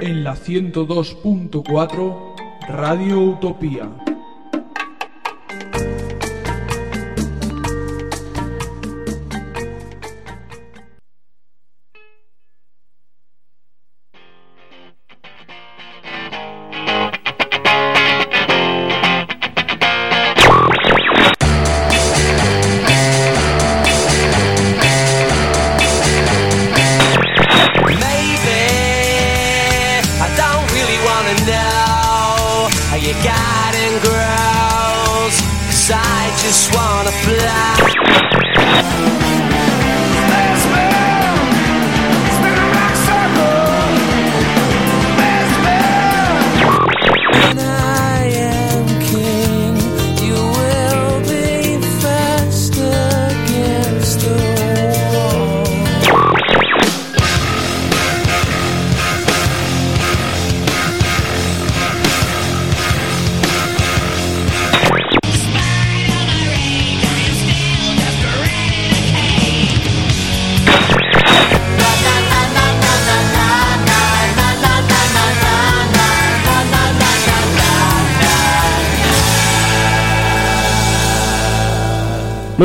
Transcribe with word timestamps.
en 0.00 0.24
la 0.24 0.34
102.4 0.34 2.16
Radio 2.68 3.20
Utopía. 3.20 4.09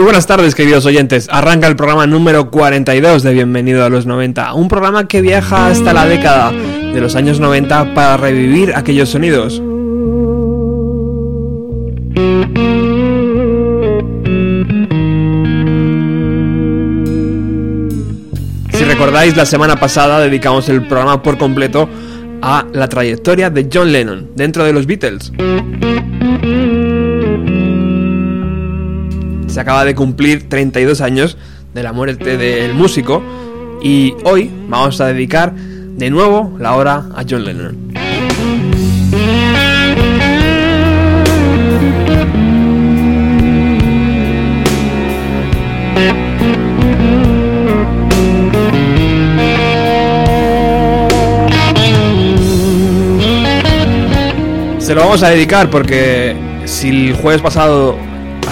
Buenas 0.06 0.28
tardes, 0.28 0.54
queridos 0.54 0.86
oyentes. 0.86 1.28
Arranca 1.32 1.66
el 1.66 1.76
programa 1.76 2.06
número 2.06 2.52
42 2.52 3.24
de 3.24 3.34
Bienvenido 3.34 3.84
a 3.84 3.90
los 3.90 4.06
90, 4.06 4.54
un 4.54 4.68
programa 4.68 5.08
que 5.08 5.20
viaja 5.20 5.66
hasta 5.68 5.94
la 5.94 6.06
década 6.06 6.52
de 6.52 7.02
los 7.02 7.16
años 7.16 7.40
90 7.40 7.96
para 7.96 8.16
revivir 8.16 8.76
aquellos 8.76 9.10
sonidos. 9.10 9.64
Si 18.74 18.84
recordáis, 18.84 19.36
la 19.36 19.48
semana 19.48 19.76
pasada 19.78 20.20
dedicamos 20.20 20.70
el 20.70 20.86
programa 20.86 21.24
por 21.24 21.40
completo 21.40 21.90
a 22.44 22.64
la 22.74 22.88
trayectoria 22.88 23.50
de 23.50 23.68
John 23.74 23.92
Lennon 23.92 24.30
dentro 24.36 24.64
de 24.64 24.72
los 24.72 24.86
Beatles. 24.86 25.32
Se 29.56 29.62
acaba 29.62 29.86
de 29.86 29.96
cumplir 29.96 30.50
32 30.50 31.00
años 31.00 31.38
de 31.74 31.82
la 31.82 31.94
muerte 31.94 32.36
del 32.36 32.74
músico 32.74 33.24
y 33.82 34.14
hoy 34.26 34.52
vamos 34.68 35.00
a 35.00 35.06
dedicar 35.06 35.54
de 35.56 36.10
nuevo 36.10 36.58
la 36.60 36.76
hora 36.76 37.06
a 37.16 37.24
John 37.26 37.46
Lennon. 37.46 37.94
Se 54.80 54.94
lo 54.94 55.00
vamos 55.00 55.24
a 55.24 55.30
dedicar 55.30 55.70
porque 55.70 56.36
si 56.66 56.90
el 56.90 57.14
jueves 57.14 57.42
pasado 57.42 57.96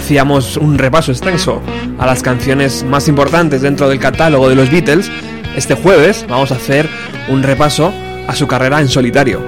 hacíamos 0.04 0.58
un 0.58 0.78
repaso 0.78 1.14
extenso 1.14 1.62
a 1.98 2.06
las 2.06 2.22
canciones 2.22 2.84
más 2.84 3.08
importantes 3.08 3.62
dentro 3.62 3.88
del 3.88 4.00
catálogo 4.00 4.50
de 4.50 4.56
los 4.56 4.70
Beatles, 4.70 5.10
este 5.56 5.76
jueves 5.76 6.26
vamos 6.28 6.52
a 6.52 6.56
hacer 6.56 6.90
un 7.30 7.42
repaso 7.42 7.94
a 8.28 8.36
su 8.36 8.46
carrera 8.46 8.82
en 8.82 8.90
solitario. 8.90 9.40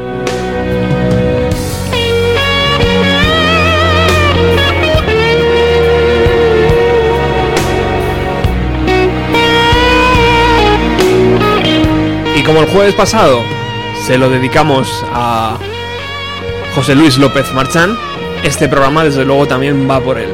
Y 12.33 12.43
como 12.43 12.61
el 12.61 12.67
jueves 12.67 12.95
pasado 12.95 13.41
se 14.07 14.17
lo 14.17 14.29
dedicamos 14.29 15.03
a 15.11 15.57
José 16.75 16.95
Luis 16.95 17.17
López 17.17 17.53
Marchán, 17.53 17.97
este 18.43 18.67
programa 18.67 19.03
desde 19.03 19.25
luego 19.25 19.47
también 19.47 19.89
va 19.89 19.99
por 20.01 20.17
él. 20.17 20.29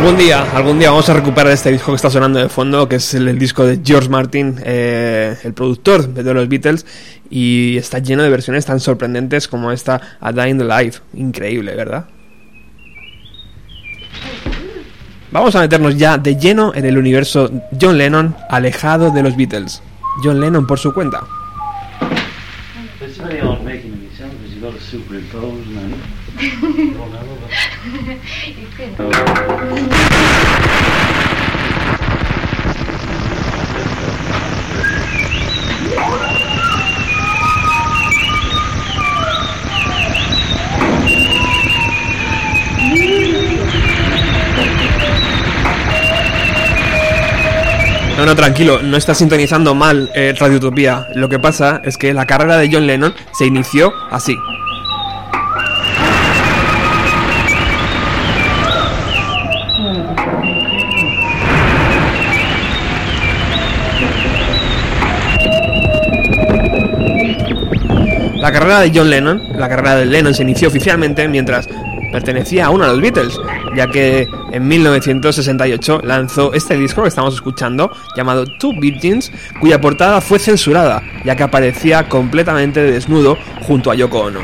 Algún 0.00 0.16
día, 0.16 0.50
algún 0.56 0.78
día 0.78 0.88
vamos 0.88 1.10
a 1.10 1.12
recuperar 1.12 1.52
este 1.52 1.70
disco 1.70 1.92
que 1.92 1.96
está 1.96 2.08
sonando 2.08 2.38
de 2.38 2.48
fondo, 2.48 2.88
que 2.88 2.96
es 2.96 3.12
el, 3.12 3.38
disco 3.38 3.66
de 3.66 3.80
George 3.84 4.08
Martin, 4.08 4.56
eh, 4.64 5.36
el 5.44 5.52
productor 5.52 6.08
de 6.08 6.32
los 6.32 6.48
Beatles, 6.48 6.86
y 7.28 7.76
está 7.76 7.98
lleno 7.98 8.22
de 8.22 8.30
versiones 8.30 8.64
tan 8.64 8.80
sorprendentes 8.80 9.46
como 9.46 9.70
esta 9.70 10.00
A 10.18 10.32
Dying 10.32 10.56
the 10.56 10.64
Life. 10.64 11.00
Increíble, 11.12 11.74
¿verdad? 11.76 12.06
Vamos 15.32 15.54
a 15.54 15.60
meternos 15.60 15.98
ya 15.98 16.16
de 16.16 16.34
lleno 16.34 16.74
en 16.74 16.86
el 16.86 16.96
universo 16.96 17.50
John 17.78 17.98
Lennon, 17.98 18.34
alejado 18.48 19.10
de 19.10 19.22
los 19.22 19.36
Beatles. 19.36 19.82
John 20.24 20.40
Lennon 20.40 20.66
por 20.66 20.78
su 20.78 20.94
cuenta. 20.94 21.24
No, 48.16 48.26
no, 48.26 48.36
tranquilo, 48.36 48.82
no 48.82 48.98
está 48.98 49.14
sintonizando 49.14 49.74
mal 49.74 50.10
eh, 50.14 50.34
Radio 50.38 50.58
Utopía. 50.58 51.06
Lo 51.14 51.30
que 51.30 51.38
pasa 51.38 51.80
es 51.82 51.96
que 51.96 52.12
la 52.12 52.26
carrera 52.26 52.58
de 52.58 52.68
John 52.70 52.86
Lennon 52.86 53.14
se 53.32 53.46
inició 53.46 53.94
así. 54.10 54.36
La 68.50 68.58
carrera 68.58 68.80
de 68.80 68.90
John 68.92 69.08
Lennon, 69.08 69.40
la 69.54 69.68
carrera 69.68 69.94
de 69.94 70.06
Lennon 70.06 70.34
se 70.34 70.42
inició 70.42 70.66
oficialmente 70.66 71.28
mientras 71.28 71.68
pertenecía 72.10 72.66
a 72.66 72.70
uno 72.70 72.84
de 72.84 72.90
los 72.90 73.00
Beatles, 73.00 73.40
ya 73.76 73.86
que 73.86 74.26
en 74.50 74.66
1968 74.66 76.00
lanzó 76.02 76.52
este 76.52 76.76
disco 76.76 77.02
que 77.02 77.08
estamos 77.08 77.34
escuchando, 77.34 77.92
llamado 78.16 78.44
Two 78.58 78.72
Virgins, 78.80 79.30
cuya 79.60 79.80
portada 79.80 80.20
fue 80.20 80.40
censurada, 80.40 81.00
ya 81.24 81.36
que 81.36 81.44
aparecía 81.44 82.08
completamente 82.08 82.82
desnudo 82.82 83.38
junto 83.62 83.92
a 83.92 83.94
Yoko 83.94 84.18
Ono. 84.18 84.40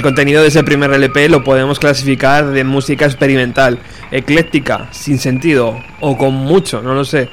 El 0.00 0.04
contenido 0.04 0.40
de 0.40 0.48
ese 0.48 0.64
primer 0.64 0.90
LP 0.94 1.28
lo 1.28 1.44
podemos 1.44 1.78
clasificar 1.78 2.52
de 2.52 2.64
música 2.64 3.04
experimental, 3.04 3.80
ecléctica, 4.10 4.88
sin 4.92 5.18
sentido 5.18 5.78
o 6.00 6.16
con 6.16 6.32
mucho, 6.32 6.80
no 6.80 6.94
lo 6.94 7.04
sé. 7.04 7.28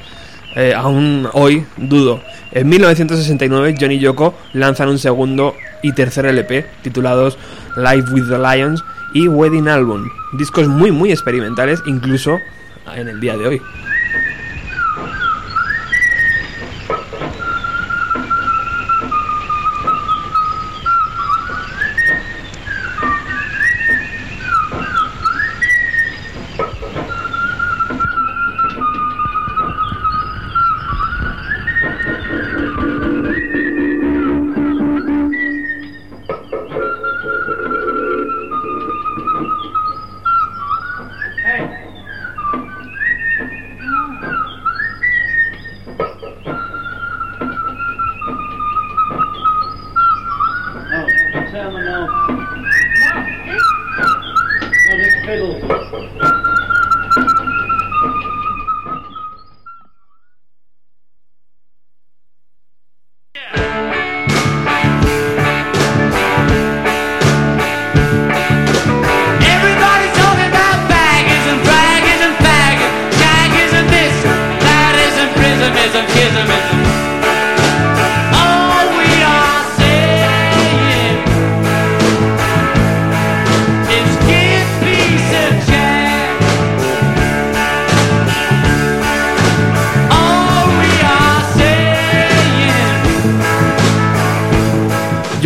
Eh, 0.54 0.74
aún 0.76 1.30
hoy 1.32 1.64
dudo. 1.78 2.22
En 2.52 2.68
1969 2.68 3.76
Johnny 3.80 3.96
y 3.96 4.00
Yoko 4.00 4.38
lanzan 4.52 4.90
un 4.90 5.00
segundo 5.00 5.56
y 5.82 5.94
tercer 5.94 6.26
LP 6.26 6.66
titulados 6.82 7.38
Live 7.78 8.12
with 8.12 8.28
the 8.28 8.38
Lions 8.38 8.84
y 9.14 9.30
Wedding 9.30 9.70
Album, 9.70 10.04
discos 10.38 10.68
muy 10.68 10.92
muy 10.92 11.14
experimentales 11.14 11.82
incluso 11.86 12.38
en 12.94 13.08
el 13.08 13.22
día 13.22 13.38
de 13.38 13.48
hoy. 13.48 13.62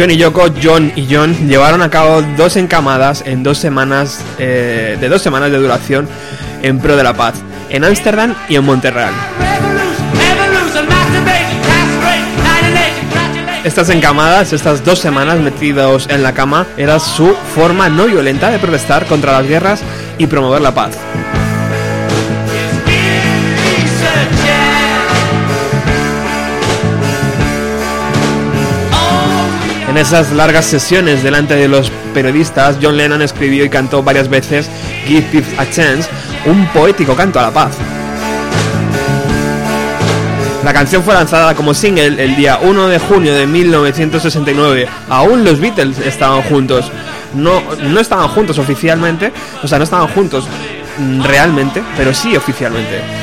John 0.01 0.09
y 0.09 0.18
Yoko, 0.18 0.48
John 0.59 0.92
y 0.95 1.07
John 1.13 1.48
llevaron 1.48 1.83
a 1.83 1.92
cabo 1.92 2.24
dos 2.36 2.56
encamadas 2.56 3.24
en 3.24 3.44
dos 3.44 3.59
semanas 3.59 4.25
eh, 4.39 4.98
de 5.00 5.09
dos 5.09 5.21
semanas 5.21 5.51
de 5.51 5.59
duración 5.59 6.07
en 6.63 6.80
pro 6.80 6.95
de 6.95 7.03
la 7.03 7.13
paz, 7.13 7.36
en 7.69 7.83
Ámsterdam 7.83 8.33
y 8.50 8.56
en 8.56 8.65
Monterreal. 8.65 9.13
Estas 13.63 13.89
encamadas, 13.92 14.53
estas 14.53 14.83
dos 14.83 14.98
semanas 14.98 15.38
metidos 15.38 16.07
en 16.09 16.24
la 16.24 16.33
cama, 16.33 16.65
era 16.77 16.97
su 16.97 17.36
forma 17.54 17.88
no 17.88 18.06
violenta 18.06 18.50
de 18.50 18.57
protestar 18.57 19.06
contra 19.06 19.33
las 19.33 19.47
guerras 19.47 19.83
y 20.18 20.25
promover 20.25 20.62
la 20.62 20.74
paz. 20.74 20.97
En 29.91 29.97
esas 29.97 30.31
largas 30.31 30.63
sesiones 30.63 31.21
delante 31.21 31.53
de 31.53 31.67
los 31.67 31.91
periodistas, 32.13 32.77
John 32.81 32.95
Lennon 32.95 33.21
escribió 33.21 33.65
y 33.65 33.69
cantó 33.69 34.01
varias 34.01 34.29
veces 34.29 34.69
Give 35.05 35.21
Peace 35.23 35.53
a 35.57 35.69
Chance, 35.69 36.09
un 36.45 36.65
poético 36.67 37.13
canto 37.13 37.41
a 37.41 37.41
la 37.41 37.51
paz. 37.51 37.75
La 40.63 40.71
canción 40.71 41.03
fue 41.03 41.13
lanzada 41.13 41.55
como 41.55 41.73
single 41.73 42.23
el 42.23 42.38
día 42.38 42.59
1 42.61 42.88
de 42.88 42.99
junio 42.99 43.35
de 43.35 43.45
1969. 43.45 44.88
Aún 45.09 45.43
los 45.43 45.59
Beatles 45.59 45.99
estaban 45.99 46.41
juntos. 46.44 46.89
No, 47.33 47.61
no 47.83 47.99
estaban 47.99 48.29
juntos 48.29 48.59
oficialmente, 48.59 49.33
o 49.61 49.67
sea, 49.67 49.77
no 49.77 49.83
estaban 49.83 50.07
juntos 50.07 50.47
realmente, 51.21 51.83
pero 51.97 52.13
sí 52.13 52.37
oficialmente. 52.37 53.20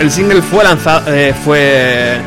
El 0.00 0.10
single 0.10 0.42
fue, 0.42 0.64
lanzado, 0.64 1.12
eh, 1.12 1.32
fue 1.44 1.58
eh, 1.60 2.20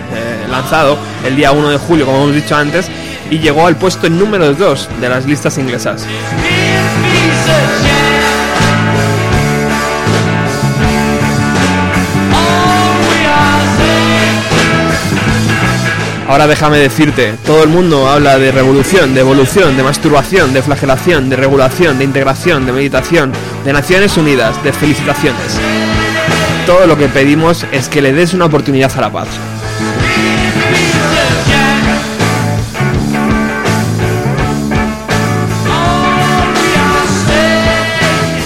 lanzado 0.50 0.98
el 1.25 1.36
día 1.36 1.52
1 1.52 1.69
de 1.69 1.78
julio, 1.78 2.06
como 2.06 2.24
hemos 2.24 2.36
dicho 2.36 2.56
antes, 2.56 2.90
y 3.30 3.40
llegó 3.40 3.68
al 3.68 3.75
puesto 3.75 4.10
número 4.10 4.54
2 4.54 4.90
de 5.02 5.10
las 5.10 5.25
listas 5.25 5.58
inglesas. 5.58 6.06
Ahora 16.30 16.48
déjame 16.48 16.78
decirte, 16.78 17.36
todo 17.46 17.64
el 17.64 17.69
mundo 17.69 18.10
habla 18.10 18.38
de 18.38 18.52
revolución, 18.52 19.14
de 19.14 19.22
evolución, 19.22 19.78
de 19.78 19.84
masturbación, 19.84 20.54
de 20.54 20.62
flagelación, 20.62 21.30
de 21.30 21.36
regulación, 21.36 21.98
de 21.98 22.04
integración, 22.04 22.66
de 22.66 22.74
meditación, 22.74 23.31
de 23.64 23.74
Naciones 23.74 24.18
Unidas, 24.18 24.62
de 24.64 24.74
felicitaciones 24.74 25.87
todo 26.68 26.86
lo 26.86 26.98
que 26.98 27.08
pedimos 27.08 27.66
es 27.72 27.88
que 27.88 28.02
le 28.02 28.12
des 28.12 28.34
una 28.34 28.44
oportunidad 28.44 28.92
a 28.98 29.00
la 29.00 29.10
paz. 29.10 29.30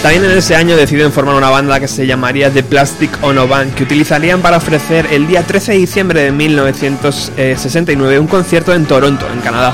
También 0.04 0.24
en 0.24 0.38
ese 0.38 0.56
año 0.56 0.78
deciden 0.78 1.12
formar 1.12 1.34
una 1.34 1.50
banda 1.50 1.80
que 1.80 1.88
se 1.88 2.06
llamaría 2.06 2.52
The 2.52 2.62
Plastic 2.62 3.12
Ono 3.24 3.48
Band, 3.48 3.74
que 3.74 3.84
utilizarían 3.84 4.42
para 4.42 4.58
ofrecer 4.58 5.08
el 5.12 5.26
día 5.26 5.42
13 5.42 5.72
de 5.72 5.78
diciembre 5.80 6.22
de 6.22 6.32
1969 6.32 8.20
un 8.20 8.28
concierto 8.28 8.72
en 8.76 8.86
Toronto, 8.86 9.26
en 9.34 9.42
Canadá, 9.42 9.74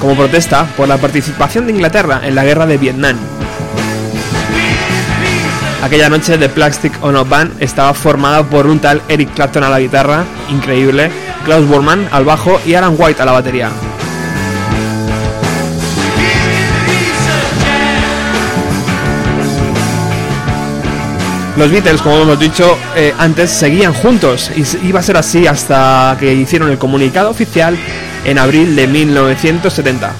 como 0.00 0.16
protesta 0.16 0.66
por 0.76 0.88
la 0.88 0.96
participación 0.96 1.66
de 1.66 1.74
Inglaterra 1.74 2.20
en 2.24 2.34
la 2.34 2.44
guerra 2.44 2.66
de 2.66 2.78
Vietnam. 2.78 3.16
Aquella 5.86 6.08
noche 6.08 6.36
The 6.36 6.48
Plastic 6.48 6.92
Ono 7.04 7.24
Band 7.24 7.62
estaba 7.62 7.94
formada 7.94 8.42
por 8.42 8.66
un 8.66 8.80
tal 8.80 9.00
Eric 9.08 9.32
Clapton 9.34 9.62
a 9.62 9.70
la 9.70 9.78
guitarra, 9.78 10.24
increíble, 10.50 11.12
Klaus 11.44 11.64
Bormann 11.64 12.08
al 12.10 12.24
bajo 12.24 12.60
y 12.66 12.74
Alan 12.74 12.96
White 12.98 13.22
a 13.22 13.24
la 13.24 13.30
batería. 13.30 13.70
Los 21.56 21.70
Beatles, 21.70 22.02
como 22.02 22.16
hemos 22.16 22.40
dicho 22.40 22.76
eh, 22.96 23.14
antes, 23.16 23.50
seguían 23.50 23.94
juntos 23.94 24.50
y 24.56 24.88
iba 24.88 24.98
a 24.98 25.04
ser 25.04 25.16
así 25.16 25.46
hasta 25.46 26.16
que 26.18 26.34
hicieron 26.34 26.68
el 26.68 26.78
comunicado 26.78 27.30
oficial 27.30 27.78
en 28.24 28.38
abril 28.40 28.74
de 28.74 28.88
1970. 28.88 30.10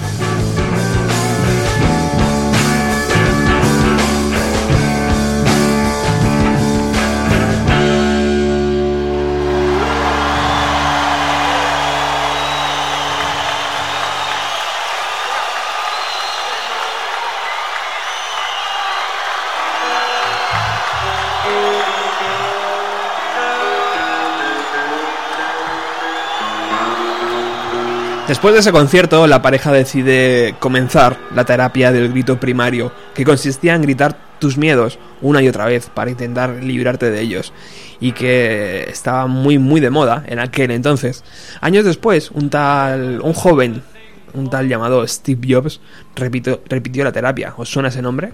Después 28.29 28.55
de 28.55 28.61
ese 28.61 28.73
concierto, 28.73 29.29
la 29.29 29.41
pareja 29.41 29.71
decide 29.71 30.57
comenzar 30.59 31.17
la 31.33 31.45
terapia 31.45 31.93
del 31.93 32.11
grito 32.11 32.41
primario, 32.41 32.91
que 33.15 33.25
consistía 33.25 33.77
en 33.77 33.83
gritar 33.83 34.17
tus 34.41 34.59
miedos 34.59 34.99
una 35.23 35.41
y 35.43 35.49
otra 35.49 35.67
vez 35.67 35.89
para 35.95 36.11
intentar 36.11 36.51
librarte 36.63 37.11
de 37.11 37.21
ellos, 37.21 37.53
y 38.01 38.11
que 38.11 38.85
estaba 38.91 39.29
muy 39.29 39.59
muy 39.59 39.81
de 39.81 39.91
moda 39.91 40.25
en 40.27 40.41
aquel 40.41 40.73
entonces. 40.73 41.23
Años 41.61 41.85
después, 41.85 42.33
un 42.33 42.51
tal, 42.51 43.21
un 43.23 43.33
joven, 43.33 43.83
un 44.35 44.51
tal 44.51 44.69
llamado 44.69 45.07
Steve 45.07 45.47
Jobs, 45.49 45.81
repitió 46.17 47.05
la 47.05 47.13
terapia. 47.13 47.55
¿Os 47.57 47.69
suena 47.69 47.91
ese 47.91 48.03
nombre? 48.03 48.33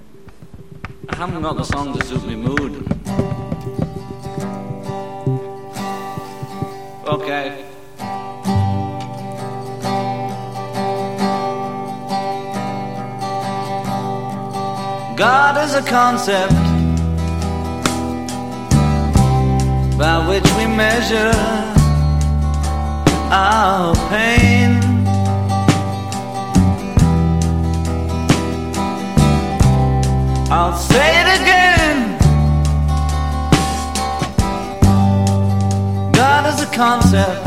God 15.17 15.63
is 15.63 15.75
a 15.75 15.83
concept 15.83 16.53
by 19.99 20.27
which 20.27 20.45
we 20.57 20.67
measure 20.67 21.33
our 23.31 23.95
pain. 24.09 24.81
I'll 30.51 30.77
say 30.77 31.21
it 31.21 31.41
again. 31.41 32.19
God 36.13 36.47
is 36.53 36.63
a 36.63 36.71
concept 36.75 37.47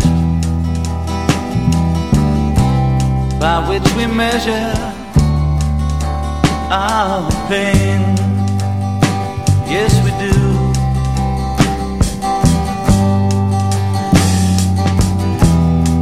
by 3.39 3.67
which 3.67 3.91
we 3.95 4.05
measure 4.05 4.94
our 6.69 7.29
pain. 7.47 8.01
Yes, 9.67 9.93
we 10.03 10.11
do. 10.23 10.33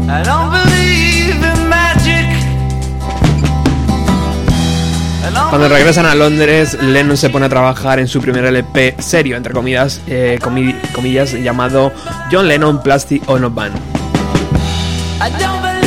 I 0.09 0.21
don't 0.23 0.51
believe 0.51 1.41
in 1.43 1.69
magic. 1.69 2.27
Cuando 5.49 5.69
regresan 5.69 6.05
a 6.05 6.15
Londres, 6.15 6.77
Lennon 6.81 7.15
se 7.17 7.29
pone 7.29 7.45
a 7.45 7.49
trabajar 7.49 7.99
en 7.99 8.07
su 8.07 8.21
primer 8.21 8.45
LP 8.45 8.95
serio, 8.99 9.37
entre 9.37 9.53
comillas, 9.53 10.01
eh, 10.07 10.39
comi- 10.41 10.75
comillas, 10.93 11.33
llamado 11.33 11.91
John 12.31 12.47
Lennon 12.47 12.81
Plastic 12.81 13.27
Ono 13.29 13.49
Band. 13.49 13.73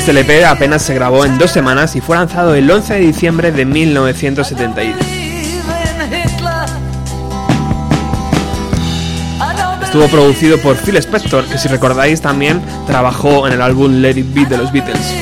Este 0.07 0.21
LP 0.21 0.45
apenas 0.45 0.83
se 0.83 0.95
grabó 0.95 1.25
en 1.25 1.37
dos 1.37 1.51
semanas 1.51 1.97
y 1.97 2.01
fue 2.01 2.17
lanzado 2.17 2.55
el 2.55 2.71
11 2.71 2.95
de 2.95 3.01
diciembre 3.01 3.51
de 3.51 3.65
1971. 3.65 4.95
in 5.01 6.13
Hitler. 6.13 6.53
I 9.41 9.57
don't 9.61 9.83
Estuvo 9.83 10.07
producido 10.07 10.59
por 10.59 10.77
Phil 10.77 10.97
Spector, 10.99 11.45
que 11.47 11.59
si 11.59 11.67
recordáis 11.67 12.21
también 12.21 12.63
trabajó 12.87 13.49
en 13.49 13.55
el 13.55 13.61
álbum 13.61 14.01
Let 14.01 14.17
It 14.17 14.33
Be 14.33 14.47
de 14.47 14.59
los 14.59 14.71
Beatles. 14.71 15.13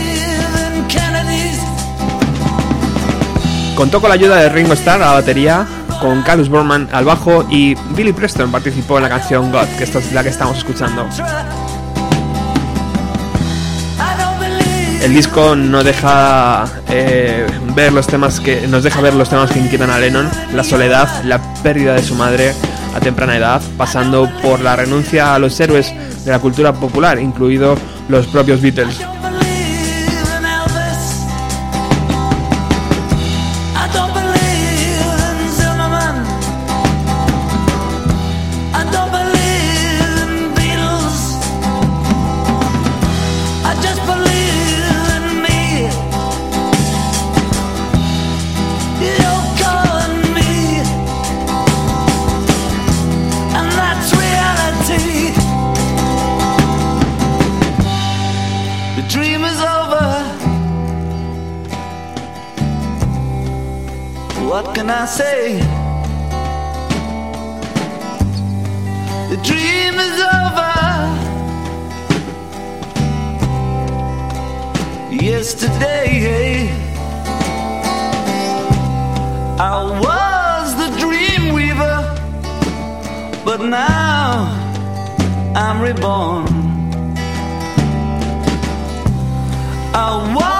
Contó 3.76 4.02
con 4.02 4.10
la 4.10 4.16
ayuda 4.16 4.36
de 4.36 4.50
Ringo 4.50 4.74
Starr 4.74 5.02
a 5.02 5.06
la 5.06 5.12
batería, 5.12 5.66
con 5.98 6.20
Carlos 6.20 6.50
Borman 6.50 6.90
al 6.92 7.06
bajo 7.06 7.46
y 7.48 7.74
Billy 7.96 8.12
Preston 8.12 8.52
participó 8.52 8.98
en 8.98 9.04
la 9.04 9.08
canción 9.08 9.50
God, 9.50 9.66
que 9.78 9.84
esta 9.84 10.00
es 10.00 10.12
la 10.12 10.22
que 10.22 10.28
estamos 10.28 10.58
escuchando. 10.58 11.06
El 15.04 15.12
disco 15.12 15.54
deja 15.54 16.64
eh, 16.88 17.46
ver 17.74 17.92
los 17.92 18.06
temas 18.06 18.40
que 18.40 18.66
nos 18.66 18.82
deja 18.82 19.02
ver 19.02 19.12
los 19.12 19.28
temas 19.28 19.50
que 19.50 19.58
inquietan 19.58 19.90
a 19.90 19.98
Lennon, 19.98 20.26
la 20.54 20.64
soledad, 20.64 21.22
la 21.24 21.42
pérdida 21.62 21.92
de 21.92 22.02
su 22.02 22.14
madre 22.14 22.54
a 22.94 23.00
temprana 23.00 23.36
edad, 23.36 23.60
pasando 23.76 24.30
por 24.40 24.60
la 24.60 24.76
renuncia 24.76 25.34
a 25.34 25.38
los 25.38 25.60
héroes 25.60 25.92
de 26.24 26.30
la 26.30 26.38
cultura 26.38 26.72
popular, 26.72 27.18
incluidos 27.18 27.78
los 28.08 28.26
propios 28.28 28.62
Beatles. 28.62 28.98
I 65.04 65.06
say? 65.06 65.58
The 69.28 69.36
dream 69.48 69.94
is 70.08 70.16
over. 70.40 70.74
Yesterday, 75.22 76.70
I 79.60 79.76
was 80.06 80.74
the 80.82 80.88
dream 80.98 81.52
weaver, 81.52 82.00
but 83.44 83.60
now 83.60 84.48
I'm 85.54 85.82
reborn. 85.82 86.48
I 89.94 90.34
was 90.34 90.53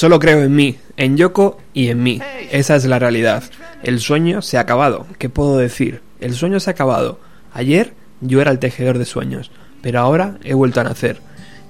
Solo 0.00 0.18
creo 0.18 0.42
en 0.42 0.56
mí, 0.56 0.78
en 0.96 1.18
Yoko 1.18 1.58
y 1.74 1.88
en 1.88 2.02
mí. 2.02 2.22
Esa 2.50 2.74
es 2.74 2.86
la 2.86 2.98
realidad. 2.98 3.42
El 3.82 4.00
sueño 4.00 4.40
se 4.40 4.56
ha 4.56 4.62
acabado. 4.62 5.06
¿Qué 5.18 5.28
puedo 5.28 5.58
decir? 5.58 6.00
El 6.20 6.32
sueño 6.32 6.58
se 6.58 6.70
ha 6.70 6.72
acabado. 6.72 7.20
Ayer 7.52 7.92
yo 8.22 8.40
era 8.40 8.50
el 8.50 8.58
tejedor 8.58 8.96
de 8.96 9.04
sueños, 9.04 9.50
pero 9.82 10.00
ahora 10.00 10.38
he 10.42 10.54
vuelto 10.54 10.80
a 10.80 10.84
nacer. 10.84 11.20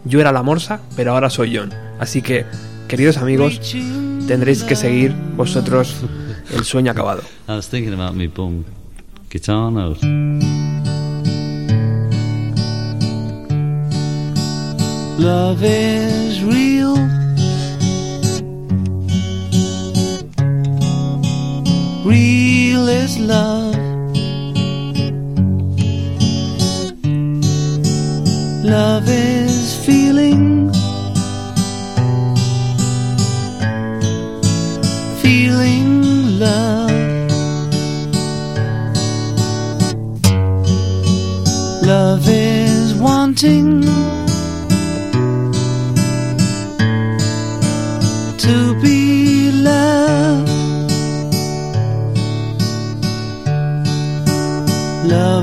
Yo 0.04 0.20
era 0.20 0.30
la 0.30 0.44
morsa, 0.44 0.80
pero 0.94 1.10
ahora 1.10 1.28
soy 1.28 1.56
John. 1.56 1.74
Así 1.98 2.22
que, 2.22 2.46
queridos 2.86 3.16
amigos, 3.16 3.60
tendréis 4.28 4.62
que 4.62 4.76
seguir 4.76 5.12
vosotros 5.34 5.96
el 6.54 6.62
sueño 6.64 6.92
acabado. 6.92 7.22
Real. 16.46 17.19
Real 22.04 22.88
is 22.88 23.18
love. 23.18 23.76
Love 28.64 29.08
is 29.08 29.76
feeling. 29.84 30.72
Feeling 35.20 36.38
love. 36.38 36.90
Love 41.82 42.26
is 42.28 42.94
wanting. 42.94 44.19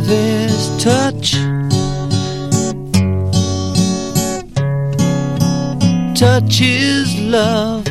Love 0.07 0.19
is 0.19 0.83
touch. 0.83 1.33
Touch 6.17 6.61
is 6.61 7.19
love. 7.19 7.85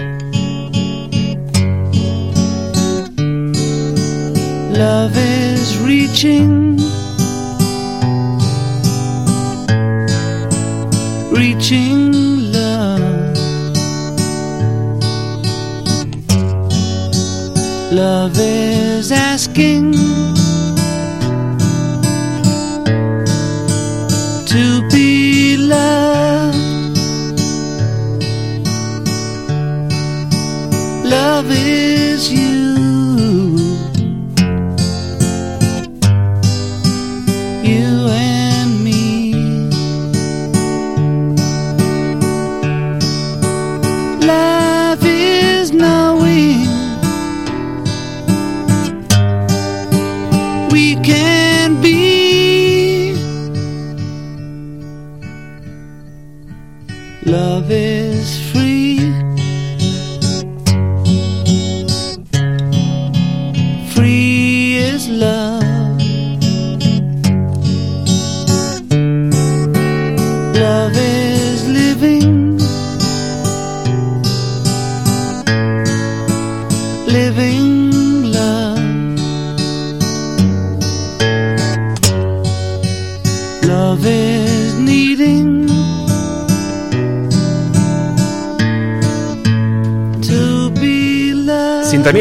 Love 4.73 5.15
is 5.15 5.77
reaching. 5.81 6.79
Reaching 11.31 12.51
love. 12.51 13.37
Love 17.93 18.39
is 18.39 19.13
asking 19.13 20.36
to 24.97 26.26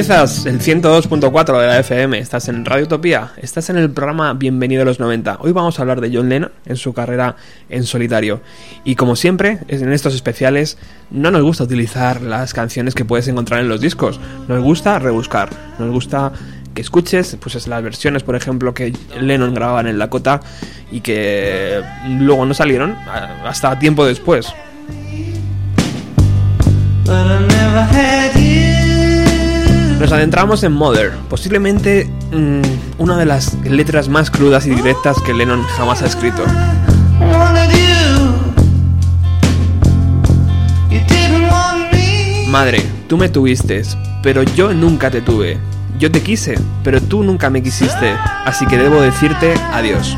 Sintonizas 0.06 0.46
el 0.46 0.60
102.4 0.60 1.60
de 1.60 1.66
la 1.66 1.80
FM, 1.80 2.20
estás 2.20 2.48
en 2.48 2.64
Radio 2.64 2.86
Utopía, 2.86 3.32
estás 3.38 3.72
en 3.72 3.78
el 3.78 3.90
programa 3.90 4.34
Bienvenido 4.34 4.84
a 4.84 4.86
los 4.86 5.00
90. 5.00 5.38
Hoy 5.40 5.52
vamos 5.52 5.80
a 5.80 5.82
hablar 5.82 6.00
de 6.00 6.16
John 6.16 6.30
Lennon 6.30 6.52
en 6.68 6.78
su 6.78 6.94
carrera 6.94 7.38
en 7.70 7.86
solitario. 7.86 8.40
Y 8.84 8.94
como 8.94 9.16
siempre, 9.16 9.58
en 9.68 9.92
estos 9.92 10.14
especiales 10.14 10.78
no 11.10 11.32
nos 11.32 11.42
gusta 11.42 11.64
utilizar 11.64 12.22
las 12.22 12.54
canciones 12.54 12.94
que 12.94 13.04
puedes 13.04 13.28
encontrar 13.30 13.62
en 13.62 13.68
los 13.68 13.82
discos, 13.82 14.20
nos 14.48 14.64
gusta 14.64 15.00
rebuscar, 15.00 15.50
nos 15.80 15.90
gusta 15.90 16.32
que 16.76 16.82
escuches 16.82 17.36
pues 17.42 17.56
es 17.56 17.66
las 17.66 17.82
versiones, 17.82 18.22
por 18.22 18.36
ejemplo, 18.36 18.76
que 18.76 18.94
Lennon 19.20 19.56
grababa 19.56 19.82
en 19.82 19.88
el 19.88 19.98
Dakota 19.98 20.40
y 20.92 21.02
que 21.02 21.82
luego 22.20 22.46
no 22.46 22.54
salieron 22.54 22.96
hasta 23.44 23.80
tiempo 23.80 24.06
después. 24.06 24.54
Nos 30.06 30.12
adentramos 30.12 30.62
en 30.62 30.72
Mother, 30.72 31.14
posiblemente 31.32 32.08
mm, 32.32 33.02
una 33.02 33.18
de 33.18 33.26
las 33.26 33.56
letras 33.64 34.08
más 34.08 34.30
crudas 34.30 34.68
y 34.68 34.70
directas 34.70 35.20
que 35.26 35.34
Lennon 35.34 35.64
jamás 35.64 36.04
ha 36.04 36.06
escrito. 36.06 36.44
Madre, 42.50 42.86
tú 43.10 43.18
me 43.18 43.30
tuviste, 43.30 43.82
pero 44.22 44.44
yo 44.44 44.76
nunca 44.76 45.10
te 45.10 45.22
tuve. 45.22 45.58
Yo 45.98 46.12
te 46.12 46.22
quise, 46.22 46.54
pero 46.84 47.02
tú 47.02 47.24
nunca 47.24 47.50
me 47.50 47.64
quisiste, 47.64 48.14
así 48.46 48.68
que 48.68 48.78
debo 48.78 49.02
decirte 49.02 49.56
adiós. 49.74 50.16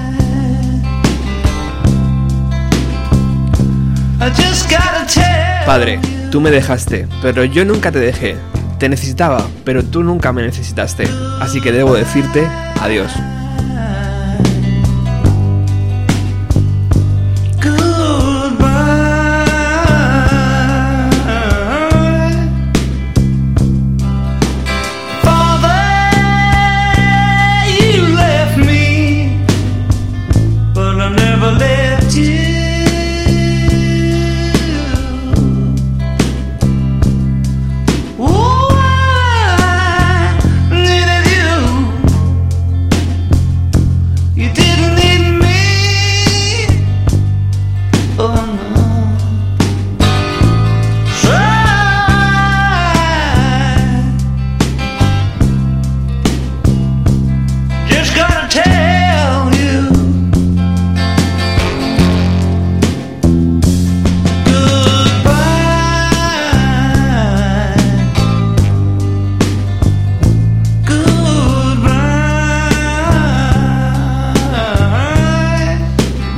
Padre, 5.66 6.02
tú 6.30 6.42
me 6.42 6.52
dejaste, 6.52 7.08
pero 7.22 7.46
yo 7.46 7.64
nunca 7.64 7.90
te 7.90 8.00
dejé. 8.00 8.36
Te 8.80 8.90
necesitaba, 8.90 9.48
pero 9.64 9.84
tú 9.84 10.04
nunca 10.04 10.32
me 10.32 10.44
necesitaste, 10.44 11.08
así 11.42 11.62
que 11.62 11.72
debo 11.72 11.96
decirte 11.96 12.48
adiós. 12.80 13.12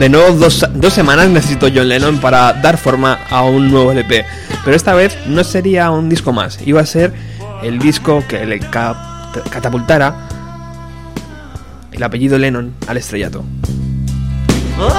Nuevo, 0.09 0.35
dos, 0.37 0.65
dos 0.73 0.93
semanas 0.93 1.29
necesito 1.29 1.67
John 1.73 1.87
Lennon 1.87 2.17
para 2.19 2.53
dar 2.53 2.77
forma 2.77 3.19
a 3.29 3.43
un 3.43 3.69
nuevo 3.71 3.91
LP. 3.91 4.25
Pero 4.65 4.75
esta 4.75 4.93
vez 4.95 5.15
no 5.27 5.43
sería 5.43 5.91
un 5.91 6.09
disco 6.09 6.33
más, 6.33 6.59
iba 6.65 6.81
a 6.81 6.85
ser 6.85 7.13
el 7.61 7.77
disco 7.79 8.23
que 8.27 8.45
le 8.45 8.59
ca- 8.59 9.31
catapultara 9.51 10.15
el 11.91 12.01
apellido 12.03 12.37
Lennon 12.37 12.73
al 12.87 12.97
estrellato. 12.97 13.43
Oh, 14.79 14.89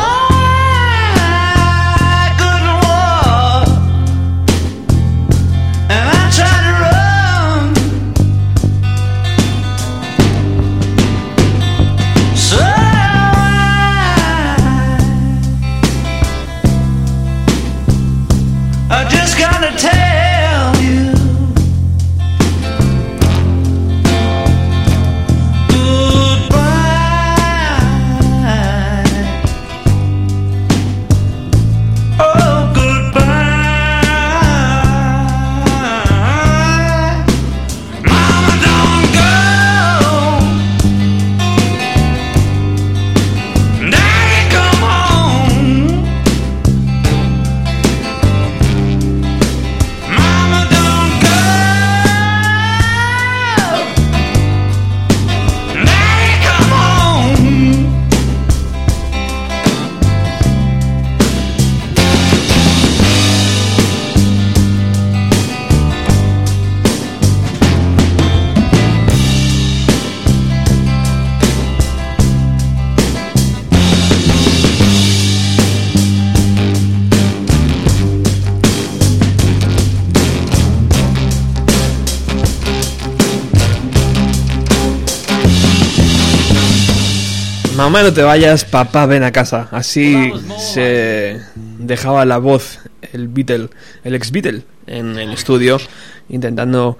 Mamá, 87.91 88.05
no 88.05 88.13
te 88.13 88.23
vayas, 88.23 88.65
papá, 88.65 89.05
ven 89.07 89.25
a 89.25 89.33
casa. 89.33 89.67
Así 89.73 90.33
se 90.59 91.41
dejaba 91.57 92.25
la 92.25 92.39
voz 92.39 92.79
el 93.13 93.27
Beatle, 93.27 93.69
el 94.05 94.15
ex 94.15 94.31
Beatle, 94.31 94.63
en 94.87 95.19
el 95.19 95.33
estudio, 95.33 95.77
intentando 96.29 96.99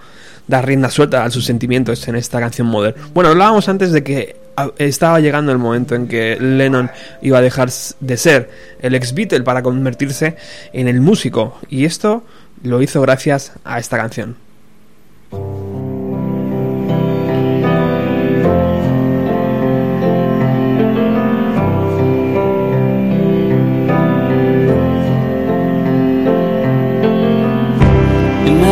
dar 0.49 0.67
rienda 0.67 0.91
suelta 0.91 1.23
a 1.23 1.31
sus 1.31 1.45
sentimientos 1.45 2.09
en 2.09 2.17
esta 2.17 2.41
canción 2.41 2.67
Mother. 2.67 2.97
Bueno, 3.15 3.31
hablábamos 3.31 3.69
antes 3.69 3.93
de 3.93 4.03
que 4.03 4.35
estaba 4.79 5.21
llegando 5.21 5.53
el 5.53 5.59
momento 5.59 5.95
en 5.95 6.09
que 6.09 6.37
Lennon 6.41 6.91
iba 7.23 7.39
a 7.39 7.41
dejar 7.41 7.71
de 8.01 8.17
ser 8.17 8.51
el 8.81 8.97
ex 8.97 9.15
Beatle 9.15 9.45
para 9.45 9.63
convertirse 9.63 10.37
en 10.73 10.89
el 10.89 11.01
músico, 11.01 11.57
y 11.69 11.85
esto 11.85 12.25
lo 12.65 12.83
hizo 12.83 13.01
gracias 13.01 13.53
a 13.63 13.79
esta 13.79 13.97
canción. 13.97 14.35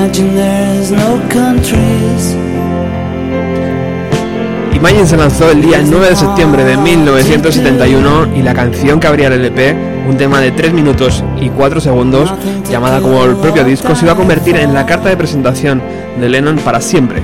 Imagine 0.00 0.34
there's 0.34 0.90
no 0.92 1.20
countries. 1.28 2.34
Imagine 4.72 5.06
se 5.06 5.14
lanzó 5.18 5.50
el 5.50 5.60
día 5.60 5.82
9 5.84 6.08
de 6.08 6.16
septiembre 6.16 6.64
de 6.64 6.78
1971 6.78 8.34
y 8.34 8.40
la 8.40 8.54
canción 8.54 8.98
que 8.98 9.06
abría 9.06 9.26
el 9.26 9.34
LP, 9.34 9.76
un 10.08 10.16
tema 10.16 10.40
de 10.40 10.52
3 10.52 10.72
minutos 10.72 11.22
y 11.38 11.50
4 11.50 11.82
segundos, 11.82 12.32
llamada 12.70 13.02
como 13.02 13.22
el 13.24 13.36
propio 13.36 13.62
disco, 13.62 13.94
se 13.94 14.06
iba 14.06 14.14
a 14.14 14.16
convertir 14.16 14.56
en 14.56 14.72
la 14.72 14.86
carta 14.86 15.10
de 15.10 15.18
presentación 15.18 15.82
de 16.18 16.30
Lennon 16.30 16.56
para 16.56 16.80
siempre 16.80 17.20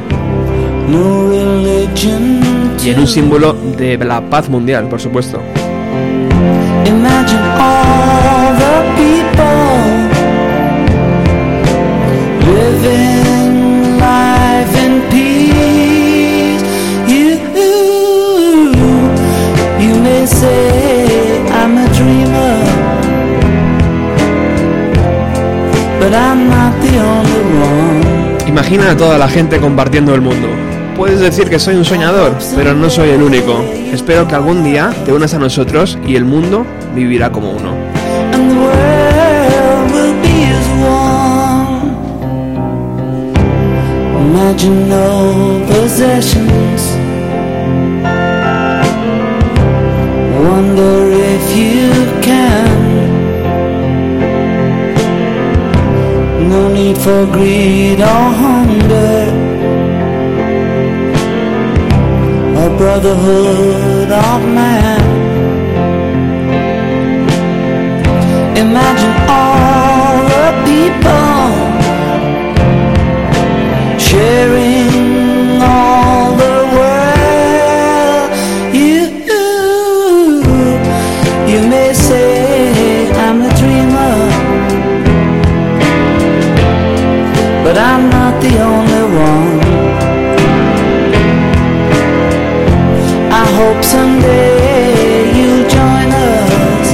y 2.84 2.90
en 2.90 3.00
un 3.00 3.06
símbolo 3.06 3.54
de 3.54 3.96
la 3.96 4.20
paz 4.20 4.50
mundial, 4.50 4.86
por 4.86 5.00
supuesto. 5.00 5.40
Imagine 6.84 7.40
all 7.58 8.54
the 8.58 8.84
people 8.96 9.45
Imagina 28.68 28.90
a 28.90 28.96
toda 28.96 29.16
la 29.16 29.28
gente 29.28 29.60
compartiendo 29.60 30.12
el 30.12 30.20
mundo. 30.20 30.48
Puedes 30.96 31.20
decir 31.20 31.48
que 31.48 31.56
soy 31.56 31.76
un 31.76 31.84
soñador, 31.84 32.32
pero 32.56 32.74
no 32.74 32.90
soy 32.90 33.10
el 33.10 33.22
único. 33.22 33.64
Espero 33.92 34.26
que 34.26 34.34
algún 34.34 34.64
día 34.64 34.92
te 35.04 35.12
unas 35.12 35.34
a 35.34 35.38
nosotros 35.38 35.96
y 36.04 36.16
el 36.16 36.24
mundo 36.24 36.66
vivirá 36.92 37.30
como 37.30 37.52
uno. 37.52 37.76
Need 56.76 56.98
for 56.98 57.24
greed 57.36 57.98
or 58.00 58.24
hunger. 58.44 59.20
A 62.64 62.68
brotherhood 62.80 64.10
of 64.28 64.40
man. 64.58 65.02
Imagine 68.64 69.16
all 69.38 70.16
the 70.34 70.46
people 70.68 71.46
sharing 74.08 74.90
all 75.72 76.05
the 88.48 88.58
only 88.62 89.04
one. 89.30 89.60
I 93.42 93.44
hope 93.58 93.82
someday 93.82 95.32
you'll 95.36 95.66
join 95.68 96.08
us. 96.12 96.88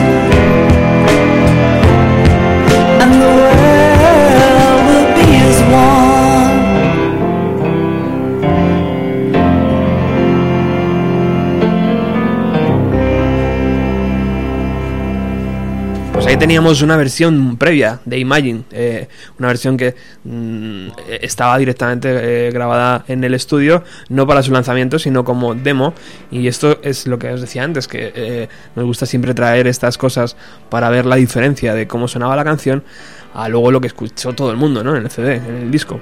and 3.03 3.13
the 3.25 3.33
world 3.41 4.81
will 4.89 5.09
be 5.19 5.29
as 5.49 5.59
one. 5.71 6.13
Pues 16.13 16.27
ahí 16.27 16.37
teníamos 16.37 16.83
una 16.83 16.97
versión 16.97 17.57
previa 17.57 18.01
de 18.05 18.19
Imagine, 18.19 18.63
una 19.43 19.49
versión 19.49 19.77
que 19.77 19.95
mm, 20.25 20.89
estaba 21.21 21.59
directamente 21.59 22.47
eh, 22.47 22.51
grabada 22.53 23.05
en 23.09 23.25
el 23.25 23.35
estudio, 23.35 23.83
no 24.09 24.27
para 24.27 24.43
su 24.43 24.53
lanzamiento, 24.53 24.99
sino 24.99 25.25
como 25.25 25.55
demo. 25.55 25.95
Y 26.31 26.47
esto 26.47 26.79
es 26.83 27.07
lo 27.09 27.19
que 27.19 27.29
os 27.33 27.41
decía 27.41 27.65
antes, 27.65 27.89
que 27.89 28.13
eh, 28.15 28.49
nos 28.77 28.85
gusta 28.85 29.05
siempre 29.05 29.35
traer 29.35 29.67
estas 29.67 29.99
cosas 29.99 30.37
para 30.71 30.91
ver 30.91 31.07
la 31.07 31.17
diferencia 31.17 31.75
de 31.75 31.89
cómo 31.89 32.07
sonaba 32.07 32.37
la 32.37 32.45
canción 32.45 32.85
a 33.35 33.49
luego 33.49 33.71
lo 33.71 33.81
que 33.81 33.89
escuchó 33.89 34.33
todo 34.33 34.51
el 34.51 34.57
mundo, 34.57 34.85
¿no? 34.85 34.97
En 34.97 35.03
el 35.03 35.11
CD, 35.11 35.37
en 35.37 35.57
el 35.57 35.71
disco. 35.71 36.01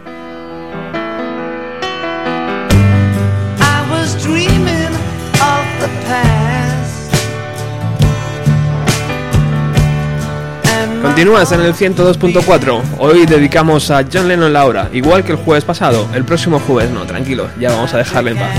Continúas 11.10 11.50
en 11.50 11.60
el 11.62 11.74
102.4. 11.74 12.82
Hoy 12.98 13.26
dedicamos 13.26 13.90
a 13.90 14.04
John 14.10 14.28
Lennon 14.28 14.52
la 14.52 14.64
hora, 14.64 14.88
igual 14.92 15.24
que 15.24 15.32
el 15.32 15.38
jueves 15.38 15.64
pasado. 15.64 16.08
El 16.14 16.24
próximo 16.24 16.60
jueves, 16.60 16.88
no, 16.92 17.02
tranquilo, 17.04 17.48
ya 17.58 17.70
vamos 17.72 17.92
a 17.92 17.98
dejarle 17.98 18.30
en 18.30 18.36
paz. 18.38 18.50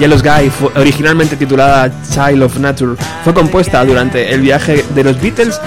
Yellow 0.00 0.18
fue 0.50 0.70
originalmente 0.74 1.36
titulada 1.36 1.88
Child 2.12 2.42
of 2.42 2.58
Nature, 2.58 2.96
fue 3.22 3.32
compuesta 3.32 3.84
durante 3.84 4.34
el 4.34 4.40
viaje 4.40 4.84
de 4.92 5.04
los 5.04 5.20
Beatles 5.20 5.58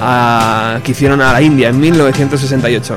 a- 0.00 0.80
que 0.84 0.92
hicieron 0.92 1.22
a 1.22 1.32
la 1.32 1.40
India 1.40 1.70
en 1.70 1.80
1968. 1.80 2.94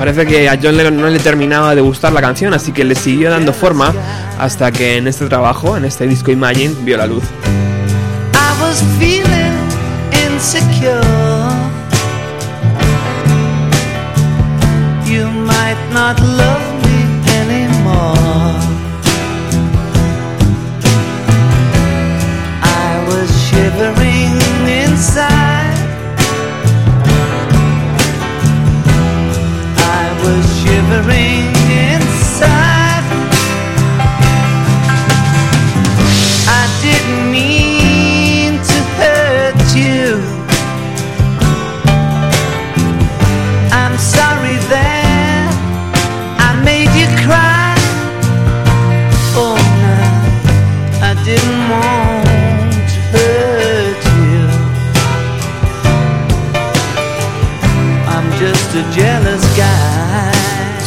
Parece 0.00 0.24
que 0.24 0.48
a 0.48 0.58
John 0.60 0.78
Lennon 0.78 0.96
no 0.96 1.08
le 1.08 1.18
terminaba 1.18 1.74
de 1.74 1.82
gustar 1.82 2.10
la 2.14 2.22
canción, 2.22 2.54
así 2.54 2.72
que 2.72 2.84
le 2.84 2.94
siguió 2.94 3.28
dando 3.28 3.52
forma 3.52 3.92
hasta 4.38 4.72
que 4.72 4.96
en 4.96 5.06
este 5.06 5.26
trabajo, 5.26 5.76
en 5.76 5.84
este 5.84 6.06
disco 6.06 6.30
Imagine, 6.30 6.74
vio 6.84 6.96
la 6.96 7.06
luz. 7.06 7.22
You 15.04 15.26
might 15.26 15.76
not 15.92 16.18
love 16.18 16.64
me 16.82 17.04
anymore. 17.42 18.56
I 22.62 23.04
was 23.06 23.28
shivering 23.50 24.40
inside. 24.66 25.29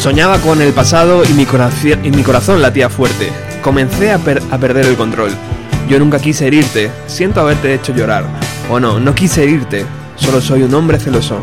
Soñaba 0.04 0.38
con 0.40 0.62
el 0.62 0.74
pasado 0.74 1.24
y 1.24 1.30
mi, 1.32 1.46
corazón, 1.46 2.62
latía 2.62 2.90
fuerte. 2.90 3.32
Comencé 3.62 4.12
a, 4.12 4.18
per- 4.18 4.44
a 4.52 4.58
perder 4.58 4.86
el 4.86 4.98
control. 4.98 5.32
Yo 5.88 5.98
nunca 5.98 6.20
quise 6.20 6.46
herirte, 6.46 6.92
siento 7.08 7.40
haberte 7.40 7.74
hecho 7.74 7.94
llorar. 7.96 8.26
O 8.70 8.82
no, 8.82 9.00
no 9.00 9.16
quise 9.16 9.44
herirte, 9.44 9.86
solo 10.18 10.42
soy 10.42 10.64
un 10.64 10.74
hombre 10.74 11.00
celoso. 11.00 11.38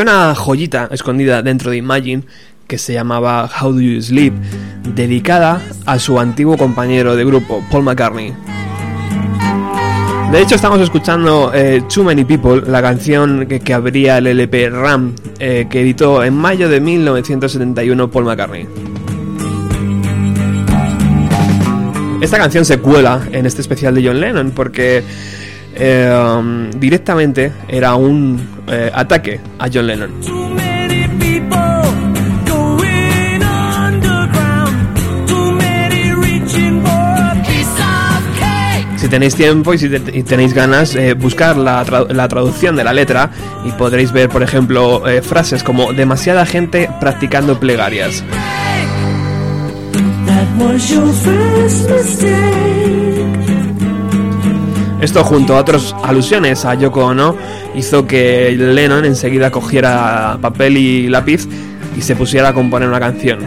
Una 0.00 0.34
joyita 0.34 0.88
escondida 0.92 1.42
dentro 1.42 1.70
de 1.70 1.76
Imagine 1.76 2.22
que 2.66 2.78
se 2.78 2.94
llamaba 2.94 3.50
How 3.60 3.74
Do 3.74 3.82
You 3.82 4.00
Sleep, 4.00 4.32
dedicada 4.94 5.60
a 5.84 5.98
su 5.98 6.18
antiguo 6.18 6.56
compañero 6.56 7.16
de 7.16 7.24
grupo, 7.26 7.62
Paul 7.70 7.84
McCartney. 7.84 8.32
De 10.32 10.40
hecho, 10.40 10.54
estamos 10.54 10.80
escuchando 10.80 11.52
eh, 11.52 11.82
Too 11.92 12.04
Many 12.04 12.24
People, 12.24 12.62
la 12.66 12.80
canción 12.80 13.44
que, 13.46 13.60
que 13.60 13.74
abría 13.74 14.16
el 14.16 14.28
LP 14.28 14.70
Ram, 14.70 15.14
eh, 15.38 15.66
que 15.68 15.82
editó 15.82 16.24
en 16.24 16.34
mayo 16.34 16.70
de 16.70 16.80
1971 16.80 18.10
Paul 18.10 18.24
McCartney. 18.24 18.66
Esta 22.22 22.38
canción 22.38 22.64
se 22.64 22.78
cuela 22.78 23.20
en 23.32 23.44
este 23.44 23.60
especial 23.60 23.94
de 23.94 24.06
John 24.06 24.18
Lennon 24.18 24.52
porque 24.52 25.04
eh, 25.74 26.10
um, 26.12 26.70
directamente 26.70 27.52
era 27.68 27.94
un 27.94 28.40
eh, 28.68 28.90
ataque 28.94 29.40
a 29.58 29.68
John 29.72 29.86
Lennon. 29.86 30.10
Si 38.96 39.08
tenéis 39.08 39.34
tiempo 39.34 39.72
y 39.72 39.78
si 39.78 39.88
tenéis 39.88 40.52
ganas, 40.52 40.94
eh, 40.94 41.14
buscar 41.14 41.56
la, 41.56 41.82
tra- 41.86 42.06
la 42.12 42.28
traducción 42.28 42.76
de 42.76 42.84
la 42.84 42.92
letra 42.92 43.30
y 43.64 43.70
podréis 43.72 44.12
ver, 44.12 44.28
por 44.28 44.42
ejemplo, 44.42 45.08
eh, 45.08 45.22
frases 45.22 45.62
como 45.62 45.94
demasiada 45.94 46.44
gente 46.44 46.90
practicando 47.00 47.58
plegarias. 47.58 48.22
That 50.26 50.46
was 50.58 50.90
your 50.90 51.08
first 51.14 51.88
mistake. 51.90 52.99
Esto 55.00 55.24
junto 55.24 55.56
a 55.56 55.60
otras 55.60 55.94
alusiones 56.02 56.64
a 56.64 56.74
Yoko 56.74 57.06
Ono 57.06 57.34
hizo 57.74 58.06
que 58.06 58.54
Lennon 58.56 59.06
enseguida 59.06 59.50
cogiera 59.50 60.38
papel 60.40 60.76
y 60.76 61.08
lápiz 61.08 61.48
y 61.96 62.02
se 62.02 62.14
pusiera 62.14 62.50
a 62.50 62.52
componer 62.52 62.88
una 62.88 63.00
canción. 63.00 63.38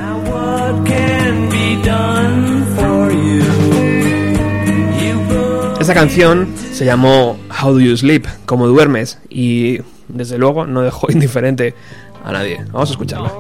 Esta 5.79 5.93
canción 5.93 6.47
se 6.71 6.85
llamó 6.85 7.37
How 7.61 7.73
Do 7.73 7.81
You 7.81 7.97
Sleep, 7.97 8.25
como 8.45 8.67
duermes, 8.67 9.19
y 9.29 9.79
desde 10.07 10.37
luego 10.37 10.65
no 10.65 10.81
dejó 10.81 11.07
indiferente 11.11 11.75
a 12.23 12.31
nadie. 12.31 12.63
Vamos 12.71 12.89
a 12.89 12.93
escucharla. 12.93 13.31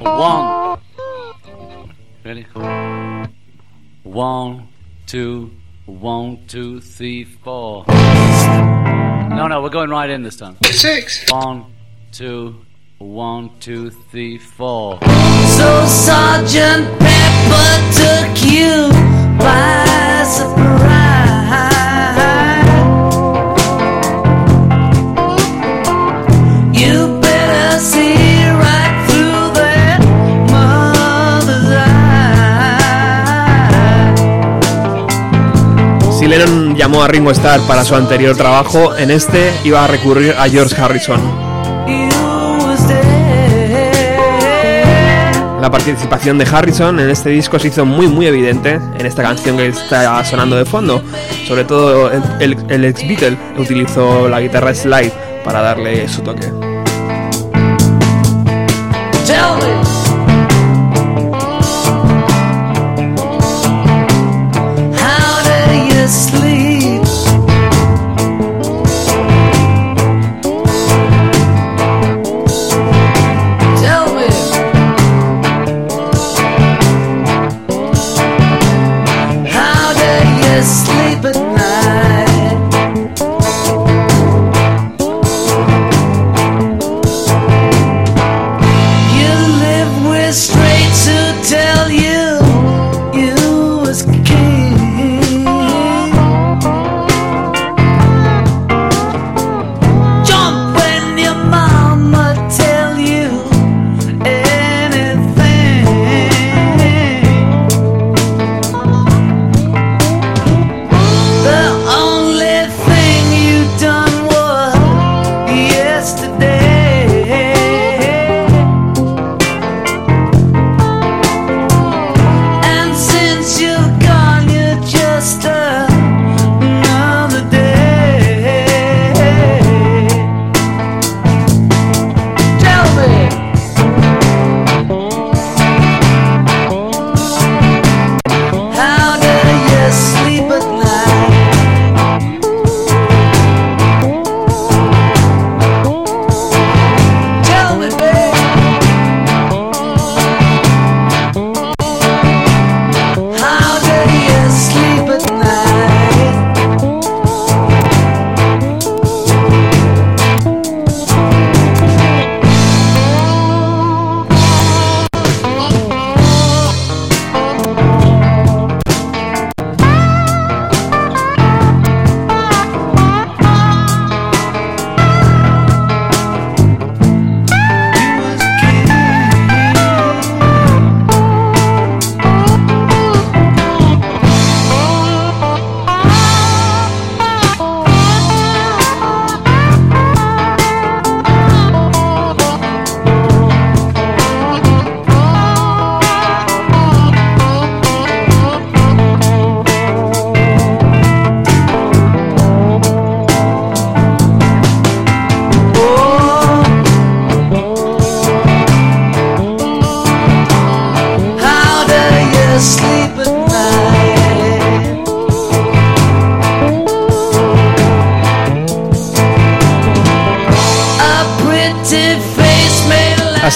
One. 0.00 0.78
Ready? 2.22 2.46
One, 4.04 4.69
two, 5.10 5.50
one, 5.86 6.38
two, 6.46 6.80
three, 6.80 7.24
four. 7.24 7.84
No, 7.88 9.48
no, 9.48 9.60
we're 9.60 9.68
going 9.68 9.90
right 9.90 10.08
in 10.08 10.22
this 10.22 10.36
time. 10.36 10.56
Six. 10.62 11.28
One, 11.32 11.74
two, 12.12 12.64
one, 12.98 13.50
two, 13.58 13.90
three, 13.90 14.38
four. 14.38 15.00
So 15.00 15.84
Sergeant 15.86 16.96
Pepper 17.00 17.72
took 17.98 18.52
you 18.52 18.88
by 19.36 20.22
surprise. 20.28 20.99
Llamó 36.80 37.02
a 37.02 37.08
Ringo 37.08 37.30
Starr 37.30 37.60
para 37.66 37.84
su 37.84 37.94
anterior 37.94 38.34
trabajo, 38.34 38.96
en 38.96 39.10
este 39.10 39.52
iba 39.64 39.84
a 39.84 39.86
recurrir 39.86 40.34
a 40.38 40.48
George 40.48 40.74
Harrison. 40.80 41.20
La 45.60 45.70
participación 45.70 46.38
de 46.38 46.46
Harrison 46.50 46.98
en 46.98 47.10
este 47.10 47.28
disco 47.28 47.58
se 47.58 47.68
hizo 47.68 47.84
muy 47.84 48.08
muy 48.08 48.26
evidente 48.26 48.80
en 48.98 49.04
esta 49.04 49.22
canción 49.22 49.58
que 49.58 49.66
está 49.66 50.24
sonando 50.24 50.56
de 50.56 50.64
fondo. 50.64 51.02
Sobre 51.46 51.64
todo 51.64 52.10
el, 52.10 52.84
ex 52.86 53.06
Beatle 53.06 53.36
utilizó 53.58 54.26
la 54.30 54.40
guitarra 54.40 54.74
slide 54.74 55.12
para 55.44 55.60
darle 55.60 56.08
su 56.08 56.22
toque. 56.22 56.50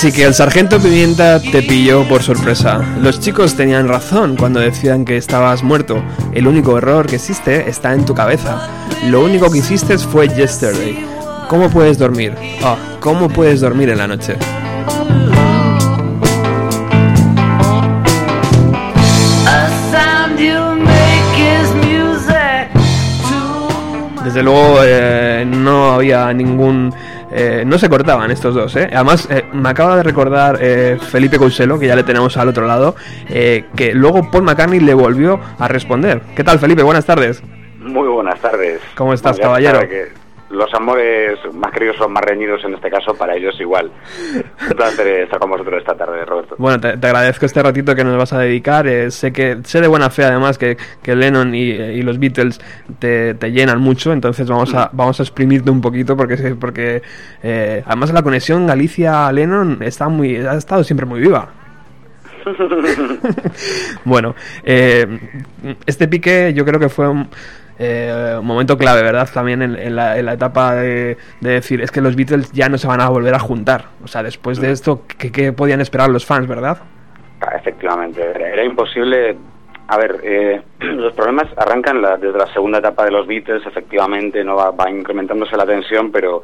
Así 0.05 0.13
que 0.13 0.25
el 0.25 0.35
sargento 0.35 0.79
Pimienta 0.79 1.41
te 1.41 1.63
pilló 1.63 2.07
por 2.07 2.23
sorpresa. 2.23 2.85
Los 3.01 3.21
chicos 3.21 3.57
tenían 3.57 3.89
razón 3.89 4.37
cuando 4.37 4.61
decían 4.61 5.07
que 5.07 5.17
estabas 5.17 5.63
muerto. 5.63 6.05
El 6.35 6.47
único 6.47 6.77
error 6.77 7.07
que 7.07 7.17
existe 7.17 7.71
está 7.71 7.95
en 7.95 8.05
tu 8.05 8.15
cabeza. 8.15 8.69
Lo 9.07 9.25
único 9.25 9.51
que 9.51 9.61
hiciste 9.61 9.97
fue 9.97 10.29
yesterday. 10.29 11.03
¿Cómo 11.49 11.71
puedes 11.71 11.97
dormir? 11.97 12.35
Ah, 12.63 12.77
¿cómo 13.01 13.31
puedes 13.31 13.63
dormir 13.63 13.89
en 13.89 13.97
la 13.97 14.07
noche? 14.07 14.37
Desde 24.23 24.43
luego 24.43 24.81
eh, 24.85 25.47
no 25.49 25.93
había 25.95 26.31
ningún... 26.35 26.93
eh, 27.35 27.65
no 27.67 27.79
se 27.79 27.89
cortaban 27.89 28.31
estos 28.31 28.55
dos, 28.55 28.77
¿eh? 28.77 28.89
Además, 28.93 29.29
eh, 29.31 29.45
me 29.53 29.69
acaba 29.69 29.97
de 29.97 30.05
recordar 30.05 30.59
eh, 30.61 30.99
Felipe 31.01 31.37
Couselo, 31.37 31.79
que 31.79 31.89
ya 31.89 31.97
le 31.97 32.05
tenemos 32.05 32.37
al 32.37 32.49
otro 32.49 32.67
lado, 32.67 32.95
eh, 33.29 33.65
que 33.75 33.93
luego 33.93 34.31
Paul 34.31 34.45
McCartney 34.45 34.81
le 34.81 34.95
volvió 34.95 35.41
a 35.59 35.67
responder. 35.67 36.23
¿Qué 36.37 36.45
tal, 36.45 36.61
Felipe? 36.61 36.83
Buenas 36.83 37.05
tardes. 37.05 37.43
Muy 37.81 38.09
buenas 38.09 38.41
tardes. 38.41 38.81
¿Cómo 38.95 39.13
estás, 39.13 39.39
caballero? 39.39 39.81
Los 40.55 40.73
amores 40.75 41.39
más 41.53 41.73
queridos 41.73 41.97
son 41.97 42.13
más 42.13 42.25
reñidos 42.25 42.65
en 42.65 42.75
este 42.75 42.91
caso, 42.91 43.15
para 43.15 43.37
ellos 43.37 43.55
igual. 43.61 43.91
Un 44.71 44.77
placer 44.77 45.07
estar 45.23 45.39
con 45.39 45.51
vosotros 45.51 45.81
esta 45.81 45.95
tarde, 45.97 46.25
Roberto. 46.25 46.57
Bueno, 46.59 46.81
te, 46.81 46.97
te 46.97 47.07
agradezco 47.07 47.47
este 47.47 47.63
ratito 47.63 47.95
que 47.95 48.05
nos 48.05 48.17
vas 48.17 48.33
a 48.33 48.39
dedicar. 48.39 48.87
eh, 48.87 49.11
sé 49.11 49.33
que 49.33 49.59
sé 49.65 49.81
de 49.81 49.89
buena 49.89 50.11
fe, 50.11 50.25
además, 50.25 50.59
que, 50.59 50.77
que 51.03 51.15
Lennon 51.15 51.55
y, 51.55 51.71
y 51.71 52.03
los 52.03 52.19
Beatles 52.19 52.61
te, 52.99 53.35
te 53.35 53.53
llenan 53.53 53.81
mucho. 53.81 54.13
Entonces 54.13 54.49
vamos 54.49 54.75
a 54.75 54.91
vamos 54.93 55.21
a 55.21 55.23
exprimirte 55.23 55.71
un 55.71 55.81
poquito 55.81 56.17
porque 56.17 56.37
porque 56.59 57.03
eh, 57.43 57.83
además 57.87 58.13
la 58.13 58.23
conexión 58.23 58.67
Galicia-Lennon 58.67 59.79
está 59.83 60.09
muy 60.09 60.37
ha 60.37 60.55
estado 60.55 60.85
siempre 60.85 61.07
muy 61.07 61.21
viva. 61.21 61.49
bueno, 64.05 64.35
eh, 64.63 65.07
este 65.87 66.09
pique 66.09 66.53
yo 66.55 66.65
creo 66.65 66.79
que 66.79 66.89
fue 66.89 67.09
un, 67.09 67.29
eh, 67.79 68.37
un 68.39 68.47
momento 68.47 68.77
clave, 68.79 69.03
¿verdad? 69.03 69.29
También 69.33 69.63
en, 69.63 69.77
en 69.77 69.97
la, 69.97 70.19
en 70.19 70.27
la 70.27 70.35
etapa 70.35 70.75
de, 70.75 71.17
de 71.41 71.51
decir, 71.51 71.81
es 71.81 71.91
que 71.91 72.01
los 72.01 72.17
Beatles 72.17 72.53
ya 72.53 72.69
no 72.69 72.79
se 72.79 72.87
van 72.87 73.01
a 73.01 73.09
volver 73.09 73.35
a 73.35 73.39
juntar. 73.39 73.87
O 74.05 74.07
sea, 74.09 74.23
después 74.23 74.61
de 74.61 74.71
esto, 74.71 75.03
¿qué, 75.19 75.33
qué 75.33 75.53
podían 75.53 75.81
esperar 75.81 76.09
los 76.11 76.25
fans, 76.27 76.47
verdad? 76.47 76.79
Ah, 77.41 77.57
Efectivamente, 77.57 78.23
era, 78.35 78.49
era 78.49 78.65
imposible. 78.65 79.37
A 79.89 79.99
ver, 79.99 80.21
eh, 80.23 80.63
los 80.81 81.13
problemas 81.15 81.47
arrancan 81.57 82.01
la- 82.01 82.17
desde 82.17 82.39
la 82.39 82.47
segunda 82.53 82.79
etapa 82.79 83.05
de 83.05 83.11
los 83.11 83.27
Beatles, 83.27 83.67
efectivamente, 83.67 84.43
no 84.45 84.57
va, 84.57 84.71
va 84.71 84.91
incrementándose 84.91 85.57
la 85.57 85.67
tensión, 85.67 86.11
pero 86.11 86.43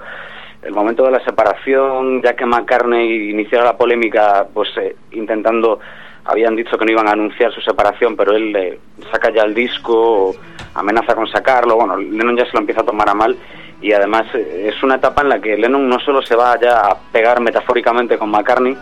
el 0.62 0.72
momento 0.74 1.04
de 1.04 1.12
la 1.12 1.24
separación, 1.24 2.20
ya 2.22 2.34
que 2.34 2.44
McCartney 2.44 3.30
iniciara 3.30 3.64
la 3.64 3.78
polémica, 3.78 4.46
pues 4.52 4.68
eh, 4.76 4.94
intentando, 5.12 5.80
habían 6.24 6.56
dicho 6.56 6.76
que 6.76 6.84
no 6.84 6.92
iban 6.92 7.08
a 7.08 7.12
anunciar 7.12 7.52
su 7.52 7.60
separación, 7.60 8.16
pero 8.16 8.32
él 8.32 8.54
eh, 8.56 8.78
saca 9.10 9.30
ya 9.32 9.42
el 9.42 9.54
disco, 9.54 10.34
amenaza 10.74 11.14
con 11.14 11.26
sacarlo, 11.26 11.76
bueno, 11.76 11.96
Lennon 11.96 12.36
ya 12.36 12.44
se 12.44 12.52
lo 12.52 12.60
empieza 12.60 12.82
a 12.82 12.84
tomar 12.84 13.08
a 13.08 13.14
mal 13.14 13.36
y 13.82 13.92
además 13.92 14.26
eh, 14.34 14.70
es 14.72 14.82
una 14.82 14.96
etapa 14.96 15.22
en 15.22 15.30
la 15.30 15.40
que 15.40 15.56
Lennon 15.56 15.88
no 15.88 15.98
solo 16.00 16.22
se 16.22 16.36
va 16.36 16.58
ya 16.60 16.80
a 16.80 16.98
pegar 17.12 17.40
metafóricamente 17.40 18.18
con 18.18 18.30
McCartney, 18.30 18.76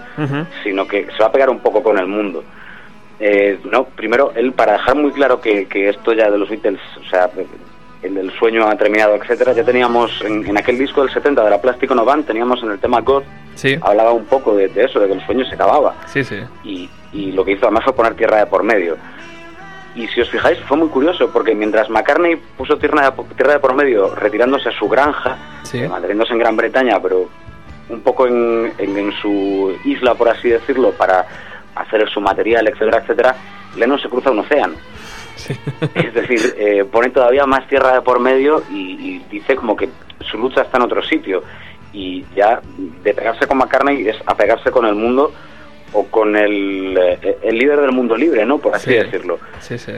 sino 0.63 0.87
que 0.87 1.07
se 1.07 1.19
va 1.21 1.27
a 1.27 1.33
pegar 1.33 1.51
un 1.51 1.61
poco 1.61 1.83
con 1.83 1.99
el 1.99 2.07
mundo. 2.07 2.45
Eh, 3.21 3.59
no, 3.71 3.85
primero, 3.85 4.33
él 4.35 4.53
para 4.53 4.73
dejar 4.73 4.95
muy 4.95 5.11
claro 5.13 5.41
que, 5.41 5.67
que 5.67 5.89
esto 5.89 6.13
ya 6.13 6.31
de 6.31 6.39
los 6.39 6.49
Beatles, 6.49 6.81
o 7.01 7.09
sea, 7.09 7.29
el, 8.03 8.17
el 8.17 8.31
sueño 8.39 8.67
ha 8.69 8.77
terminado, 8.77 9.15
etcétera, 9.17 9.53
ya 9.53 9.65
teníamos 9.65 10.11
en, 10.23 10.47
en 10.47 10.57
aquel 10.59 10.79
disco 10.79 11.03
del 11.03 11.13
70 11.13 11.43
de 11.45 11.51
la 11.51 11.61
Plástico 11.61 11.95
No 11.95 12.05
Band, 12.05 12.27
teníamos 12.27 12.63
en 12.63 12.71
el 12.73 12.79
tema 12.79 13.01
God, 13.01 13.23
Sí, 13.55 13.77
hablaba 13.83 14.13
un 14.13 14.25
poco 14.27 14.55
de, 14.55 14.69
de 14.69 14.85
eso, 14.85 15.01
de 15.01 15.09
que 15.09 15.15
el 15.15 15.27
sueño 15.27 15.45
se 15.45 15.55
acababa. 15.55 15.95
sí, 16.07 16.23
sí. 16.23 16.37
Y, 16.65 16.89
y 17.13 17.33
lo 17.33 17.45
que 17.45 17.53
hizo 17.53 17.67
además 17.67 17.83
fue 17.85 17.93
poner 17.95 18.15
tierra 18.15 18.39
de 18.39 18.47
por 18.47 18.63
medio. 18.63 18.97
Y 19.97 20.07
si 20.09 20.21
os 20.21 20.31
fijáis, 20.31 20.59
fue 20.69 20.77
muy 20.77 20.89
curioso, 20.89 21.29
porque 21.33 21.55
mientras 21.57 21.91
McCartney 21.91 22.37
puso 22.57 22.77
tierra 22.79 23.11
de, 23.11 23.25
tierra 23.35 23.55
de 23.55 23.59
por 23.59 23.75
medio 23.75 24.15
retirándose 24.15 24.69
a 24.69 24.73
su 24.79 24.89
granja, 24.89 25.37
eh, 25.73 25.89
manteniéndose 25.89 26.35
en 26.35 26.39
Gran 26.39 26.57
Bretaña, 26.57 27.01
pero 27.03 27.29
un 27.89 28.01
poco 28.03 28.27
en, 28.29 28.73
en- 28.79 28.97
en 28.97 29.13
su 29.21 29.75
isla, 29.85 30.15
por 30.15 30.29
así 30.29 30.51
decirlo, 30.51 30.93
para 30.93 31.27
hacer 31.75 32.09
su 32.11 32.21
material, 32.21 32.69
etcétera, 32.69 32.99
etcétera, 32.99 33.35
Lennon 33.77 33.99
se 33.99 34.09
cruza 34.09 34.31
un 34.31 34.39
océano. 34.41 34.75
Es 35.95 36.15
decir, 36.15 36.55
eh, 36.59 36.85
pone 36.91 37.11
todavía 37.11 37.47
más 37.47 37.67
tierra 37.69 37.95
de 37.95 38.01
por 38.03 38.21
medio 38.21 38.63
y, 38.71 38.93
y 39.17 39.25
dice 39.31 39.57
como 39.57 39.77
que 39.77 39.89
su 40.31 40.39
lucha 40.39 40.63
está 40.63 40.79
en 40.79 40.85
otro 40.85 41.03
sitio. 41.03 41.43
Y 41.93 42.25
ya 42.37 42.61
de 43.03 43.15
pegarse 43.15 43.47
con 43.47 43.59
McCartney 43.59 44.07
es 44.09 44.17
apegarse 44.27 44.71
con 44.71 44.85
el 44.87 44.95
mundo 44.95 45.33
o 45.95 46.05
con 46.07 46.37
el, 46.37 46.97
eh, 47.23 47.39
el 47.43 47.59
líder 47.59 47.81
del 47.81 47.93
mundo 47.93 48.15
libre, 48.17 48.45
¿no? 48.45 48.59
Por 48.59 48.75
así 48.75 48.91
Sí. 48.91 48.97
decirlo. 48.97 49.39
Sí, 49.61 49.79
sí. 49.79 49.93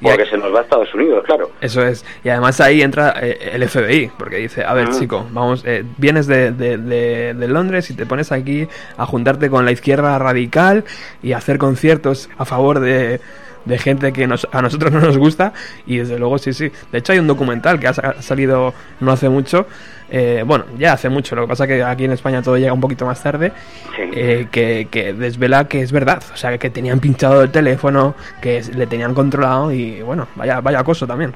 Porque 0.00 0.26
se 0.26 0.38
nos 0.38 0.54
va 0.54 0.60
a 0.60 0.62
Estados 0.62 0.94
Unidos, 0.94 1.24
claro. 1.26 1.50
Eso 1.60 1.82
es. 1.84 2.04
Y 2.22 2.28
además 2.28 2.60
ahí 2.60 2.82
entra 2.82 3.14
eh, 3.20 3.50
el 3.52 3.68
FBI, 3.68 4.12
porque 4.16 4.36
dice, 4.36 4.64
a 4.64 4.72
ver, 4.72 4.86
Ah. 4.90 4.96
chico, 4.96 5.26
vamos, 5.32 5.64
eh, 5.66 5.84
vienes 5.96 6.28
de, 6.28 6.52
de- 6.52 6.78
de- 6.78 7.34
de 7.34 7.48
Londres 7.48 7.90
y 7.90 7.94
te 7.94 8.06
pones 8.06 8.30
aquí 8.30 8.68
a 8.96 9.06
juntarte 9.06 9.50
con 9.50 9.64
la 9.64 9.72
izquierda 9.72 10.16
radical 10.20 10.84
y 11.20 11.32
a 11.32 11.38
hacer 11.38 11.58
conciertos 11.58 12.30
a 12.38 12.44
favor 12.44 12.78
de, 12.78 13.20
de 13.68 13.78
gente 13.78 14.12
que 14.12 14.26
nos, 14.26 14.48
a 14.50 14.62
nosotros 14.62 14.90
no 14.92 15.00
nos 15.00 15.16
gusta. 15.18 15.52
Y 15.86 15.98
desde 15.98 16.18
luego, 16.18 16.38
sí, 16.38 16.52
sí. 16.52 16.70
De 16.90 16.98
hecho, 16.98 17.12
hay 17.12 17.18
un 17.20 17.26
documental 17.26 17.78
que 17.78 17.86
ha, 17.88 17.94
sa- 17.94 18.14
ha 18.18 18.22
salido 18.22 18.74
no 19.00 19.12
hace 19.12 19.28
mucho. 19.28 19.66
eh, 20.10 20.42
bueno, 20.46 20.64
ya 20.78 20.94
hace 20.94 21.08
mucho, 21.10 21.36
lo 21.36 21.42
que 21.42 21.48
pasa 21.48 21.66
que 21.66 21.82
aquí 21.82 22.04
en 22.06 22.12
España 22.12 22.40
todo 22.42 22.56
llega 22.56 22.72
un 22.72 22.80
poquito 22.80 23.04
más 23.06 23.22
tarde. 23.22 23.52
Sí. 23.94 24.02
eh, 24.14 24.48
que, 24.50 24.88
que 24.90 25.12
desvela 25.12 25.68
que 25.68 25.82
es 25.82 25.92
verdad. 25.92 26.22
O 26.32 26.36
sea, 26.36 26.56
que 26.58 26.70
tenían 26.70 26.98
pinchado 26.98 27.42
el 27.42 27.50
teléfono, 27.50 28.14
que 28.40 28.62
le 28.74 28.86
tenían 28.86 29.14
controlado 29.14 29.70
y 29.70 30.00
bueno, 30.02 30.26
vaya, 30.34 30.60
vaya 30.60 30.80
acoso 30.80 31.06
también. 31.06 31.32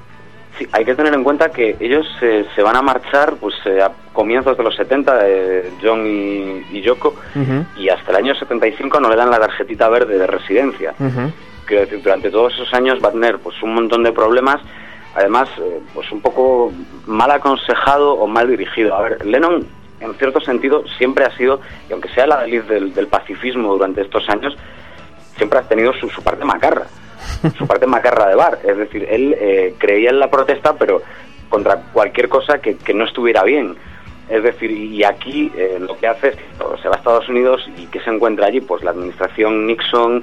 Sí, 0.58 0.66
hay 0.70 0.84
que 0.84 0.94
tener 0.94 1.14
en 1.14 1.24
cuenta 1.24 1.48
que 1.50 1.76
ellos 1.80 2.06
eh, 2.20 2.44
se 2.54 2.62
van 2.62 2.76
a 2.76 2.82
marchar 2.82 3.34
pues 3.40 3.54
eh, 3.64 3.80
a 3.82 3.90
comienzos 4.12 4.54
de 4.58 4.62
los 4.62 4.76
70, 4.76 5.18
eh, 5.26 5.70
John 5.82 6.06
y, 6.06 6.76
y 6.76 6.82
Yoko, 6.82 7.14
y 7.78 7.88
hasta 7.88 8.10
el 8.10 8.16
año 8.18 8.34
75 8.34 9.00
no 9.00 9.08
le 9.08 9.16
dan 9.16 9.30
la 9.30 9.40
tarjetita 9.40 9.88
verde 9.88 10.18
de 10.18 10.26
residencia. 10.26 10.92
Quiero 11.66 11.82
decir, 11.82 12.02
durante 12.02 12.30
todos 12.30 12.54
esos 12.54 12.72
años 12.74 12.98
va 13.02 13.08
a 13.08 13.12
tener 13.12 13.38
pues 13.38 13.60
un 13.62 13.74
montón 13.74 14.02
de 14.02 14.12
problemas, 14.12 14.60
además 15.14 15.48
eh, 15.58 15.80
pues 15.94 16.10
un 16.12 16.20
poco 16.20 16.72
mal 17.06 17.30
aconsejado 17.30 18.14
o 18.14 18.26
mal 18.26 18.48
dirigido. 18.48 18.94
A 18.94 19.02
ver, 19.02 19.24
Lennon 19.24 19.66
en 20.00 20.14
cierto 20.14 20.40
sentido 20.40 20.84
siempre 20.98 21.24
ha 21.24 21.36
sido, 21.36 21.60
y 21.88 21.92
aunque 21.92 22.08
sea 22.08 22.26
la 22.26 22.42
deliz 22.42 22.66
del, 22.66 23.06
pacifismo 23.06 23.72
durante 23.72 24.02
estos 24.02 24.28
años, 24.28 24.56
siempre 25.36 25.60
ha 25.60 25.62
tenido 25.62 25.92
su, 25.94 26.08
parte 26.22 26.44
macarra, 26.44 26.86
su 27.56 27.66
parte 27.66 27.86
macarra 27.86 28.28
de 28.28 28.34
bar. 28.34 28.58
Es 28.64 28.76
decir, 28.76 29.06
él 29.08 29.36
eh, 29.38 29.74
creía 29.78 30.10
en 30.10 30.18
la 30.18 30.28
protesta, 30.28 30.74
pero 30.76 31.02
contra 31.48 31.76
cualquier 31.92 32.28
cosa 32.28 32.58
que, 32.58 32.76
que 32.76 32.94
no 32.94 33.04
estuviera 33.04 33.44
bien. 33.44 33.76
Es 34.28 34.42
decir, 34.42 34.70
y 34.70 35.04
aquí 35.04 35.52
eh, 35.56 35.78
lo 35.78 35.96
que 35.98 36.06
hace 36.06 36.28
es 36.28 36.36
se 36.80 36.88
va 36.88 36.94
a 36.94 36.98
Estados 36.98 37.28
Unidos 37.28 37.68
y 37.76 37.86
que 37.86 38.00
se 38.00 38.10
encuentra 38.10 38.46
allí, 38.46 38.60
pues 38.60 38.82
la 38.82 38.92
administración 38.92 39.66
Nixon, 39.66 40.22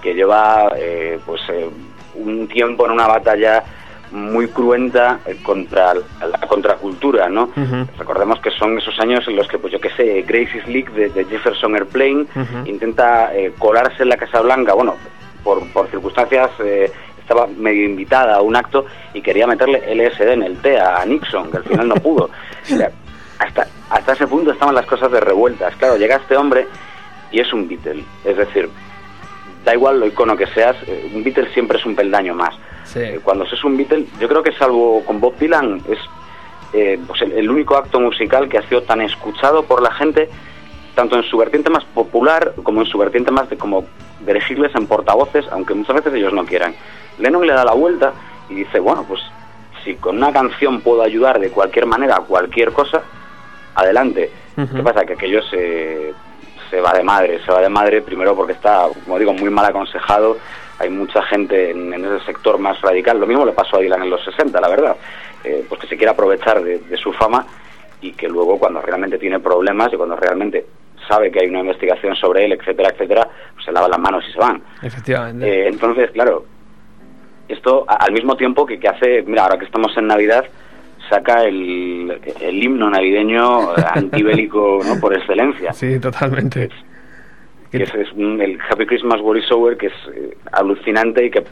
que 0.00 0.14
lleva 0.14 0.72
eh, 0.76 1.18
pues 1.24 1.40
eh, 1.48 1.68
un 2.14 2.48
tiempo 2.48 2.86
en 2.86 2.92
una 2.92 3.06
batalla 3.06 3.64
muy 4.12 4.48
cruenta 4.48 5.20
eh, 5.26 5.36
contra 5.42 5.94
la 5.94 6.46
contracultura, 6.48 7.28
¿no? 7.28 7.50
Recordemos 7.98 8.40
que 8.40 8.50
son 8.50 8.78
esos 8.78 8.98
años 9.00 9.26
en 9.28 9.36
los 9.36 9.46
que, 9.48 9.58
pues 9.58 9.72
yo 9.72 9.80
qué 9.80 9.90
sé, 9.90 10.22
Gracie 10.22 10.62
Slick 10.64 10.90
de, 10.92 11.10
de 11.10 11.24
Jefferson 11.24 11.74
Airplane 11.76 12.26
intenta 12.64 13.34
eh, 13.34 13.52
colarse 13.58 14.02
en 14.02 14.08
la 14.08 14.16
Casa 14.16 14.40
Blanca, 14.40 14.74
bueno, 14.74 14.96
por, 15.44 15.64
por 15.72 15.88
circunstancias 15.88 16.50
eh, 16.64 16.90
estaba 17.20 17.46
medio 17.46 17.84
invitada 17.84 18.36
a 18.36 18.42
un 18.42 18.56
acto 18.56 18.86
y 19.14 19.22
quería 19.22 19.46
meterle 19.46 19.82
LSD 19.94 20.32
en 20.32 20.42
el 20.42 20.56
té 20.58 20.78
a 20.80 21.04
Nixon, 21.04 21.50
que 21.50 21.58
al 21.58 21.64
final 21.64 21.88
no 21.88 21.94
pudo. 21.96 22.30
O 22.62 22.76
sea, 22.76 22.90
hasta, 23.38 23.66
hasta 23.88 24.12
ese 24.12 24.26
punto 24.26 24.52
estaban 24.52 24.74
las 24.74 24.84
cosas 24.84 25.10
de 25.10 25.18
revueltas. 25.18 25.74
Claro, 25.76 25.96
llega 25.96 26.16
este 26.16 26.36
hombre 26.36 26.66
y 27.32 27.40
es 27.40 27.50
un 27.54 27.66
Beatle, 27.66 28.04
es 28.22 28.36
decir, 28.36 28.68
da 29.64 29.74
igual 29.74 30.00
lo 30.00 30.06
icono 30.06 30.36
que 30.36 30.46
seas, 30.46 30.76
eh, 30.86 31.10
un 31.14 31.22
Beatle 31.22 31.52
siempre 31.52 31.78
es 31.78 31.86
un 31.86 31.94
peldaño 31.94 32.34
más. 32.34 32.54
Sí. 32.84 33.00
Eh, 33.00 33.20
cuando 33.22 33.46
se 33.46 33.54
es 33.54 33.64
un 33.64 33.76
Beatle, 33.76 34.06
yo 34.18 34.28
creo 34.28 34.42
que 34.42 34.52
salvo 34.52 35.04
con 35.04 35.20
Bob 35.20 35.36
Dylan, 35.38 35.82
es 35.88 35.98
eh, 36.72 36.98
pues 37.06 37.22
el, 37.22 37.32
el 37.32 37.50
único 37.50 37.76
acto 37.76 38.00
musical 38.00 38.48
que 38.48 38.58
ha 38.58 38.68
sido 38.68 38.82
tan 38.82 39.00
escuchado 39.00 39.64
por 39.64 39.82
la 39.82 39.92
gente, 39.92 40.28
tanto 40.94 41.16
en 41.16 41.22
su 41.24 41.36
vertiente 41.36 41.70
más 41.70 41.84
popular 41.84 42.54
como 42.62 42.80
en 42.80 42.86
su 42.86 42.98
vertiente 42.98 43.30
más 43.30 43.48
de 43.50 43.56
como 43.56 43.84
de 44.20 44.32
elegirles 44.32 44.74
en 44.74 44.86
portavoces, 44.86 45.46
aunque 45.50 45.74
muchas 45.74 45.96
veces 45.96 46.14
ellos 46.14 46.32
no 46.32 46.44
quieran. 46.44 46.74
Lennon 47.18 47.46
le 47.46 47.52
da 47.52 47.64
la 47.64 47.72
vuelta 47.74 48.12
y 48.48 48.54
dice, 48.54 48.80
bueno, 48.80 49.04
pues 49.06 49.20
si 49.84 49.94
con 49.94 50.16
una 50.16 50.32
canción 50.32 50.80
puedo 50.80 51.02
ayudar 51.02 51.38
de 51.40 51.50
cualquier 51.50 51.86
manera 51.86 52.16
a 52.16 52.20
cualquier 52.20 52.72
cosa, 52.72 53.02
adelante. 53.74 54.30
¿Qué 54.56 54.82
pasa? 54.82 55.06
Que 55.06 55.14
aquello 55.14 55.42
se, 55.44 56.12
se 56.70 56.80
va 56.80 56.92
de 56.92 57.02
madre, 57.02 57.40
se 57.44 57.52
va 57.52 57.60
de 57.60 57.68
madre 57.68 58.00
primero 58.00 58.34
porque 58.34 58.52
está, 58.52 58.86
como 59.04 59.18
digo, 59.18 59.32
muy 59.32 59.50
mal 59.50 59.66
aconsejado. 59.66 60.38
Hay 60.78 60.88
mucha 60.88 61.22
gente 61.24 61.70
en, 61.70 61.92
en 61.92 62.04
ese 62.04 62.24
sector 62.24 62.58
más 62.58 62.80
radical. 62.80 63.20
Lo 63.20 63.26
mismo 63.26 63.44
le 63.44 63.52
pasó 63.52 63.76
a 63.76 63.80
Dylan 63.80 64.02
en 64.02 64.10
los 64.10 64.24
60, 64.24 64.58
la 64.60 64.68
verdad. 64.68 64.96
Eh, 65.44 65.64
pues 65.68 65.80
que 65.80 65.86
se 65.86 65.96
quiere 65.96 66.12
aprovechar 66.12 66.62
de, 66.62 66.78
de 66.78 66.96
su 66.96 67.12
fama 67.12 67.44
y 68.00 68.12
que 68.12 68.28
luego 68.28 68.58
cuando 68.58 68.80
realmente 68.80 69.18
tiene 69.18 69.40
problemas 69.40 69.92
y 69.92 69.96
cuando 69.96 70.16
realmente 70.16 70.64
sabe 71.08 71.30
que 71.30 71.40
hay 71.40 71.48
una 71.48 71.60
investigación 71.60 72.14
sobre 72.14 72.44
él, 72.44 72.52
etcétera, 72.52 72.90
etcétera, 72.90 73.28
pues 73.54 73.64
se 73.64 73.72
lavan 73.72 73.90
las 73.90 74.00
manos 74.00 74.24
y 74.28 74.32
se 74.32 74.38
van. 74.38 74.62
Efectivamente. 74.82 75.46
Eh, 75.46 75.68
entonces, 75.68 76.10
claro, 76.12 76.44
esto 77.48 77.84
al 77.88 78.12
mismo 78.12 78.36
tiempo 78.36 78.64
que, 78.64 78.78
que 78.78 78.88
hace, 78.88 79.22
mira, 79.22 79.42
ahora 79.42 79.58
que 79.58 79.64
estamos 79.64 79.96
en 79.96 80.06
Navidad, 80.06 80.44
saca 81.10 81.42
el, 81.42 82.18
el 82.40 82.62
himno 82.62 82.88
navideño 82.88 83.74
antibélico 83.94 84.80
¿no? 84.86 84.98
por 85.00 85.14
excelencia. 85.14 85.72
sí, 85.72 85.98
totalmente. 85.98 86.70
Que 87.70 87.82
es, 87.84 87.94
es 87.94 88.08
el 88.16 88.58
Happy 88.68 88.86
Christmas 88.86 89.20
Worry 89.20 89.42
Sower, 89.42 89.76
que 89.76 89.86
es 89.88 89.92
eh, 90.14 90.36
alucinante 90.52 91.26
y 91.26 91.30
que 91.30 91.44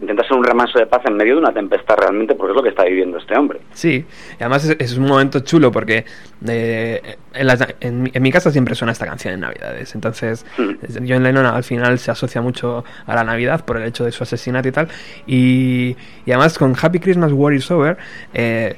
intenta 0.00 0.22
ser 0.24 0.36
un 0.36 0.44
remanso 0.44 0.78
de 0.78 0.86
paz 0.86 1.02
en 1.06 1.16
medio 1.16 1.34
de 1.34 1.40
una 1.40 1.52
tempestad 1.52 1.96
realmente, 1.96 2.34
porque 2.34 2.52
es 2.52 2.56
lo 2.56 2.62
que 2.62 2.68
está 2.70 2.84
viviendo 2.84 3.18
este 3.18 3.36
hombre. 3.36 3.60
Sí, 3.72 4.04
y 4.32 4.42
además 4.42 4.64
es, 4.64 4.76
es 4.78 4.96
un 4.98 5.06
momento 5.06 5.40
chulo 5.40 5.70
porque 5.72 6.04
eh, 6.46 7.16
en, 7.34 7.46
las- 7.46 7.66
en 7.80 8.02
mi- 8.02 8.10
en 8.14 8.22
mi 8.22 8.30
casa 8.32 8.50
siempre 8.50 8.74
suena 8.74 8.92
esta 8.92 9.06
canción 9.06 9.34
en 9.34 9.40
Navidades. 9.40 9.94
Entonces, 9.94 10.44
Mm. 10.58 11.04
John 11.08 11.22
Lennon 11.22 11.46
al 11.46 11.64
final 11.64 11.98
se 11.98 12.10
asocia 12.10 12.40
mucho 12.40 12.84
a 13.06 13.14
la 13.14 13.24
Navidad 13.24 13.64
por 13.64 13.76
el 13.76 13.84
hecho 13.84 14.04
de 14.04 14.12
su 14.12 14.22
asesinato 14.22 14.68
y 14.68 14.72
tal. 14.72 14.88
Y, 15.26 15.96
y 16.26 16.30
además 16.32 16.58
con 16.58 16.74
Happy 16.80 16.98
Christmas, 17.00 17.32
War 17.32 17.52
is 17.54 17.70
Over, 17.70 17.96
eh, 18.34 18.76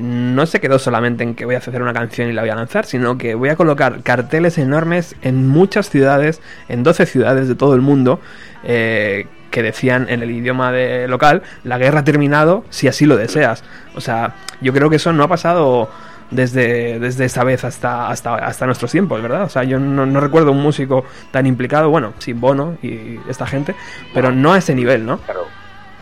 no 0.00 0.46
se 0.46 0.58
quedó 0.60 0.78
solamente 0.78 1.22
en 1.22 1.34
que 1.34 1.44
voy 1.44 1.54
a 1.54 1.58
hacer 1.58 1.82
una 1.82 1.92
canción 1.92 2.30
y 2.30 2.32
la 2.32 2.40
voy 2.42 2.50
a 2.50 2.54
lanzar, 2.54 2.86
sino 2.86 3.18
que 3.18 3.34
voy 3.34 3.50
a 3.50 3.56
colocar 3.56 4.02
carteles 4.02 4.56
enormes 4.56 5.14
en 5.20 5.48
muchas 5.48 5.90
ciudades, 5.90 6.40
en 6.70 6.82
12 6.82 7.04
ciudades 7.04 7.46
de 7.46 7.54
todo 7.56 7.74
el 7.74 7.82
mundo, 7.82 8.18
eh, 8.64 9.26
que 9.52 9.62
decían 9.62 10.06
en 10.08 10.22
el 10.22 10.32
idioma 10.32 10.72
de 10.72 11.06
local, 11.06 11.42
la 11.62 11.78
guerra 11.78 12.00
ha 12.00 12.04
terminado 12.04 12.64
si 12.70 12.88
así 12.88 13.06
lo 13.06 13.16
deseas. 13.16 13.62
O 13.94 14.00
sea, 14.00 14.34
yo 14.60 14.72
creo 14.72 14.90
que 14.90 14.96
eso 14.96 15.12
no 15.12 15.22
ha 15.22 15.28
pasado 15.28 15.88
desde, 16.32 16.98
desde 16.98 17.26
esa 17.26 17.44
vez 17.44 17.64
hasta, 17.64 18.08
hasta, 18.08 18.34
hasta 18.34 18.66
nuestros 18.66 18.90
tiempos, 18.90 19.22
¿verdad? 19.22 19.44
O 19.44 19.48
sea, 19.48 19.62
yo 19.62 19.78
no, 19.78 20.06
no 20.06 20.20
recuerdo 20.20 20.50
un 20.50 20.60
músico 20.60 21.04
tan 21.30 21.46
implicado, 21.46 21.90
bueno, 21.90 22.14
sin 22.18 22.40
Bono 22.40 22.76
y 22.82 23.18
esta 23.28 23.46
gente, 23.46 23.74
pero 24.12 24.32
no 24.32 24.52
a 24.52 24.58
ese 24.58 24.74
nivel, 24.74 25.06
¿no? 25.06 25.18
Claro, 25.18 25.46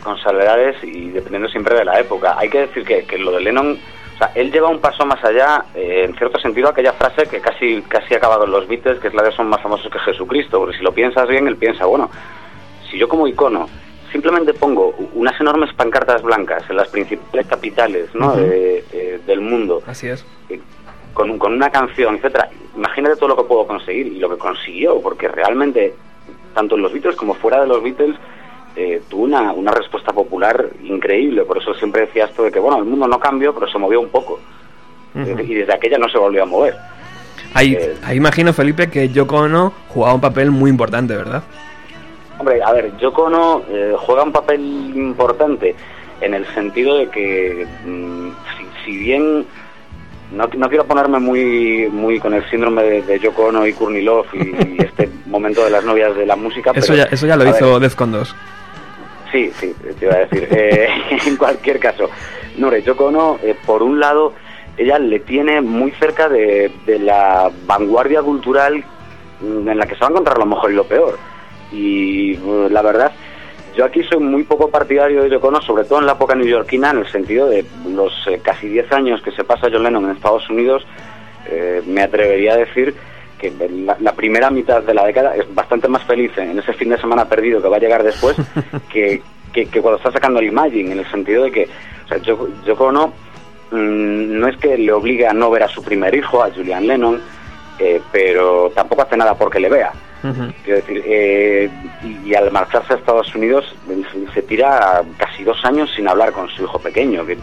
con 0.01 0.17
salvedades 0.17 0.83
y 0.83 1.09
dependiendo 1.09 1.49
siempre 1.49 1.75
de 1.75 1.85
la 1.85 1.99
época. 1.99 2.35
Hay 2.37 2.49
que 2.49 2.61
decir 2.61 2.83
que, 2.83 3.17
lo 3.17 3.31
de 3.31 3.41
Lennon, 3.41 3.77
o 4.15 4.17
sea, 4.17 4.31
él 4.35 4.51
lleva 4.51 4.69
un 4.69 4.79
paso 4.79 5.05
más 5.05 5.23
allá, 5.23 5.65
eh, 5.75 6.05
en 6.07 6.15
cierto 6.15 6.39
sentido, 6.39 6.69
aquella 6.69 6.93
frase 6.93 7.27
que 7.27 7.39
casi 7.39 7.81
casi 7.83 8.13
ha 8.13 8.17
acabado 8.17 8.45
en 8.45 8.51
los 8.51 8.67
Beatles, 8.67 8.99
que 8.99 9.09
es 9.09 9.13
la 9.13 9.23
de 9.23 9.31
son 9.31 9.47
más 9.47 9.61
famosos 9.61 9.91
que 9.91 9.99
Jesucristo, 9.99 10.59
porque 10.59 10.77
si 10.77 10.83
lo 10.83 10.93
piensas 10.93 11.27
bien, 11.27 11.47
él 11.47 11.57
piensa, 11.57 11.85
bueno, 11.85 12.09
si 12.91 12.97
yo 12.97 13.07
como 13.07 13.27
icono 13.27 13.67
simplemente 14.11 14.53
pongo 14.53 14.93
unas 15.13 15.39
enormes 15.39 15.73
pancartas 15.73 16.21
blancas 16.21 16.63
en 16.69 16.75
las 16.75 16.89
principales 16.89 17.47
capitales 17.47 18.09
¿no? 18.13 18.35
De- 18.35 18.83
eh, 18.91 19.19
del 19.25 19.39
mundo, 19.41 19.81
Así 19.87 20.07
es. 20.09 20.25
eh, 20.49 20.59
con, 21.13 21.37
con 21.39 21.53
una 21.53 21.69
canción, 21.69 22.15
etcétera, 22.15 22.49
imagínate 22.75 23.15
todo 23.15 23.29
lo 23.29 23.37
que 23.37 23.43
puedo 23.43 23.65
conseguir 23.65 24.07
y 24.07 24.19
lo 24.19 24.29
que 24.29 24.37
consiguió, 24.37 24.99
porque 25.01 25.27
realmente, 25.29 25.93
tanto 26.53 26.75
en 26.75 26.81
los 26.81 26.91
Beatles 26.93 27.15
como 27.15 27.33
fuera 27.35 27.61
de 27.61 27.67
los 27.67 27.81
Beatles, 27.81 28.15
eh, 28.75 29.01
tuvo 29.09 29.23
una, 29.23 29.51
una 29.51 29.71
respuesta 29.71 30.13
popular 30.13 30.67
increíble. 30.83 31.43
Por 31.43 31.57
eso 31.57 31.73
siempre 31.73 32.01
decía 32.05 32.25
esto 32.25 32.43
de 32.43 32.51
que, 32.51 32.59
bueno, 32.59 32.77
el 32.79 32.85
mundo 32.85 33.07
no 33.09 33.19
cambió, 33.19 33.53
pero 33.53 33.69
se 33.69 33.77
movió 33.77 33.99
un 33.99 34.07
poco. 34.09 34.39
Y 35.13 35.53
desde 35.53 35.73
aquella 35.73 35.97
no 35.97 36.07
se 36.07 36.17
volvió 36.17 36.43
a 36.43 36.45
mover. 36.45 36.75
Ahí, 37.53 37.73
Eh, 37.75 37.97
ahí 38.03 38.15
imagino, 38.15 38.53
Felipe, 38.53 38.89
que 38.89 39.09
Yoko 39.09 39.35
Ono 39.39 39.73
jugaba 39.89 40.13
un 40.15 40.21
papel 40.21 40.51
muy 40.51 40.69
importante, 40.69 41.15
¿verdad? 41.17 41.43
Hombre, 42.41 42.59
a 42.63 42.73
ver, 42.73 42.97
Yoko 42.97 43.25
Ono 43.25 43.61
eh, 43.69 43.93
juega 43.95 44.23
un 44.23 44.31
papel 44.31 44.59
importante 44.95 45.75
en 46.21 46.33
el 46.33 46.43
sentido 46.55 46.97
de 46.97 47.07
que, 47.07 47.67
mm, 47.85 48.29
si, 48.57 48.65
si 48.83 48.97
bien 48.97 49.45
no, 50.31 50.49
no 50.57 50.67
quiero 50.67 50.85
ponerme 50.85 51.19
muy 51.19 51.87
muy 51.91 52.19
con 52.19 52.33
el 52.33 52.43
síndrome 52.49 52.81
de, 52.81 53.03
de 53.03 53.19
Yoko 53.19 53.43
Ono 53.43 53.67
y 53.67 53.73
Kurnilov 53.73 54.25
y, 54.33 54.39
y 54.39 54.77
este 54.79 55.07
momento 55.27 55.63
de 55.63 55.69
las 55.69 55.83
novias 55.83 56.15
de 56.15 56.25
la 56.25 56.35
música, 56.35 56.71
Eso 56.73 56.93
pero, 56.93 57.03
ya, 57.03 57.09
eso 57.11 57.27
ya 57.27 57.35
lo 57.35 57.47
hizo 57.47 57.79
Defcon 57.79 58.11
2. 58.11 58.35
Sí, 59.31 59.51
sí, 59.59 59.75
te 59.99 60.05
iba 60.05 60.15
a 60.15 60.25
decir. 60.25 60.47
Eh, 60.49 60.89
en 61.27 61.37
cualquier 61.37 61.77
caso, 61.77 62.09
Nore, 62.57 62.81
Yoko 62.81 63.05
Ono, 63.05 63.37
eh, 63.43 63.55
por 63.67 63.83
un 63.83 63.99
lado, 63.99 64.33
ella 64.77 64.97
le 64.97 65.19
tiene 65.19 65.61
muy 65.61 65.91
cerca 65.91 66.27
de, 66.27 66.71
de 66.87 66.97
la 66.97 67.51
vanguardia 67.67 68.23
cultural 68.23 68.83
mm, 69.41 69.69
en 69.69 69.77
la 69.77 69.85
que 69.85 69.93
se 69.93 69.99
va 69.99 70.07
a 70.07 70.09
encontrar 70.09 70.39
lo 70.39 70.47
mejor 70.47 70.71
y 70.71 70.73
lo 70.73 70.85
peor. 70.85 71.19
Y 71.71 72.33
eh, 72.33 72.67
la 72.69 72.81
verdad, 72.81 73.11
yo 73.75 73.85
aquí 73.85 74.03
soy 74.03 74.19
muy 74.19 74.43
poco 74.43 74.69
partidario 74.69 75.23
de 75.23 75.29
Yoko 75.29 75.47
Ono, 75.47 75.61
sobre 75.61 75.85
todo 75.85 75.99
en 75.99 76.05
la 76.05 76.13
época 76.13 76.35
neoyorquina, 76.35 76.91
en 76.91 76.99
el 76.99 77.07
sentido 77.07 77.47
de 77.47 77.65
los 77.87 78.13
eh, 78.27 78.39
casi 78.43 78.67
10 78.67 78.91
años 78.91 79.21
que 79.21 79.31
se 79.31 79.43
pasa 79.43 79.69
John 79.71 79.83
Lennon 79.83 80.05
en 80.05 80.11
Estados 80.11 80.49
Unidos, 80.49 80.85
eh, 81.49 81.81
me 81.87 82.01
atrevería 82.01 82.53
a 82.53 82.57
decir 82.57 82.93
que 83.39 83.51
la, 83.69 83.97
la 83.99 84.13
primera 84.13 84.51
mitad 84.51 84.83
de 84.83 84.93
la 84.93 85.05
década 85.05 85.35
es 85.35 85.51
bastante 85.55 85.87
más 85.87 86.03
feliz 86.03 86.37
en 86.37 86.59
ese 86.59 86.73
fin 86.73 86.89
de 86.89 86.99
semana 86.99 87.27
perdido 87.27 87.61
que 87.61 87.69
va 87.69 87.77
a 87.77 87.79
llegar 87.79 88.03
después 88.03 88.35
que, 88.91 89.21
que, 89.51 89.65
que 89.65 89.81
cuando 89.81 89.97
está 89.97 90.11
sacando 90.11 90.39
el 90.39 90.47
Imagine, 90.47 90.91
en 90.91 90.99
el 90.99 91.09
sentido 91.09 91.45
de 91.45 91.51
que 91.51 91.67
o 92.05 92.07
sea, 92.07 92.17
Yoko, 92.17 92.49
Yoko 92.65 92.85
Ono 92.85 93.07
mm, 93.71 94.39
no 94.39 94.47
es 94.47 94.57
que 94.57 94.77
le 94.77 94.91
obligue 94.91 95.25
a 95.25 95.33
no 95.33 95.49
ver 95.49 95.63
a 95.63 95.67
su 95.67 95.81
primer 95.81 96.13
hijo, 96.13 96.43
a 96.43 96.51
Julian 96.51 96.85
Lennon, 96.85 97.19
eh, 97.79 97.99
pero 98.11 98.71
tampoco 98.75 99.01
hace 99.01 99.17
nada 99.17 99.33
porque 99.33 99.59
le 99.59 99.69
vea. 99.69 99.91
Quiero 100.21 100.81
decir, 100.81 101.01
eh, 101.05 101.69
y, 102.03 102.29
y 102.29 102.35
al 102.35 102.51
marcharse 102.51 102.93
a 102.93 102.97
Estados 102.97 103.33
Unidos 103.33 103.75
se, 104.33 104.41
tira 104.43 105.01
casi 105.17 105.43
dos 105.43 105.63
años 105.65 105.89
sin 105.95 106.07
hablar 106.07 106.31
con 106.31 106.47
su 106.49 106.63
hijo 106.63 106.77
pequeño, 106.79 107.25
que 107.25 107.37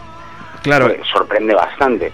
Claro, 0.61 0.89
sorprende 1.11 1.53
bastante. 1.53 2.11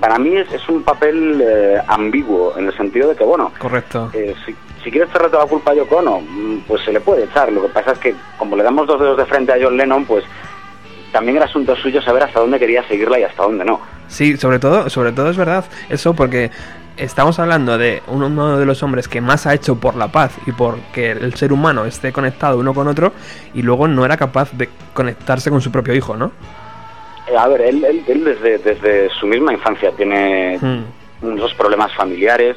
Para 0.00 0.18
mí 0.18 0.36
es, 0.36 0.52
es 0.52 0.68
un 0.68 0.82
papel 0.82 1.40
eh, 1.44 1.80
ambiguo, 1.86 2.54
en 2.56 2.66
el 2.66 2.76
sentido 2.76 3.08
de 3.10 3.16
que, 3.16 3.24
bueno, 3.24 3.52
correcto. 3.58 4.10
eh, 4.14 4.34
si, 4.44 4.54
si 4.82 4.90
quieres 4.90 5.08
echarle 5.10 5.28
toda 5.28 5.44
la 5.44 5.48
culpa 5.50 5.70
a 5.70 5.74
Yoko 5.74 5.96
Ono, 5.96 6.20
mm, 6.20 6.58
pues 6.66 6.82
se 6.84 6.92
le 6.92 7.00
puede 7.00 7.24
echar. 7.24 7.52
Lo 7.52 7.62
que 7.62 7.68
pasa 7.68 7.92
es 7.92 7.98
que, 7.98 8.14
como 8.38 8.56
le 8.56 8.62
damos 8.64 8.86
dos 8.86 9.00
dedos 9.00 9.16
de 9.16 9.26
frente 9.26 9.52
a 9.52 9.56
John 9.60 9.76
Lennon, 9.76 10.04
pues 10.04 10.24
también 11.12 11.36
era 11.36 11.46
asunto 11.46 11.76
suyo 11.76 12.02
saber 12.02 12.24
hasta 12.24 12.40
dónde 12.40 12.58
quería 12.58 12.86
seguirla 12.88 13.18
y 13.18 13.24
hasta 13.24 13.42
dónde 13.44 13.64
no. 13.64 13.80
Sí, 14.08 14.36
sobre 14.36 14.58
todo, 14.58 14.88
sobre 14.90 15.12
todo 15.12 15.30
es 15.30 15.36
verdad 15.36 15.64
eso 15.88 16.14
porque 16.14 16.50
estamos 16.96 17.38
hablando 17.38 17.76
de 17.78 18.02
uno 18.08 18.56
de 18.58 18.64
los 18.66 18.82
hombres 18.82 19.08
que 19.08 19.20
más 19.20 19.46
ha 19.46 19.54
hecho 19.54 19.76
por 19.76 19.96
la 19.96 20.08
paz 20.08 20.36
y 20.46 20.52
por 20.52 20.78
que 20.92 21.10
el 21.12 21.34
ser 21.34 21.52
humano 21.52 21.84
esté 21.84 22.12
conectado 22.12 22.58
uno 22.58 22.72
con 22.74 22.88
otro 22.88 23.12
y 23.54 23.62
luego 23.62 23.86
no 23.88 24.04
era 24.04 24.16
capaz 24.16 24.52
de 24.52 24.68
conectarse 24.94 25.50
con 25.50 25.60
su 25.60 25.70
propio 25.70 25.94
hijo, 25.94 26.16
¿no? 26.16 26.32
Eh, 27.28 27.36
a 27.36 27.48
ver, 27.48 27.60
él, 27.62 27.84
él- 27.84 28.04
él 28.06 28.24
desde, 28.24 28.58
desde 28.58 29.10
su 29.10 29.26
misma 29.26 29.52
infancia 29.52 29.90
tiene 29.92 30.58
Mm. 30.60 30.84
unos 31.26 31.52
problemas 31.54 31.92
familiares, 31.94 32.56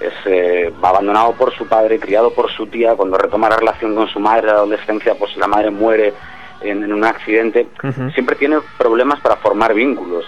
es 0.00 0.12
eh, 0.26 0.72
abandonado 0.82 1.32
por 1.32 1.54
su 1.54 1.66
padre, 1.66 1.98
criado 1.98 2.32
por 2.32 2.50
su 2.50 2.66
tía, 2.66 2.94
cuando 2.94 3.18
retoma 3.18 3.48
la 3.48 3.56
relación 3.56 3.94
con 3.94 4.08
su 4.08 4.18
madre 4.20 4.46
la 4.46 4.52
adolescencia, 4.54 5.14
pues 5.14 5.36
la 5.36 5.46
madre 5.46 5.70
muere 5.70 6.12
en, 6.60 6.84
en 6.84 6.92
un 6.92 7.04
accidente, 7.04 7.66
siempre 8.14 8.36
tiene 8.36 8.58
problemas 8.78 9.20
para 9.20 9.36
formar 9.36 9.74
vínculos. 9.74 10.24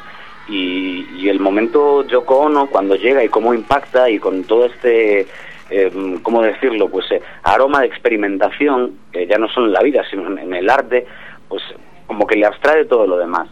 Y, 0.49 1.07
y 1.17 1.29
el 1.29 1.41
momento 1.41 2.07
Yoko 2.07 2.41
Ono, 2.41 2.67
cuando 2.67 2.97
llega 2.97 3.23
y 3.23 3.29
cómo 3.29 3.55
impacta 3.55 4.11
y 4.11 4.19
con 4.19 4.45
todo 4.45 4.67
este, 4.67 5.27
eh, 5.71 6.19
¿cómo 6.23 6.43
decirlo? 6.43 6.89
Pues 6.89 7.11
eh, 7.13 7.23
aroma 7.45 7.81
de 7.81 7.87
experimentación, 7.87 8.99
que 9.13 9.27
ya 9.27 9.39
no 9.39 9.49
solo 9.49 9.67
en 9.67 9.73
la 9.73 9.83
vida, 9.83 10.03
sino 10.11 10.27
en, 10.27 10.39
en 10.39 10.55
el 10.55 10.69
arte, 10.69 11.07
pues 11.49 11.63
como 12.07 12.27
que 12.27 12.37
le 12.37 12.47
abstrae 12.47 12.85
todo 12.85 13.07
lo 13.07 13.17
demás. 13.17 13.49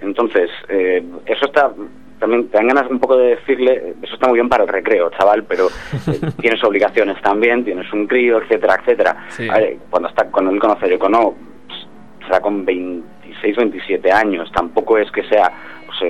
Entonces, 0.00 0.50
eh, 0.68 1.02
eso 1.26 1.46
está, 1.46 1.72
también 2.18 2.48
te 2.48 2.56
dan 2.56 2.68
ganas 2.68 2.90
un 2.90 2.98
poco 2.98 3.16
de 3.16 3.36
decirle, 3.36 3.94
eso 4.02 4.14
está 4.14 4.28
muy 4.28 4.36
bien 4.36 4.48
para 4.48 4.64
el 4.64 4.68
recreo, 4.68 5.10
chaval, 5.10 5.44
pero 5.44 5.68
eh, 5.68 6.20
tienes 6.40 6.62
obligaciones 6.62 7.20
también, 7.22 7.64
tienes 7.64 7.90
un 7.92 8.06
crío, 8.06 8.42
etcétera, 8.42 8.76
etcétera. 8.80 9.24
Sí. 9.28 9.48
Ver, 9.48 9.78
cuando 9.90 10.08
está, 10.08 10.26
cuando 10.26 10.50
él 10.50 10.60
conoce 10.60 10.86
a 10.86 10.88
Yoko 10.88 11.06
Ono, 11.06 11.34
pues, 11.66 11.86
será 12.26 12.40
con 12.40 12.64
26, 12.64 13.56
27 13.56 14.12
años, 14.12 14.50
tampoco 14.52 14.98
es 14.98 15.10
que 15.10 15.22
sea 15.24 15.50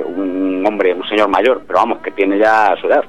un 0.03 0.64
hombre, 0.66 0.95
un 0.95 1.07
señor 1.09 1.28
mayor, 1.28 1.62
pero 1.66 1.80
vamos, 1.80 1.99
que 1.99 2.11
tiene 2.12 2.38
ya 2.38 2.74
su 2.80 2.86
edad. 2.86 3.05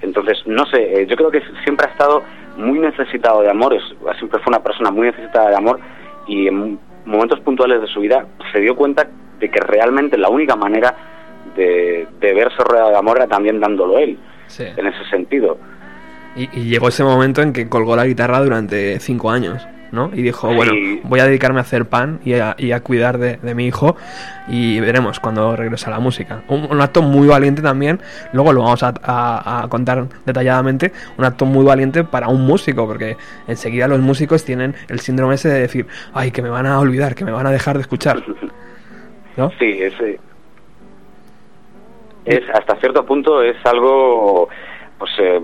Entonces, 0.00 0.38
no 0.46 0.64
sé, 0.66 1.02
eh, 1.02 1.06
yo 1.06 1.16
creo 1.16 1.30
que 1.30 1.42
siempre 1.64 1.86
ha 1.86 1.90
estado 1.90 2.22
muy 2.56 2.78
necesitado 2.78 3.42
de 3.42 3.50
amor, 3.50 3.74
es- 3.74 3.94
siempre 4.18 4.40
fue 4.40 4.50
una 4.50 4.62
persona 4.62 4.90
muy 4.90 5.06
necesitada 5.06 5.50
de 5.50 5.56
amor 5.56 5.78
y 6.26 6.48
en 6.48 6.78
momentos 7.04 7.40
puntuales 7.40 7.80
de 7.80 7.86
su 7.86 8.00
vida 8.00 8.26
se 8.52 8.60
dio 8.60 8.74
cuenta 8.76 9.06
de 9.38 9.48
que 9.50 9.60
realmente 9.60 10.16
la 10.18 10.28
única 10.28 10.56
manera 10.56 10.94
de, 11.56 12.06
de 12.20 12.34
verse 12.34 12.62
rodeado 12.64 12.90
de 12.90 12.96
amor 12.96 13.16
era 13.18 13.26
también 13.26 13.60
dándolo 13.60 13.98
él, 13.98 14.18
Sí. 14.46 14.64
en 14.76 14.86
ese 14.86 15.04
sentido. 15.10 15.56
Y, 16.36 16.48
y 16.52 16.64
llegó 16.68 16.88
ese 16.88 17.04
momento 17.04 17.42
en 17.42 17.52
que 17.52 17.68
colgó 17.68 17.94
la 17.96 18.06
guitarra 18.06 18.40
durante 18.40 18.98
cinco 19.00 19.30
años, 19.30 19.66
¿no? 19.92 20.10
Y 20.12 20.22
dijo, 20.22 20.48
Sí. 20.50 20.56
bueno, 20.56 20.72
voy 21.04 21.20
a 21.20 21.26
dedicarme 21.26 21.58
a 21.58 21.62
hacer 21.62 21.84
pan 21.86 22.18
y 22.24 22.32
a, 22.34 22.54
y 22.58 22.72
a 22.72 22.80
cuidar 22.80 23.18
de, 23.18 23.36
de 23.36 23.54
mi 23.54 23.66
hijo 23.66 23.94
y 24.48 24.80
veremos 24.80 25.20
cuando 25.20 25.54
regrese 25.54 25.86
a 25.86 25.90
la 25.90 26.00
música. 26.00 26.42
Un, 26.48 26.66
un 26.70 26.80
acto 26.80 27.02
muy 27.02 27.28
valiente 27.28 27.62
también, 27.62 28.00
luego 28.32 28.52
lo 28.52 28.62
vamos 28.62 28.82
a, 28.82 28.94
a- 29.04 29.62
a 29.64 29.68
contar 29.68 30.06
detalladamente, 30.26 30.92
un 31.18 31.24
acto 31.24 31.44
muy 31.44 31.64
valiente 31.64 32.02
para 32.04 32.28
un 32.28 32.46
músico, 32.46 32.86
porque 32.86 33.16
enseguida 33.46 33.86
los 33.86 34.00
músicos 34.00 34.44
tienen 34.44 34.74
el 34.88 35.00
síndrome 35.00 35.34
ese 35.34 35.48
de 35.50 35.60
decir, 35.60 35.86
ay, 36.14 36.30
que 36.30 36.42
me 36.42 36.48
van 36.48 36.66
a 36.66 36.80
olvidar, 36.80 37.14
que 37.14 37.24
me 37.24 37.30
van 37.32 37.46
a 37.46 37.50
dejar 37.52 37.76
de 37.76 37.82
escuchar. 37.82 38.22
¿No? 39.36 39.50
Sí, 39.58 39.78
es, 39.80 39.94
eh, 40.00 40.18
es 42.24 42.42
hasta 42.54 42.76
cierto 42.76 43.04
punto 43.04 43.42
es 43.42 43.56
algo, 43.64 44.48
pues 44.98 45.10
eh, 45.18 45.40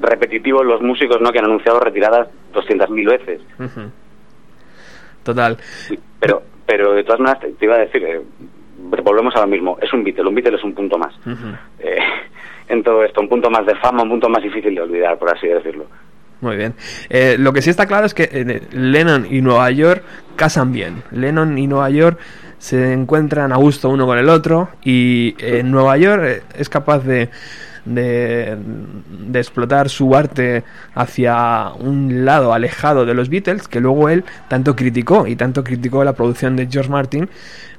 repetitivo 0.00 0.62
los 0.62 0.80
músicos 0.80 1.20
no 1.20 1.30
que 1.30 1.38
han 1.38 1.46
anunciado 1.46 1.80
retiradas 1.80 2.28
200.000 2.52 3.06
veces. 3.06 3.40
Total. 5.22 5.56
Pero, 6.20 6.42
pero 6.66 6.92
de 6.92 7.04
todas 7.04 7.20
maneras 7.20 7.42
te, 7.58 7.64
iba 7.64 7.76
a 7.76 7.78
decir, 7.78 8.04
eh, 8.04 8.20
volvemos 9.02 9.34
a 9.36 9.40
lo 9.40 9.46
mismo, 9.46 9.78
es 9.80 9.92
un 9.92 10.04
Beatle, 10.04 10.28
un 10.28 10.34
Beatle 10.34 10.56
es 10.56 10.64
un 10.64 10.74
punto 10.74 10.98
más. 10.98 11.14
Eh, 11.78 11.98
en 12.68 12.82
todo 12.82 13.04
esto, 13.04 13.20
un 13.20 13.28
punto 13.28 13.50
más 13.50 13.66
de 13.66 13.74
fama, 13.76 14.02
un 14.02 14.10
punto 14.10 14.28
más 14.28 14.42
difícil 14.42 14.74
de 14.74 14.80
olvidar, 14.82 15.18
por 15.18 15.34
así 15.34 15.48
decirlo. 15.48 15.86
Muy 16.40 16.56
bien. 16.56 16.74
Eh, 17.08 17.36
lo 17.38 17.52
que 17.52 17.62
sí 17.62 17.70
está 17.70 17.86
claro 17.86 18.04
es 18.04 18.12
que 18.12 18.60
Lennon 18.72 19.26
y 19.30 19.40
Nueva 19.40 19.70
York 19.70 20.02
casan 20.36 20.72
bien. 20.72 21.02
Lennon 21.10 21.56
y 21.56 21.66
Nueva 21.66 21.88
York 21.88 22.18
se 22.58 22.92
encuentran 22.92 23.52
a 23.52 23.56
gusto 23.56 23.88
uno 23.88 24.06
con 24.06 24.18
el 24.18 24.28
otro 24.28 24.68
y 24.82 25.34
eh, 25.38 25.62
Nueva 25.62 25.96
York 25.96 26.44
es 26.56 26.68
capaz 26.68 27.00
de, 27.04 27.30
de, 27.84 28.56
de 28.56 29.38
explotar 29.38 29.88
su 29.88 30.14
arte 30.14 30.64
hacia 30.94 31.72
un 31.78 32.24
lado 32.24 32.52
alejado 32.52 33.04
de 33.04 33.14
los 33.14 33.28
Beatles 33.28 33.68
que 33.68 33.80
luego 33.80 34.08
él 34.08 34.24
tanto 34.48 34.74
criticó 34.74 35.26
y 35.26 35.36
tanto 35.36 35.64
criticó 35.64 36.04
la 36.04 36.14
producción 36.14 36.56
de 36.56 36.66
George 36.70 36.90
Martin 36.90 37.28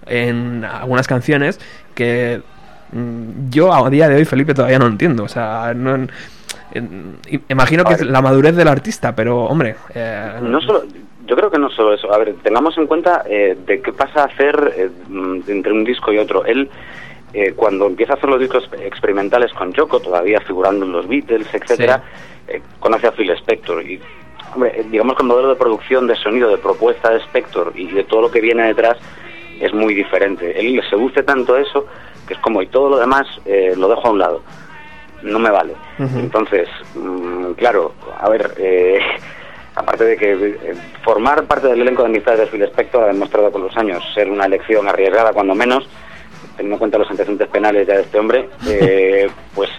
en 0.06 0.64
algunas 0.64 1.08
canciones 1.08 1.60
que 1.94 2.42
mm, 2.92 3.50
yo 3.50 3.74
a 3.74 3.90
día 3.90 4.08
de 4.08 4.16
hoy 4.16 4.26
Felipe 4.26 4.54
todavía 4.54 4.80
no 4.80 4.88
entiendo 4.88 5.24
o 5.24 5.30
sea 5.30 5.74
no 5.74 6.08
imagino 7.48 7.84
que 7.86 7.94
es 7.94 8.06
la 8.06 8.22
madurez 8.22 8.56
del 8.56 8.68
artista 8.68 9.16
pero 9.16 9.46
hombre 9.46 9.76
eh, 9.94 10.40
No 10.42 10.60
solo, 10.62 10.84
yo 11.28 11.36
creo 11.36 11.50
que 11.50 11.58
no 11.58 11.70
solo 11.70 11.94
eso. 11.94 12.14
A 12.14 12.18
ver, 12.18 12.36
tengamos 12.44 12.78
en 12.78 12.88
cuenta 12.88 13.24
eh, 13.28 13.58
de 13.66 13.82
qué 13.82 13.92
pasa 13.92 14.22
a 14.22 14.26
hacer 14.26 14.74
eh, 14.76 14.90
mm, 15.10 15.40
entre 15.48 15.74
un 15.74 15.84
disco 15.84 16.14
y 16.14 16.18
otro. 16.18 16.46
Él, 16.46 16.70
eh, 17.36 17.54
cuando 17.54 17.86
empieza 17.86 18.14
a 18.14 18.16
hacer 18.16 18.30
los 18.30 18.40
discos 18.40 18.70
experimentales 18.82 19.52
con 19.54 19.74
Yoko, 19.74 20.00
todavía 20.00 20.40
figurando 20.42 20.86
en 20.86 20.92
los 20.94 21.08
Beatles, 21.08 21.54
etcétera, 21.54 22.02
eh, 22.48 22.62
conoce 22.80 23.08
a 23.08 23.12
Phil 23.12 23.30
Spector 23.32 23.86
y 23.86 24.00
hombre, 24.54 24.80
eh, 24.80 24.86
digamos 24.90 25.16
que 25.16 25.24
el 25.24 25.28
modelo 25.28 25.50
de 25.50 25.56
producción, 25.56 26.08
de 26.08 26.16
sonido, 26.16 26.50
de 26.50 26.58
propuesta 26.58 27.10
de 27.12 27.18
Spector 27.20 27.74
y 27.76 27.88
de 27.88 28.06
todo 28.06 28.22
lo 28.22 28.32
que 28.32 28.40
viene 28.40 28.64
detrás 28.64 28.98
es 29.60 29.74
muy 29.74 29.94
diferente. 29.94 30.58
Él 30.60 30.76
le 30.76 30.90
seduce 30.90 31.24
tanto 31.24 31.58
eso 31.58 31.86
que 32.28 32.34
es 32.34 32.40
como 32.40 32.62
y 32.62 32.68
todo 32.68 32.90
lo 32.90 32.98
demás 32.98 33.28
eh, 33.46 33.74
lo 33.76 33.88
dejo 33.88 34.08
a 34.08 34.12
un 34.12 34.20
lado. 34.20 34.42
No 35.22 35.40
me 35.40 35.50
vale. 35.50 35.74
Entonces, 35.98 36.70
mm, 36.94 37.52
claro, 37.54 37.94
a 38.20 38.30
ver, 38.30 38.54
eh, 38.58 39.00
aparte 39.76 40.04
de 40.04 40.18
que 40.18 40.32
eh, 40.32 40.74
formar 41.04 41.44
parte 41.46 41.68
del 41.68 41.82
elenco 41.82 42.04
de 42.04 42.10
amistades 42.10 42.40
de 42.42 42.48
Phil 42.48 42.62
Spector 42.64 43.04
ha 43.04 43.08
demostrado 43.08 43.52
con 43.52 43.64
los 43.64 43.76
años 43.78 44.04
ser 44.14 44.30
una 44.30 44.46
elección 44.46 44.88
arriesgada, 44.88 45.34
cuando 45.34 45.56
menos, 45.56 45.88
teniendo 46.56 46.76
en 46.76 46.80
cuenta 46.80 46.98
los 46.98 47.10
antecedentes 47.10 47.48
penales 47.50 47.88
ya 47.88 47.96
de 47.96 48.02
este 48.02 48.20
hombre, 48.20 48.50
eh, 48.68 49.28
pues 49.54 49.70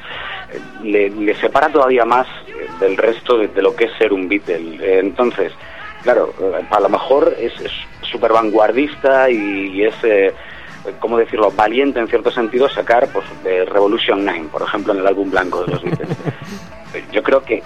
le, 0.82 1.10
le 1.10 1.34
separa 1.36 1.68
todavía 1.68 2.04
más 2.04 2.26
del 2.80 2.96
resto 2.96 3.38
de, 3.38 3.48
de 3.48 3.62
lo 3.62 3.74
que 3.74 3.84
es 3.84 3.92
ser 3.98 4.12
un 4.12 4.28
Beatle. 4.28 4.78
Eh, 4.80 4.98
entonces, 5.00 5.52
claro, 6.02 6.32
eh, 6.40 6.64
a 6.70 6.80
lo 6.80 6.88
mejor 6.88 7.34
es 7.38 7.52
súper 8.02 8.32
vanguardista 8.32 9.28
y, 9.30 9.36
y 9.74 9.84
es, 9.84 9.94
eh, 10.04 10.32
¿cómo 11.00 11.18
decirlo?, 11.18 11.50
valiente 11.50 11.98
en 12.00 12.08
cierto 12.08 12.30
sentido 12.30 12.68
sacar 12.68 13.08
pues, 13.12 13.24
de 13.42 13.64
Revolution 13.64 14.24
9, 14.24 14.44
por 14.52 14.62
ejemplo, 14.62 14.92
en 14.92 15.00
el 15.00 15.06
álbum 15.06 15.30
blanco 15.30 15.64
de 15.64 15.72
los 15.72 15.82
Beatles. 15.82 16.08
Yo 17.12 17.22
creo 17.22 17.42
que 17.42 17.62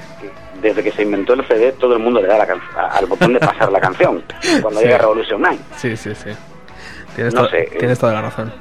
desde 0.60 0.82
que 0.82 0.90
se 0.90 1.02
inventó 1.02 1.34
el 1.34 1.44
CD 1.46 1.72
todo 1.72 1.92
el 1.94 2.00
mundo 2.00 2.20
le 2.20 2.26
da 2.28 2.36
la 2.38 2.46
can- 2.46 2.60
al 2.76 3.06
botón 3.06 3.32
de 3.32 3.38
pasar 3.40 3.70
la 3.70 3.80
canción 3.80 4.22
cuando 4.60 4.80
Sí. 4.80 4.86
llega 4.86 4.98
Revolution 4.98 5.40
9. 5.40 5.58
sí 5.76 5.96
sí 5.96 6.14
sí 6.14 6.30
tienes, 7.14 7.32
No 7.34 7.44
to- 7.44 7.50
sé, 7.50 7.68
tienes 7.78 7.98
toda 7.98 8.12
la 8.14 8.22
razón 8.22 8.52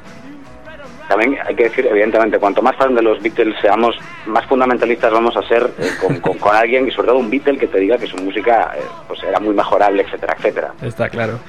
También 1.10 1.38
hay 1.46 1.56
que 1.56 1.64
decir, 1.64 1.86
evidentemente, 1.88 2.38
cuanto 2.38 2.62
más 2.62 2.76
fan 2.76 2.94
de 2.94 3.02
los 3.02 3.20
Beatles 3.22 3.56
seamos, 3.62 3.98
más 4.28 4.46
fundamentalistas 4.46 5.12
vamos 5.12 5.36
a 5.36 5.42
ser 5.42 5.68
eh, 5.80 5.90
con, 6.40 6.56
alguien 6.56 6.88
y 6.88 6.92
sobre 6.92 7.08
todo 7.08 7.18
un 7.18 7.32
Beatle 7.32 7.58
que 7.58 7.66
te 7.68 7.80
diga 7.80 7.98
que 7.98 8.06
su 8.06 8.16
música 8.18 8.74
eh, 8.78 8.82
pues 9.08 9.22
era 9.24 9.40
muy 9.40 9.56
mejorable, 9.56 10.04
etcétera, 10.04 10.36
etcétera. 10.38 10.72
Está 10.84 11.10
claro. 11.10 11.40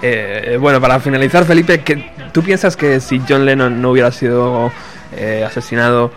Eh, 0.00 0.56
bueno, 0.60 0.80
para 0.80 1.00
finalizar, 1.00 1.44
Felipe, 1.44 1.80
¿qué- 1.82 2.12
¿tú 2.32 2.42
piensas 2.42 2.76
que 2.76 3.00
si 3.00 3.20
John 3.28 3.44
Lennon 3.44 3.82
no 3.82 3.90
hubiera 3.90 4.12
sido 4.12 4.70
eh, 5.16 5.42
asesinado 5.44 6.12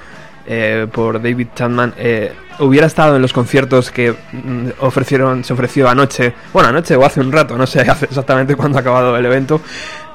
eh, 0.45 0.87
por 0.91 1.21
David 1.21 1.47
Chapman, 1.55 1.93
eh, 1.97 2.31
hubiera 2.59 2.87
estado 2.87 3.15
en 3.15 3.21
los 3.21 3.33
conciertos 3.33 3.91
que 3.91 4.11
mm, 4.11 4.69
ofrecieron, 4.79 5.43
se 5.43 5.53
ofreció 5.53 5.87
anoche, 5.89 6.33
bueno, 6.51 6.69
anoche 6.69 6.95
o 6.95 7.05
hace 7.05 7.19
un 7.19 7.31
rato, 7.31 7.57
no 7.57 7.65
sé 7.65 7.81
exactamente 8.01 8.55
cuándo 8.55 8.77
ha 8.77 8.81
acabado 8.81 9.17
el 9.17 9.25
evento, 9.25 9.61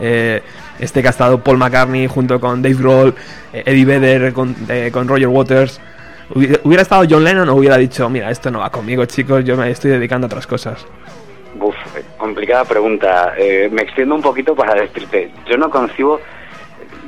eh, 0.01 0.43
este 0.79 1.03
que 1.03 1.09
ha 1.09 1.11
estado 1.11 1.43
Paul 1.43 1.59
McCartney 1.59 2.07
junto 2.07 2.41
con 2.41 2.63
Dave 2.63 2.77
Grohl, 2.77 3.15
eh, 3.53 3.63
Eddie 3.67 3.85
Vedder 3.85 4.33
con, 4.33 4.55
eh, 4.69 4.91
con 4.93 5.09
Roger 5.09 5.29
Waters? 5.29 5.81
¿Hubiera 6.31 6.83
estado 6.83 7.05
John 7.09 7.25
Lennon 7.25 7.49
o 7.49 7.55
hubiera 7.55 7.79
dicho, 7.79 8.09
mira, 8.11 8.31
esto 8.31 8.51
no 8.51 8.59
va 8.59 8.71
conmigo, 8.71 9.05
chicos, 9.07 9.43
yo 9.45 9.57
me 9.57 9.71
estoy 9.71 9.93
dedicando 9.93 10.27
a 10.27 10.29
otras 10.29 10.47
cosas? 10.47 10.87
Uf, 11.59 11.75
complicada 12.19 12.67
pregunta. 12.67 13.33
Eh, 13.39 13.71
me 13.73 13.83
extiendo 13.83 14.15
un 14.15 14.21
poquito 14.21 14.55
para 14.55 14.75
decirte, 14.75 15.31
yo 15.49 15.57
no 15.57 15.71
concibo 15.71 16.21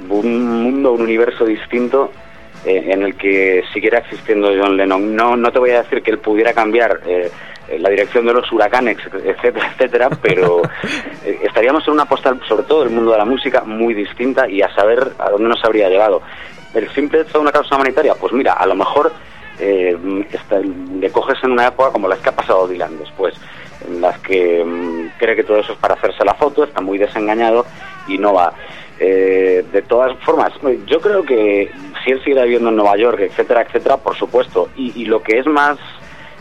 un 0.09 0.62
mundo, 0.62 0.93
un 0.93 1.03
universo 1.03 1.45
distinto 1.45 2.11
eh, 2.64 2.84
en 2.88 3.02
el 3.02 3.14
que 3.16 3.62
siguiera 3.72 3.98
existiendo 3.98 4.48
John 4.58 4.76
Lennon. 4.76 5.14
No, 5.14 5.36
no 5.36 5.50
te 5.52 5.58
voy 5.58 5.70
a 5.70 5.82
decir 5.82 6.02
que 6.02 6.11
él 6.11 6.18
pudiera 6.18 6.52
cambiar 6.52 7.00
eh, 7.06 7.30
la 7.78 7.88
dirección 7.88 8.26
de 8.26 8.32
los 8.32 8.50
huracanes, 8.52 8.98
etcétera, 9.24 9.70
etcétera, 9.72 10.11
pero 10.22 10.62
eh, 11.24 11.38
estaríamos 11.42 11.86
en 11.86 11.94
una 11.94 12.04
postal, 12.06 12.40
sobre 12.48 12.64
todo 12.64 12.80
del 12.84 12.90
mundo 12.90 13.12
de 13.12 13.18
la 13.18 13.24
música, 13.24 13.62
muy 13.62 13.94
distinta 13.94 14.48
y 14.48 14.61
a 14.62 14.74
saber 14.74 15.12
a 15.18 15.30
dónde 15.30 15.48
nos 15.48 15.64
habría 15.64 15.88
llegado. 15.88 16.22
El 16.74 16.88
simple 16.90 17.20
hecho 17.22 17.34
de 17.34 17.38
una 17.40 17.52
causa 17.52 17.74
humanitaria, 17.76 18.14
pues 18.14 18.32
mira, 18.32 18.52
a 18.54 18.66
lo 18.66 18.74
mejor 18.76 19.12
eh, 19.58 19.96
está- 20.32 20.58
le 20.61 21.11
coges 21.11 21.36
en 21.44 21.52
una 21.52 21.66
época 21.66 21.90
como 21.90 22.08
las 22.08 22.18
que 22.20 22.28
ha 22.30 22.34
pasado 22.36 22.66
Dylan 22.66 22.98
después, 22.98 23.34
en 23.86 24.00
las 24.00 24.18
que 24.20 24.64
mm, 24.64 25.18
cree 25.18 25.36
que 25.36 25.44
todo 25.44 25.58
eso 25.58 25.72
es 25.72 25.78
para 25.78 25.94
hacerse 25.94 26.24
la 26.24 26.34
foto, 26.34 26.64
está 26.64 26.80
muy 26.80 26.96
desengañado 26.98 27.66
y 28.08 28.18
no 28.18 28.32
va. 28.34 28.52
Eh, 29.03 29.64
de 29.72 29.82
todas 29.82 30.14
formas, 30.18 30.53
yo 30.86 31.01
creo 31.01 31.22
que 31.24 31.70
si 32.05 32.11
él 32.11 32.18
siguiera 32.18 32.42
viviendo 32.44 32.68
en 32.68 32.76
Nueva 32.76 32.98
York, 32.98 33.18
etcétera, 33.20 33.62
etcétera, 33.62 33.96
por 33.96 34.14
supuesto. 34.14 34.68
Y, 34.76 34.92
y 35.01 35.07
lo 35.07 35.22
que 35.22 35.38
es 35.38 35.46
más, 35.46 35.78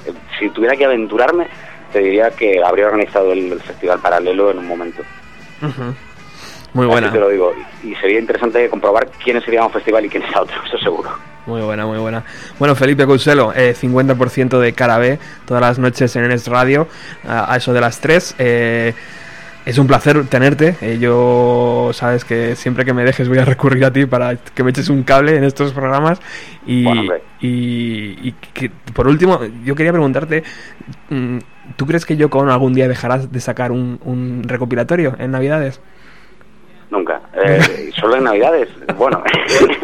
eh, 0.05 0.12
si 0.38 0.49
tuviera 0.49 0.76
que 0.76 0.84
aventurarme, 0.84 1.47
te 1.93 1.99
diría 1.99 2.32
que 2.32 2.62
habría 2.64 2.88
organizado 2.88 3.32
el, 3.32 3.53
el 3.53 3.62
festival 3.62 3.99
paralelo 3.99 4.51
en 4.51 4.60
un 4.60 4.68
momento. 4.68 5.01
Muy 6.74 6.86
Así 6.86 6.91
buena. 6.91 7.12
te 7.12 7.20
lo 7.20 7.30
digo. 7.30 7.53
Y 7.84 7.95
sería 7.95 8.20
interesante 8.20 8.70
comprobar 8.70 9.07
quiénes 9.24 9.47
irían 9.47 9.64
a 9.64 9.68
un 9.68 9.74
festival 9.74 10.05
y 10.05 10.10
quiénes 10.10 10.36
a 10.36 10.41
otro, 10.41 10.55
eso 10.66 10.78
seguro. 10.80 11.10
Muy 11.45 11.62
buena, 11.62 11.86
muy 11.86 11.97
buena. 11.97 12.24
Bueno, 12.60 12.76
Felipe 12.76 13.05
Couselo, 13.05 13.53
eh, 13.55 13.74
50% 13.74 14.60
de 14.60 14.74
cara 14.74 14.97
B 14.99 15.18
todas 15.47 15.62
las 15.62 15.80
noches 15.80 16.16
en 16.16 16.30
NS 16.30 16.47
Radio, 16.47 16.88
a, 17.28 17.51
a 17.53 17.57
eso 17.57 17.74
de 17.74 17.82
las 17.82 17.99
3. 18.01 18.36
Eh, 18.38 18.93
es 19.70 19.78
un 19.78 19.86
placer 19.86 20.26
tenerte. 20.26 20.76
eh, 20.82 20.97
yo 20.99 21.91
sabes 21.93 22.26
que 22.26 22.55
siempre 22.55 22.86
que 22.86 22.93
me 22.93 23.03
dejes 23.03 23.30
voy 23.30 23.38
a 23.38 23.45
recurrir 23.45 23.86
a 23.86 23.93
ti 23.93 24.07
para 24.07 24.36
que 24.36 24.63
me 24.63 24.72
eches 24.72 24.89
un 24.89 25.03
cable 25.03 25.36
en 25.38 25.43
estos 25.43 25.74
programas. 25.74 26.20
Y, 26.65 26.84
Bueno, 26.84 27.03
y, 27.39 28.30
y 28.30 28.32
que, 28.53 28.72
por 28.93 29.07
último, 29.07 29.39
yo 29.63 29.76
quería 29.76 29.91
preguntarte, 29.91 30.43
mm, 31.09 31.38
¿tú 31.76 31.86
crees 31.86 32.05
que 32.05 32.17
yo 32.17 32.32
con 32.32 32.49
algún 32.49 32.74
día 32.74 32.88
dejarás 32.88 33.32
de 33.32 33.39
sacar 33.39 33.72
un, 33.72 33.99
un 34.03 34.41
recopilatorio 34.45 35.15
en 35.20 35.30
Navidades? 35.32 35.80
Nunca. 36.89 37.22
Eh, 37.36 37.91
solo 37.99 38.15
en 38.15 38.24
Navidades. 38.24 38.70
Bueno, 38.97 39.24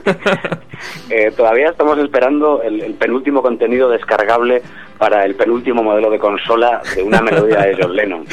eh, 1.10 1.32
todavía 1.36 1.70
estamos 1.70 1.98
esperando 2.00 2.62
el, 2.62 2.82
el 2.82 2.94
penúltimo 2.96 3.42
contenido 3.42 3.90
descargable 3.90 4.62
para 4.98 5.26
el 5.26 5.36
penúltimo 5.36 5.84
modelo 5.84 6.10
de 6.10 6.20
consola 6.20 6.82
de 6.96 7.04
una 7.04 7.22
melodía 7.22 7.60
de 7.62 7.78
John 7.82 7.96
Lennon. 7.96 8.26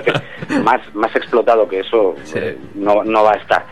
Más, 0.64 0.80
más 0.94 1.14
explotado 1.16 1.68
que 1.68 1.80
eso 1.80 2.14
Sí. 2.24 2.40
no, 2.74 3.02
no 3.04 3.24
va 3.24 3.32
a 3.32 3.36
estar. 3.36 3.64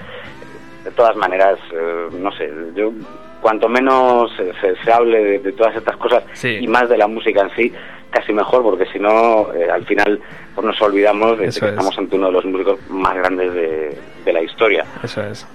De 0.85 0.91
todas 0.91 1.17
maneras, 1.17 1.59
eh, 1.73 2.09
no 2.21 2.31
sé, 2.33 2.51
yo 2.75 2.93
cuanto 3.41 3.69
menos 3.69 4.31
se, 4.37 4.53
se- 4.61 4.77
se 4.85 4.93
hable 4.93 5.23
de, 5.25 5.39
de 5.39 5.53
todas 5.53 5.75
estas 5.77 5.97
cosas 5.97 6.25
Sí. 6.35 6.59
y 6.61 6.67
más 6.69 6.89
de 6.89 6.99
la 6.99 7.07
música 7.07 7.41
en 7.43 7.51
sí, 7.57 7.73
casi 8.11 8.33
mejor, 8.33 8.63
porque 8.63 8.85
si 8.93 8.99
no, 8.99 9.53
eh, 9.55 9.69
al 9.71 9.85
final 9.87 10.21
pues 10.55 10.67
nos 10.67 10.81
olvidamos 10.83 11.39
de 11.39 11.47
Eso 11.47 11.61
que 11.61 11.67
es. 11.67 11.73
estamos 11.73 11.97
ante 11.99 12.17
uno 12.17 12.27
de 12.27 12.33
los 12.33 12.45
músicos 12.45 12.79
más 12.91 13.15
grandes 13.15 13.53
de, 13.55 13.99
de 14.25 14.33
la 14.33 14.43
historia. 14.43 14.85
Eso 15.03 15.23
es. 15.23 15.47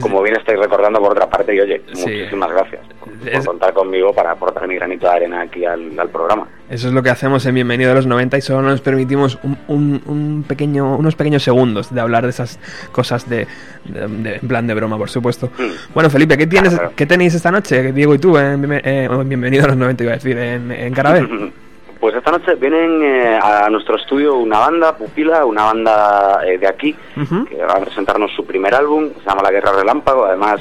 Como 0.00 0.22
bien 0.22 0.36
estáis 0.36 0.58
recordando 0.58 1.00
por 1.00 1.12
otra 1.12 1.28
parte, 1.28 1.54
y 1.54 1.60
oye, 1.60 1.82
Sí. 1.92 2.00
muchísimas 2.02 2.50
gracias 2.50 2.80
por, 3.00 3.08
Es- 3.28 3.46
contar 3.46 3.72
conmigo 3.72 4.12
para 4.12 4.32
aportar 4.32 4.68
mi 4.68 4.74
granito 4.76 5.06
de 5.08 5.12
arena 5.12 5.40
aquí 5.42 5.64
al, 5.64 5.98
al 5.98 6.08
programa. 6.10 6.46
Eso 6.68 6.88
es 6.88 6.94
lo 6.94 7.02
que 7.02 7.10
hacemos 7.10 7.44
en 7.46 7.54
Bienvenido 7.54 7.92
a 7.92 7.94
los 7.94 8.06
90 8.06 8.38
y 8.38 8.40
solo 8.40 8.62
nos 8.62 8.80
permitimos 8.80 9.38
un, 9.42 9.56
un- 9.68 10.02
un 10.06 10.44
pequeño, 10.46 10.96
unos 10.96 11.14
pequeños 11.14 11.42
segundos 11.42 11.94
de 11.94 12.00
hablar 12.00 12.24
de 12.24 12.30
esas 12.30 12.58
cosas 12.92 13.28
de, 13.28 13.46
de- 13.84 14.06
de- 14.08 14.34
en 14.36 14.48
plan 14.48 14.66
de 14.66 14.74
broma, 14.74 14.96
por 14.98 15.10
supuesto. 15.10 15.50
Mm. 15.58 15.92
Bueno, 15.94 16.10
Felipe, 16.10 16.36
¿qué, 16.38 16.46
tienes, 16.46 16.70
Claro, 16.70 16.82
claro. 16.84 16.96
¿qué 16.96 17.06
tenéis 17.06 17.34
esta 17.34 17.50
noche, 17.50 17.92
Diego 17.92 18.14
y 18.14 18.18
tú, 18.18 18.36
en, 18.38 18.70
eh, 18.72 19.08
en 19.10 19.28
Bienvenido 19.28 19.64
a 19.64 19.68
los 19.68 19.76
90, 19.76 20.02
iba 20.04 20.12
a 20.12 20.16
decir, 20.16 20.36
en, 20.38 20.70
en 20.72 20.92
Carabé? 20.94 21.26
Pues 22.04 22.16
esta 22.16 22.32
noche 22.32 22.54
vienen 22.56 23.02
eh, 23.02 23.38
a 23.42 23.70
nuestro 23.70 23.96
estudio 23.96 24.36
una 24.36 24.58
banda, 24.58 24.94
Pupila, 24.94 25.46
una 25.46 25.64
banda 25.64 26.40
eh, 26.46 26.58
de 26.58 26.68
aquí, 26.68 26.94
que 27.48 27.56
va 27.64 27.72
a 27.76 27.80
presentarnos 27.80 28.30
su 28.36 28.44
primer 28.44 28.74
álbum, 28.74 29.08
se 29.22 29.26
llama 29.26 29.40
La 29.42 29.50
Guerra 29.50 29.72
Relámpago, 29.72 30.26
además 30.26 30.60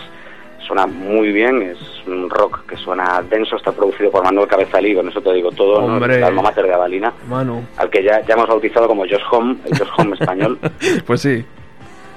suena 0.65 0.85
muy 0.87 1.33
bien, 1.33 1.61
es 1.63 1.77
un 2.07 2.29
rock 2.29 2.65
que 2.65 2.77
suena 2.77 3.21
denso, 3.29 3.57
está 3.57 3.73
producido 3.73 4.09
por 4.09 4.23
Manuel 4.23 4.47
Cabezalí, 4.47 4.95
con 4.95 5.09
eso 5.09 5.19
te 5.19 5.33
digo 5.33 5.51
todo, 5.51 5.81
¿no? 5.85 5.95
Hombre. 5.95 6.15
el 6.15 6.23
alma 6.23 6.43
mater 6.43 6.65
de 6.65 6.73
Avalina, 6.75 7.11
Manu. 7.27 7.61
al 7.75 7.89
que 7.89 8.01
ya, 8.01 8.21
ya 8.21 8.35
hemos 8.35 8.47
bautizado 8.47 8.87
como 8.87 9.01
Josh 9.03 9.19
Home, 9.31 9.57
el 9.65 9.77
Josh 9.77 9.89
Home 9.97 10.13
español. 10.17 10.57
Pues 11.05 11.19
sí. 11.19 11.43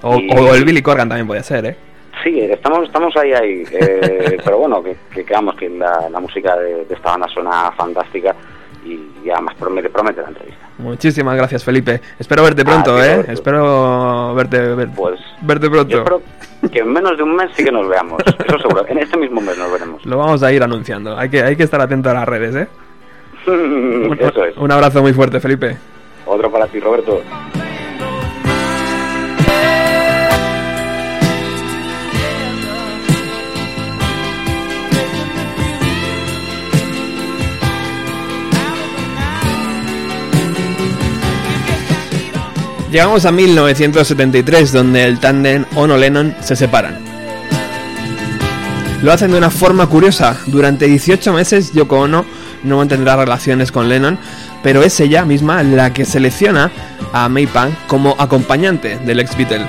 O, 0.03 0.19
Y- 0.21 0.31
o 0.39 0.55
el 0.55 0.65
Billy 0.65 0.83
Corgan 0.83 1.09
también 1.09 1.27
podía 1.27 1.43
ser, 1.43 1.67
¿eh? 1.67 1.77
Sí, 2.23 2.39
estamos, 2.43 2.85
estamos 2.87 3.13
ahí, 3.17 3.33
ahí. 3.33 3.65
eh, 3.73 4.37
pero 4.45 4.59
bueno, 4.59 4.85
que, 4.85 4.97
que 5.13 5.25
creamos 5.25 5.57
que 5.57 5.69
la, 5.69 6.09
la 6.11 6.21
música 6.21 6.57
de, 6.57 6.85
de 6.85 6.95
esta 6.95 7.11
banda 7.11 7.27
suena 7.27 7.73
fantástica 7.73 8.33
y, 8.87 9.27
y 9.27 9.31
además 9.31 9.55
promete, 9.59 9.89
promete 9.91 10.23
la 10.23 10.29
entrevista. 10.29 10.69
Muchísimas 10.79 11.37
gracias, 11.37 11.65
Felipe. 11.65 12.01
Espero 12.19 12.43
verte 12.43 12.65
pronto, 12.65 12.97
Ah, 12.97 13.07
¿eh? 13.07 13.25
Espero 13.29 14.35
verte, 14.35 14.61
ver- 14.75 14.89
Pues 14.95 15.21
verte 15.43 15.67
yo 15.67 15.73
pronto. 15.73 15.97
espero 15.99 16.23
que 16.73 16.79
en 16.81 16.93
menos 16.93 17.17
de 17.17 17.23
un 17.23 17.35
mes 17.37 17.51
sí 17.55 17.65
que 17.65 17.73
nos 17.73 17.89
veamos, 17.89 18.21
eso 18.27 18.59
seguro. 18.59 18.85
En 18.89 18.99
este 18.99 19.17
mismo 19.19 19.41
mes 19.41 19.57
nos 19.59 19.71
veremos. 19.73 20.05
Lo 20.07 20.19
vamos 20.19 20.43
a 20.43 20.53
ir 20.53 20.63
anunciando. 20.63 21.17
Hay 21.17 21.29
que, 21.29 21.43
hay 21.43 21.57
que 21.57 21.63
estar 21.65 21.81
atento 21.81 22.11
a 22.11 22.15
las 22.15 22.27
redes, 22.29 22.55
¿eh? 22.55 22.69
Eso 23.47 24.45
es. 24.45 24.57
Un 24.57 24.73
abrazo 24.73 25.03
muy 25.03 25.13
fuerte, 25.13 25.39
Felipe. 25.41 25.77
Otro 26.27 26.51
para 26.51 26.67
ti, 26.67 26.81
Roberto. 26.81 27.23
Llegamos 42.97 43.27
a 43.27 43.31
1973, 43.31 44.73
donde 44.73 45.05
el 45.05 45.21
tándem 45.21 45.67
Ono-Lennon 45.75 46.35
se 46.41 46.57
separan. 46.57 46.97
Lo 49.03 49.13
hacen 49.13 49.33
de 49.33 49.37
una 49.37 49.51
forma 49.51 49.87
curiosa. 49.87 50.39
Durante 50.47 50.87
18 50.87 51.31
meses, 51.35 51.75
Yoko 51.75 52.01
Ono 52.01 52.25
no 52.63 52.79
mantendrá 52.79 53.15
relaciones 53.17 53.71
con 53.71 53.91
Lennon, 53.91 54.19
pero 54.63 54.83
es 54.83 54.99
ella 54.99 55.27
misma 55.27 55.63
la 55.63 55.93
que 55.93 56.07
selecciona 56.07 56.73
a 57.13 57.29
May 57.29 57.47
Pang 57.47 57.71
como 57.87 58.17
acompañante 58.19 58.97
del 58.97 59.21
ex 59.21 59.37
Beatle. 59.37 59.67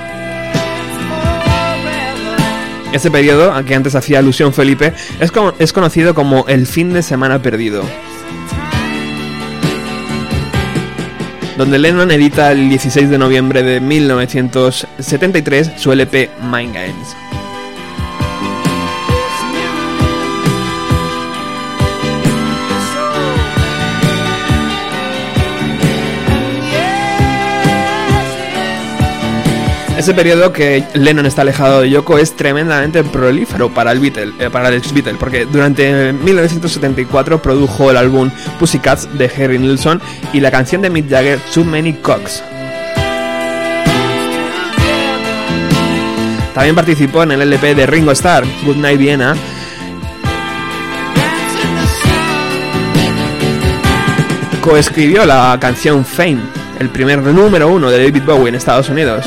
Ese 2.94 3.10
periodo, 3.10 3.52
al 3.52 3.66
que 3.66 3.74
antes 3.74 3.94
hacía 3.94 4.20
alusión 4.20 4.54
Felipe, 4.54 4.94
es, 5.20 5.30
es 5.58 5.72
conocido 5.74 6.14
como 6.14 6.46
el 6.48 6.66
fin 6.66 6.94
de 6.94 7.02
semana 7.02 7.42
perdido. 7.42 7.84
Donde 11.58 11.78
Lennon 11.80 12.10
edita 12.12 12.52
el 12.52 12.68
16 12.68 13.10
de 13.10 13.18
noviembre 13.18 13.64
de 13.64 13.80
1973 13.80 15.72
su 15.76 15.90
LP 15.90 16.30
Mind 16.40 16.72
Games. 16.72 17.27
Ese 29.98 30.14
periodo 30.14 30.52
que 30.52 30.84
Lennon 30.94 31.26
está 31.26 31.42
alejado 31.42 31.80
de 31.80 31.90
Yoko 31.90 32.18
es 32.18 32.36
tremendamente 32.36 33.02
prolífero 33.02 33.68
para 33.68 33.90
el 33.90 33.98
Beatle, 33.98 34.32
eh, 34.38 34.48
para 34.48 34.68
el 34.68 34.74
ex 34.74 34.92
Beatle, 34.92 35.14
porque 35.14 35.44
durante 35.44 36.12
1974 36.12 37.42
produjo 37.42 37.90
el 37.90 37.96
álbum 37.96 38.30
Pussycats 38.60 39.08
de 39.18 39.24
Harry 39.24 39.58
Nilsson 39.58 40.00
y 40.32 40.38
la 40.38 40.52
canción 40.52 40.82
de 40.82 40.90
Mick 40.90 41.10
Jagger 41.10 41.40
Too 41.52 41.64
Many 41.64 41.94
Cocks. 41.94 42.44
También 46.54 46.76
participó 46.76 47.24
en 47.24 47.32
el 47.32 47.42
LP 47.42 47.74
de 47.74 47.86
Ringo 47.88 48.12
Starr, 48.12 48.44
Goodnight 48.64 49.00
Vienna. 49.00 49.34
Coescribió 54.60 55.26
la 55.26 55.58
canción 55.60 56.04
Fame, 56.04 56.38
el 56.78 56.88
primer 56.88 57.20
número 57.20 57.66
uno 57.66 57.90
de 57.90 57.98
David 57.98 58.22
Bowie 58.22 58.50
en 58.50 58.54
Estados 58.54 58.88
Unidos. 58.90 59.24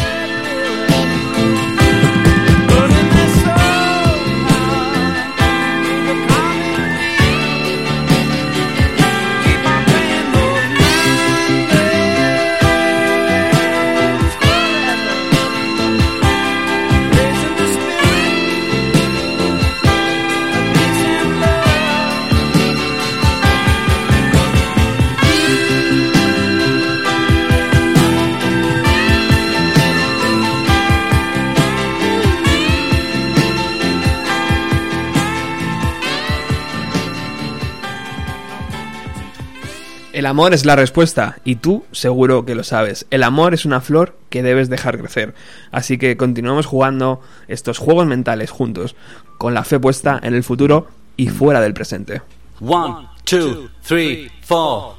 Amor 40.31 40.53
es 40.53 40.65
la 40.65 40.77
respuesta 40.77 41.39
y 41.43 41.57
tú 41.57 41.83
seguro 41.91 42.45
que 42.45 42.55
lo 42.55 42.63
sabes. 42.63 43.05
El 43.11 43.23
amor 43.23 43.53
es 43.53 43.65
una 43.65 43.81
flor 43.81 44.15
que 44.29 44.41
debes 44.41 44.69
dejar 44.69 44.97
crecer. 44.97 45.35
Así 45.71 45.97
que 45.97 46.15
continuamos 46.15 46.65
jugando 46.65 47.19
estos 47.49 47.79
juegos 47.79 48.07
mentales 48.07 48.49
juntos, 48.49 48.95
con 49.37 49.53
la 49.53 49.65
fe 49.65 49.77
puesta 49.77 50.17
en 50.23 50.33
el 50.33 50.45
futuro 50.45 50.87
y 51.17 51.27
fuera 51.27 51.59
del 51.59 51.73
presente. 51.73 52.21
One, 52.61 53.09
two, 53.25 53.69
three, 53.83 54.31
four. 54.41 54.95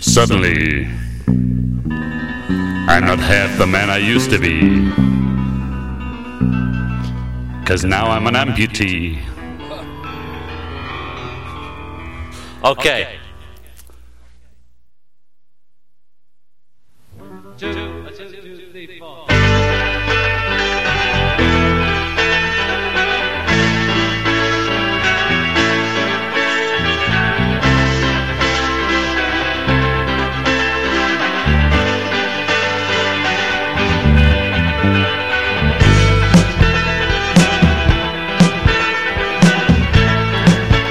Suddenly, 0.00 0.86
I'm 2.88 3.04
not 3.04 3.18
half 3.18 3.58
the 3.58 3.66
man 3.66 3.90
I 3.90 3.98
used 3.98 4.30
to 4.30 4.38
be. 4.38 5.19
Because 7.70 7.84
now 7.84 8.06
I'm 8.10 8.26
an 8.26 8.34
amputee. 8.34 9.22
Okay. 12.64 13.02
okay. 13.04 13.18
Two. 17.58 17.99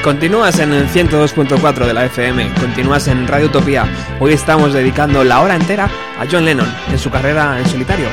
Continúas 0.04 0.60
en 0.60 0.72
el 0.72 0.88
102.4 0.88 1.86
de 1.86 1.93
la 1.93 2.06
FM, 2.06 2.54
continúas 2.60 3.08
en 3.10 3.28
Radio 3.28 3.47
Utopía. 3.47 3.86
Hoy 4.20 4.32
estamos 4.32 4.74
dedicando 4.74 5.24
la 5.26 5.41
hora 5.41 5.56
entera 5.56 5.86
a 6.18 6.26
John 6.30 6.45
Lennon 6.45 6.74
en 6.89 6.97
su 6.97 7.10
carrera 7.10 7.60
en 7.60 7.68
solitario. 7.68 8.08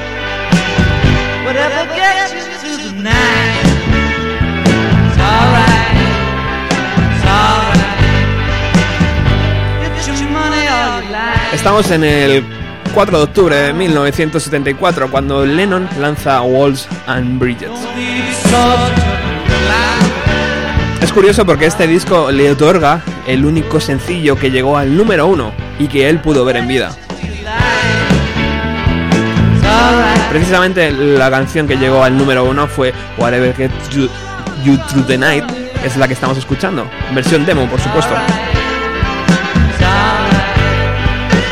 Estamos 11.52 11.90
en 11.92 12.04
el 12.04 12.44
4 12.94 13.18
de 13.18 13.24
octubre 13.24 13.56
de 13.56 13.72
1974 13.72 15.10
cuando 15.10 15.46
Lennon 15.46 15.88
lanza 16.00 16.42
Walls 16.42 16.88
and 17.06 17.38
Bridges. 17.38 17.70
Es 21.00 21.12
curioso 21.12 21.44
porque 21.46 21.66
este 21.66 21.86
disco 21.86 22.30
le 22.30 22.50
otorga 22.50 23.02
el 23.26 23.44
único 23.44 23.80
sencillo 23.80 24.36
que 24.36 24.50
llegó 24.50 24.76
al 24.76 24.96
número 24.96 25.26
uno 25.26 25.52
y 25.78 25.88
que 25.88 26.08
él 26.08 26.20
pudo 26.20 26.44
ver 26.44 26.56
en 26.56 26.68
vida. 26.68 26.90
Precisamente 30.30 30.90
la 30.90 31.30
canción 31.30 31.66
que 31.66 31.76
llegó 31.76 32.02
al 32.02 32.16
número 32.16 32.44
uno 32.44 32.66
fue 32.66 32.92
Whatever 33.18 33.54
Gets 33.54 33.90
You, 33.90 34.08
You 34.64 34.76
Through 34.88 35.06
the 35.06 35.18
Night, 35.18 35.44
es 35.84 35.96
la 35.96 36.06
que 36.08 36.14
estamos 36.14 36.36
escuchando, 36.36 36.86
versión 37.14 37.46
demo 37.46 37.66
por 37.68 37.80
supuesto. 37.80 38.14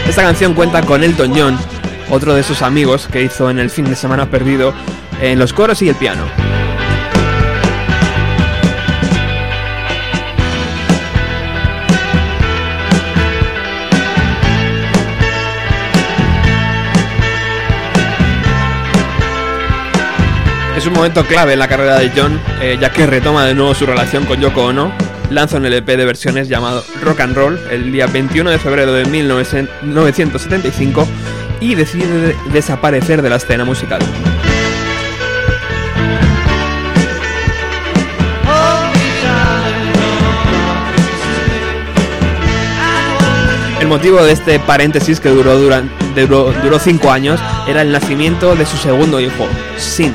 Esta 0.08 0.22
canción 0.22 0.54
cuenta 0.54 0.82
con 0.82 1.02
Elton 1.02 1.32
John, 1.34 1.58
otro 2.10 2.34
de 2.34 2.42
sus 2.42 2.62
amigos 2.62 3.08
que 3.10 3.22
hizo 3.22 3.50
en 3.50 3.58
el 3.58 3.70
fin 3.70 3.84
de 3.84 3.96
semana 3.96 4.26
perdido 4.26 4.74
en 5.20 5.38
los 5.38 5.52
coros 5.52 5.80
y 5.82 5.88
el 5.88 5.94
piano. 5.94 6.24
Es 20.84 20.88
un 20.88 20.96
momento 20.96 21.24
clave 21.24 21.54
en 21.54 21.60
la 21.60 21.66
carrera 21.66 21.98
de 21.98 22.12
John, 22.14 22.38
eh, 22.60 22.76
ya 22.78 22.92
que 22.92 23.06
retoma 23.06 23.46
de 23.46 23.54
nuevo 23.54 23.72
su 23.72 23.86
relación 23.86 24.26
con 24.26 24.38
Yoko 24.38 24.66
Ono, 24.66 24.92
lanza 25.30 25.56
un 25.56 25.64
LP 25.64 25.96
de 25.96 26.04
versiones 26.04 26.46
llamado 26.46 26.84
Rock 27.00 27.20
and 27.20 27.34
Roll 27.34 27.58
el 27.70 27.90
día 27.90 28.06
21 28.06 28.50
de 28.50 28.58
febrero 28.58 28.92
de 28.92 29.06
1975 29.06 31.08
y 31.60 31.74
decide 31.74 32.36
desaparecer 32.52 33.22
de 33.22 33.30
la 33.30 33.36
escena 33.36 33.64
musical. 33.64 34.02
El 43.80 43.88
motivo 43.88 44.22
de 44.22 44.32
este 44.32 44.60
paréntesis 44.60 45.18
que 45.18 45.30
duró, 45.30 45.58
durante, 45.58 46.26
duró, 46.26 46.52
duró 46.62 46.78
cinco 46.78 47.10
años 47.10 47.40
era 47.66 47.80
el 47.80 47.90
nacimiento 47.90 48.54
de 48.54 48.66
su 48.66 48.76
segundo 48.76 49.18
hijo, 49.18 49.48
Sin. 49.78 50.14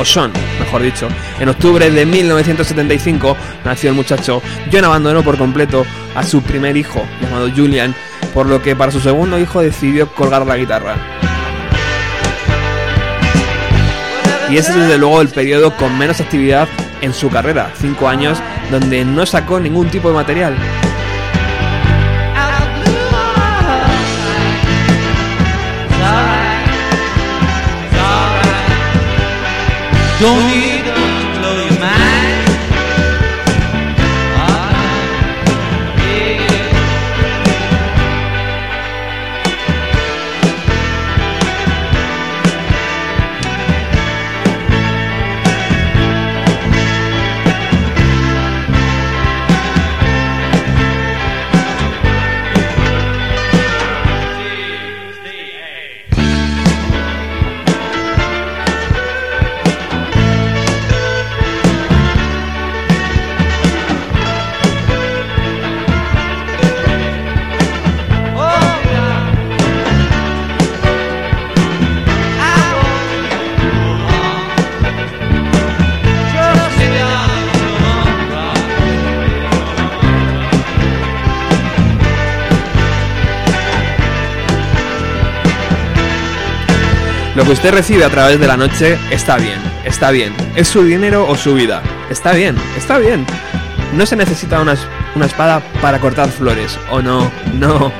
O 0.00 0.04
Sean, 0.04 0.32
mejor 0.60 0.82
dicho. 0.82 1.08
En 1.40 1.48
octubre 1.48 1.90
de 1.90 2.06
1975 2.06 3.36
nació 3.64 3.90
el 3.90 3.96
muchacho. 3.96 4.40
John 4.72 4.84
abandonó 4.84 5.24
por 5.24 5.36
completo 5.36 5.84
a 6.14 6.22
su 6.22 6.40
primer 6.40 6.76
hijo, 6.76 7.04
llamado 7.20 7.50
Julian, 7.50 7.96
por 8.32 8.46
lo 8.46 8.62
que 8.62 8.76
para 8.76 8.92
su 8.92 9.00
segundo 9.00 9.40
hijo 9.40 9.60
decidió 9.60 10.08
colgar 10.14 10.46
la 10.46 10.56
guitarra. 10.56 10.94
Y 14.48 14.56
ese 14.56 14.70
es 14.70 14.76
desde 14.76 14.98
luego 14.98 15.20
el 15.20 15.28
periodo 15.30 15.76
con 15.76 15.98
menos 15.98 16.20
actividad 16.20 16.68
en 17.00 17.12
su 17.12 17.28
carrera, 17.28 17.72
cinco 17.80 18.08
años 18.08 18.38
donde 18.70 19.04
no 19.04 19.26
sacó 19.26 19.58
ningún 19.58 19.88
tipo 19.88 20.08
de 20.08 20.14
material. 20.14 20.56
Don't 30.20 30.48
need 30.48 30.77
que 87.48 87.54
usted 87.54 87.72
recibe 87.72 88.04
a 88.04 88.10
través 88.10 88.38
de 88.38 88.46
la 88.46 88.58
noche 88.58 88.98
está 89.10 89.38
bien, 89.38 89.58
está 89.82 90.10
bien. 90.10 90.34
Es 90.54 90.68
su 90.68 90.84
dinero 90.84 91.26
o 91.26 91.34
su 91.34 91.54
vida. 91.54 91.82
Está 92.10 92.32
bien, 92.32 92.54
está 92.76 92.98
bien. 92.98 93.24
No 93.94 94.04
se 94.04 94.16
necesita 94.16 94.60
una, 94.60 94.74
una 95.14 95.24
espada 95.24 95.62
para 95.80 95.98
cortar 95.98 96.28
flores. 96.28 96.78
O 96.90 97.00
no, 97.00 97.30
no. 97.54 97.90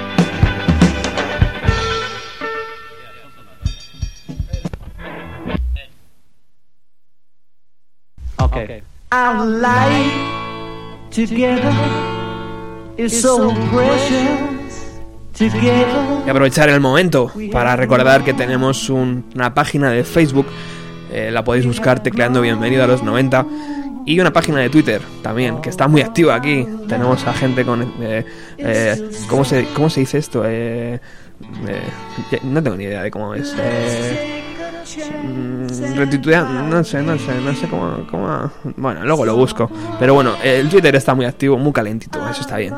Okay. 8.37 8.83
Together. 15.39 15.87
Y 16.27 16.31
aprovechar 16.31 16.69
el 16.69 16.81
momento 16.81 17.31
para 17.53 17.77
recordar 17.77 18.25
que 18.25 18.35
tenemos 18.35 18.91
un- 18.91 19.25
una 19.35 19.55
página 19.55 19.91
de 19.91 20.05
Facebook. 20.05 20.47
eh, 21.11 21.31
la 21.33 21.43
podéis 21.43 21.65
buscar 21.65 22.03
tecleando 22.03 22.43
Bienvenido 22.43 22.85
a 22.85 22.87
los 22.87 23.03
90. 23.03 23.47
Y 24.05 24.21
una 24.21 24.31
página 24.33 24.59
de 24.61 24.69
Twitter 24.69 25.01
también, 25.23 25.61
que 25.63 25.71
está 25.71 25.89
muy 25.89 26.03
activa 26.03 26.35
aquí. 26.35 26.67
Tenemos 26.87 27.27
a 27.27 27.33
gente 27.33 27.65
con... 27.65 27.83
eh, 28.03 28.25
eh, 28.59 29.11
¿cómo, 29.27 29.43
se, 29.45 29.65
¿Cómo 29.75 29.89
se 29.89 30.01
dice 30.01 30.19
esto? 30.19 30.43
Eh, 30.47 31.01
eh, 31.67 32.41
no 32.43 32.63
tengo 32.63 32.77
ni 32.77 32.85
idea 32.85 33.03
de 33.03 33.11
cómo 33.11 33.35
es. 33.35 33.55
Eh, 33.59 34.43
mm, 35.25 35.67
retuitea- 35.99 36.45
no 36.69 36.85
sé, 36.85 37.03
no 37.03 37.19
sé, 37.19 37.35
no 37.43 37.55
sé 37.55 37.67
cómo, 37.69 38.07
cómo... 38.11 38.51
Bueno, 38.77 39.05
luego 39.05 39.25
lo 39.25 39.35
busco. 39.37 39.71
Pero 39.99 40.13
bueno, 40.15 40.35
el 40.43 40.69
Twitter 40.69 40.95
está 40.97 41.15
muy 41.15 41.25
activo, 41.25 41.57
muy 41.59 41.73
calentito, 41.73 42.19
eso 42.29 42.41
está 42.43 42.57
bien. 42.59 42.75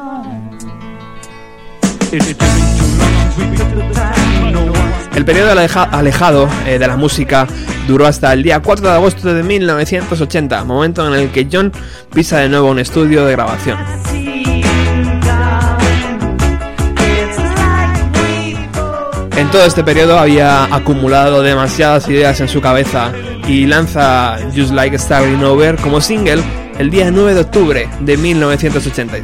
El 5.15 5.25
periodo 5.25 5.53
aleja- 5.53 5.83
alejado 5.85 6.49
eh, 6.67 6.79
de 6.79 6.87
la 6.87 6.97
música 6.97 7.47
duró 7.87 8.07
hasta 8.07 8.33
el 8.33 8.43
día 8.43 8.61
4 8.61 8.89
de 8.89 8.95
agosto 8.95 9.33
de 9.35 9.43
1980, 9.43 10.65
momento 10.65 11.07
en 11.07 11.15
el 11.21 11.31
que 11.31 11.47
John 11.51 11.73
pisa 12.13 12.39
de 12.39 12.49
nuevo 12.49 12.71
un 12.71 12.79
estudio 12.79 13.25
de 13.27 13.33
grabación. 13.33 13.79
En 19.37 19.51
todo 19.51 19.65
este 19.65 19.83
periodo 19.83 20.19
había 20.19 20.65
acumulado 20.65 21.43
demasiadas 21.43 22.09
ideas 22.09 22.41
en 22.41 22.49
su 22.49 22.61
cabeza 22.61 23.11
y 23.49 23.67
lanza 23.67 24.37
Just 24.55 24.73
Like 24.73 24.99
Starting 24.99 25.43
Over 25.45 25.77
como 25.77 26.01
single 26.01 26.43
el 26.79 26.91
día 26.91 27.11
9 27.11 27.35
de 27.35 27.41
octubre 27.41 27.89
de 28.01 28.17
1980. 28.17 29.17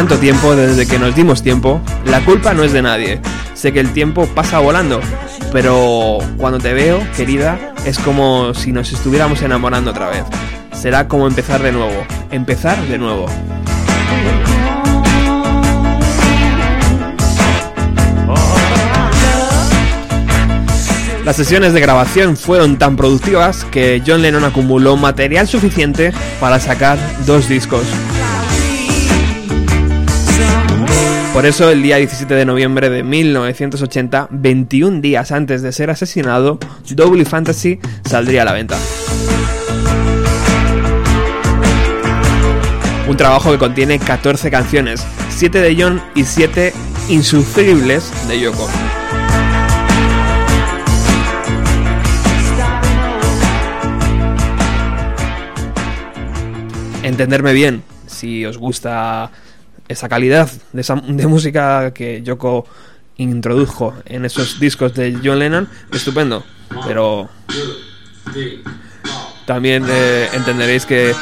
Tanto 0.00 0.16
tiempo 0.16 0.56
desde 0.56 0.86
que 0.86 0.98
nos 0.98 1.14
dimos 1.14 1.42
tiempo, 1.42 1.78
la 2.06 2.24
culpa 2.24 2.54
no 2.54 2.64
es 2.64 2.72
de 2.72 2.80
nadie. 2.80 3.20
Sé 3.52 3.70
que 3.70 3.80
el 3.80 3.92
tiempo 3.92 4.26
pasa 4.34 4.58
volando, 4.58 4.98
pero 5.52 6.16
cuando 6.38 6.58
te 6.58 6.72
veo, 6.72 7.02
querida, 7.18 7.74
es 7.84 7.98
como 7.98 8.54
si 8.54 8.72
nos 8.72 8.94
estuviéramos 8.94 9.42
enamorando 9.42 9.90
otra 9.90 10.08
vez. 10.08 10.24
Será 10.72 11.06
como 11.06 11.26
empezar 11.26 11.62
de 11.62 11.72
nuevo, 11.72 12.06
empezar 12.30 12.80
de 12.86 12.96
nuevo. 12.96 13.26
Las 21.26 21.36
sesiones 21.36 21.74
de 21.74 21.80
grabación 21.82 22.38
fueron 22.38 22.78
tan 22.78 22.96
productivas 22.96 23.66
que 23.66 24.02
John 24.06 24.22
Lennon 24.22 24.44
acumuló 24.44 24.96
material 24.96 25.46
suficiente 25.46 26.14
para 26.40 26.58
sacar 26.58 26.98
dos 27.26 27.50
discos. 27.50 27.84
Por 31.32 31.46
eso 31.46 31.70
el 31.70 31.80
día 31.80 31.96
17 31.96 32.34
de 32.34 32.44
noviembre 32.44 32.90
de 32.90 33.04
1980, 33.04 34.28
21 34.30 35.00
días 35.00 35.30
antes 35.30 35.62
de 35.62 35.70
ser 35.70 35.88
asesinado, 35.88 36.58
Double 36.90 37.24
Fantasy 37.24 37.78
saldría 38.04 38.42
a 38.42 38.44
la 38.46 38.52
venta. 38.52 38.76
Un 43.08 43.16
trabajo 43.16 43.52
que 43.52 43.58
contiene 43.58 44.00
14 44.00 44.50
canciones, 44.50 45.06
7 45.30 45.60
de 45.60 45.80
John 45.80 46.02
y 46.16 46.24
7 46.24 46.72
insufribles 47.08 48.12
de 48.28 48.40
Yoko. 48.40 48.68
Entenderme 57.04 57.52
bien, 57.52 57.84
si 58.06 58.44
os 58.44 58.58
gusta 58.58 59.30
esa 59.90 60.08
calidad 60.08 60.48
de, 60.72 60.80
esa- 60.80 60.94
de 61.06 61.26
música 61.26 61.92
que 61.92 62.22
Yoko 62.22 62.66
introdujo 63.16 63.92
en 64.06 64.24
esos 64.24 64.58
discos 64.60 64.94
de 64.94 65.18
John 65.22 65.38
Lennon, 65.38 65.68
estupendo. 65.92 66.44
Pero 66.86 67.28
también 69.46 69.84
eh, 69.88 70.28
entenderéis 70.32 70.86
que 70.86 71.14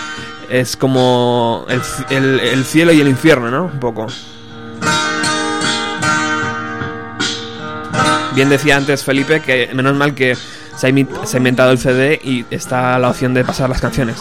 es 0.50 0.76
como 0.76 1.64
el, 1.68 1.80
el- 2.10 2.40
el 2.40 2.64
cielo 2.64 2.92
y 2.92 3.00
el 3.00 3.08
infierno, 3.08 3.50
¿no? 3.50 3.64
Un 3.64 3.80
poco. 3.80 4.06
Bien 8.34 8.48
decía 8.50 8.76
antes 8.76 9.02
Felipe 9.02 9.40
que 9.40 9.70
menos 9.74 9.96
mal 9.96 10.14
que 10.14 10.36
se 10.76 10.86
ha 10.86 10.90
inventado 10.90 11.72
el 11.72 11.78
CD 11.78 12.20
y 12.22 12.44
está 12.50 12.96
la 12.98 13.08
opción 13.10 13.34
de 13.34 13.44
pasar 13.44 13.68
las 13.68 13.80
canciones. 13.80 14.16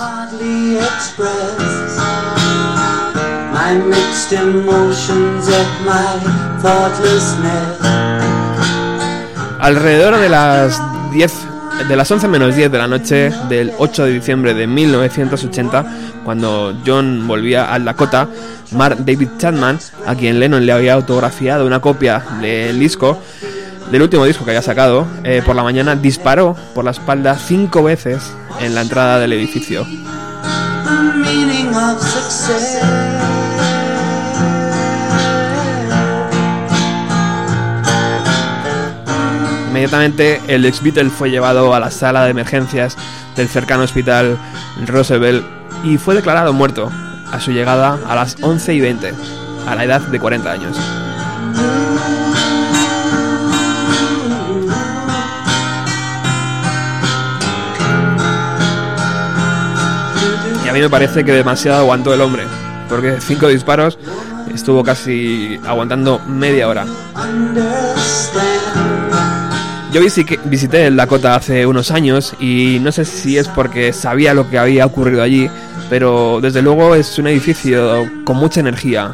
Hardly 3.67 3.97
express 3.97 4.31
my 4.31 4.33
mixed 4.33 4.33
emotions 4.33 5.47
at 5.49 5.67
my 5.85 6.61
thoughtlessness. 6.61 7.79
Alrededor 9.59 10.19
de 10.19 10.29
las 10.29 10.81
10 11.11 11.33
de 11.89 11.95
las 11.95 12.09
11 12.09 12.27
menos 12.27 12.55
10 12.55 12.71
de 12.71 12.77
la 12.77 12.87
noche 12.87 13.31
del 13.49 13.71
8 13.77 14.05
de 14.05 14.11
diciembre 14.11 14.53
de 14.53 14.67
1980, 14.67 15.85
cuando 16.23 16.75
John 16.85 17.27
volvía 17.27 17.71
al 17.71 17.85
Dakota, 17.85 18.27
Mark 18.71 18.97
David 19.05 19.29
Chapman, 19.37 19.79
a 20.05 20.15
quien 20.15 20.39
Lennon 20.39 20.65
le 20.65 20.71
había 20.71 20.93
autografiado 20.93 21.65
una 21.65 21.79
copia 21.79 22.23
del 22.41 22.79
disco, 22.79 23.19
del 23.91 24.01
último 24.01 24.25
disco 24.25 24.43
que 24.43 24.51
había 24.51 24.61
sacado, 24.63 25.05
eh, 25.23 25.41
por 25.45 25.55
la 25.55 25.63
mañana 25.63 25.95
disparó 25.95 26.55
por 26.73 26.83
la 26.83 26.91
espalda 26.91 27.37
cinco 27.37 27.83
veces 27.83 28.23
en 28.59 28.73
la 28.73 28.81
entrada 28.81 29.19
del 29.19 29.33
edificio. 29.33 29.85
Inmediatamente 39.77 40.41
el 40.47 40.65
ex 40.65 40.81
Beatle 40.81 41.11
fue 41.11 41.29
llevado 41.29 41.75
a 41.75 41.79
la 41.79 41.91
sala 41.91 42.23
de 42.23 42.31
emergencias 42.31 42.97
del 43.35 43.47
cercano 43.47 43.83
hospital 43.83 44.35
Roosevelt 44.87 45.45
y 45.83 45.99
fue 45.99 46.15
declarado 46.15 46.51
muerto 46.51 46.91
a 47.31 47.39
su 47.39 47.51
llegada 47.51 47.99
a 48.07 48.15
las 48.15 48.37
11 48.41 48.73
y 48.73 48.81
20, 48.81 49.13
a 49.67 49.75
la 49.75 49.83
edad 49.83 50.01
de 50.01 50.19
40 50.19 50.51
años. 50.51 50.75
Y 60.65 60.69
a 60.69 60.73
mí 60.73 60.79
me 60.79 60.89
parece 60.89 61.23
que 61.23 61.33
demasiado 61.33 61.77
aguantó 61.81 62.15
el 62.15 62.21
hombre, 62.21 62.45
porque 62.89 63.21
cinco 63.21 63.47
disparos 63.47 63.99
estuvo 64.51 64.83
casi 64.83 65.59
aguantando 65.67 66.19
media 66.27 66.67
hora. 66.67 66.87
Yo 69.91 70.01
visi- 70.01 70.39
visité 70.45 70.85
el 70.87 70.95
Dakota 70.97 71.35
hace 71.35 71.65
unos 71.65 71.91
años 71.91 72.33
y 72.39 72.77
no 72.81 72.91
sé 72.91 73.05
si 73.05 73.37
es 73.37 73.47
porque 73.47 73.93
sabía 73.93 74.33
lo 74.33 74.49
que 74.49 74.59
había 74.59 74.85
ocurrido 74.85 75.23
allí, 75.23 75.49
pero 75.89 76.39
desde 76.41 76.61
luego 76.61 76.93
es 76.93 77.17
un 77.17 77.27
edificio 77.27 78.05
con 78.25 78.37
mucha 78.37 78.59
energía. 78.59 79.13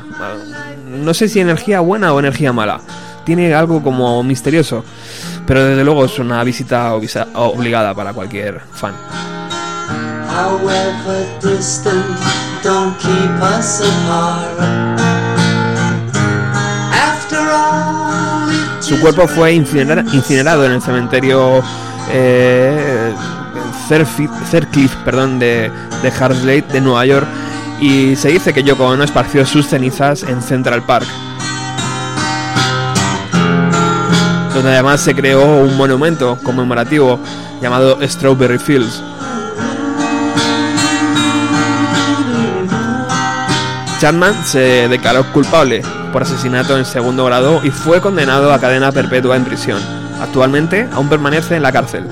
No 0.88 1.13
sé 1.13 1.30
si 1.30 1.39
energía 1.39 1.80
buena 1.80 2.13
o 2.13 2.19
energía 2.19 2.51
mala. 2.53 2.82
Tiene 3.24 3.53
algo 3.53 3.82
como 3.82 4.21
misterioso, 4.24 4.84
pero 5.45 5.63
desde 5.63 5.84
luego 5.84 6.05
es 6.05 6.17
una 6.19 6.43
visita 6.43 6.93
obligada 6.93 7.93
para 7.93 8.11
cualquier 8.13 8.59
fan. 8.74 8.93
Su 18.84 18.99
cuerpo 18.99 19.27
fue 19.27 19.53
incinera- 19.53 20.03
incinerado 20.13 20.65
en 20.65 20.73
el 20.73 20.81
cementerio 20.81 21.63
eh, 22.11 23.13
perdón, 25.05 25.39
de, 25.39 25.71
de 26.01 26.11
de 26.71 26.81
Nueva 26.81 27.05
York 27.05 27.27
y 27.79 28.15
se 28.15 28.29
dice 28.29 28.53
que 28.53 28.63
Yoko 28.63 28.95
esparció 29.03 29.45
sus 29.45 29.67
cenizas 29.67 30.23
en 30.23 30.41
Central 30.41 30.84
Park. 30.84 31.07
Donde 34.53 34.71
además 34.71 35.01
se 35.01 35.15
creó 35.15 35.43
un 35.63 35.75
monumento 35.77 36.38
conmemorativo 36.43 37.19
llamado 37.61 37.97
Strawberry 38.07 38.59
Fields. 38.59 39.01
Chapman 44.04 44.36
se 44.43 44.89
declaró 44.89 45.24
culpable 45.32 45.82
por 46.12 46.24
asesinato 46.24 46.78
en 46.78 46.84
segundo 46.84 47.24
grado 47.24 47.62
y 47.64 47.72
fue 47.72 48.01
condenado 48.01 48.51
a 48.51 48.60
cadena 48.60 48.91
perpetua 48.91 49.38
en 49.38 49.45
prisión. 49.45 49.82
Actualmente 50.20 50.89
aún 50.91 51.08
permanece 51.08 51.56
en 51.56 51.64
la 51.64 51.72
cárcel. 51.72 52.04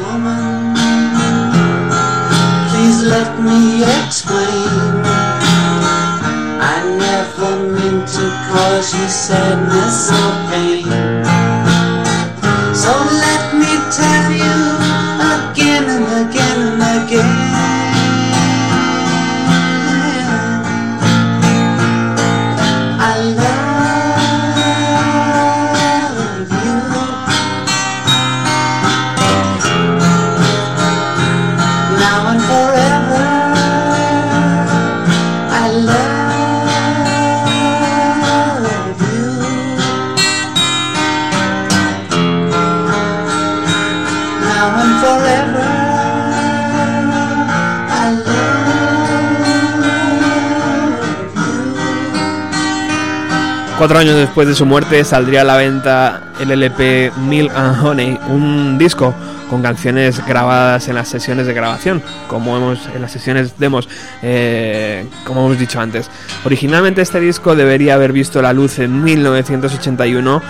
Cuatro 53.81 53.97
años 53.97 54.15
después 54.15 54.47
de 54.47 54.53
su 54.53 54.67
muerte 54.67 55.03
saldría 55.03 55.41
a 55.41 55.43
la 55.43 55.57
venta 55.57 56.33
el 56.39 56.51
LP 56.51 57.11
Milk 57.27 57.51
and 57.55 57.83
Honey, 57.83 58.19
un 58.29 58.77
disco 58.77 59.11
con 59.49 59.63
canciones 59.63 60.23
grabadas 60.23 60.87
en 60.87 60.93
las 60.93 61.07
sesiones 61.07 61.47
de 61.47 61.55
grabación, 61.55 62.03
como 62.27 62.55
hemos 62.55 62.85
en 62.93 63.01
las 63.01 63.11
sesiones 63.11 63.57
demos, 63.57 63.89
eh, 64.21 65.07
como 65.25 65.47
hemos 65.47 65.57
dicho 65.57 65.79
antes. 65.79 66.11
Originalmente 66.45 67.01
este 67.01 67.19
disco 67.19 67.55
debería 67.55 67.95
haber 67.95 68.13
visto 68.13 68.39
la 68.43 68.53
luz 68.53 68.77
en 68.77 69.03
1981 69.03 70.43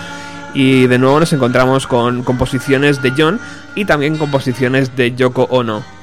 y 0.52 0.86
de 0.86 0.98
nuevo 0.98 1.18
nos 1.18 1.32
encontramos 1.32 1.86
con 1.86 2.24
composiciones 2.24 3.00
de 3.00 3.14
John 3.16 3.40
y 3.74 3.86
también 3.86 4.18
composiciones 4.18 4.94
de 4.94 5.14
Yoko 5.14 5.44
Ono. 5.44 6.01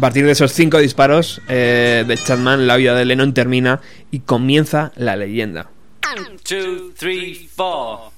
A 0.00 0.08
partir 0.08 0.24
de 0.24 0.32
esos 0.32 0.52
cinco 0.52 0.78
disparos 0.78 1.42
eh, 1.46 2.06
de 2.08 2.16
Chapman, 2.16 2.66
la 2.66 2.76
vida 2.76 2.94
de 2.94 3.04
Lennon 3.04 3.34
termina 3.34 3.82
y 4.10 4.20
comienza 4.20 4.92
la 4.96 5.14
leyenda. 5.14 5.68
Two, 6.42 6.94
three, 6.96 7.46
four. 7.54 8.10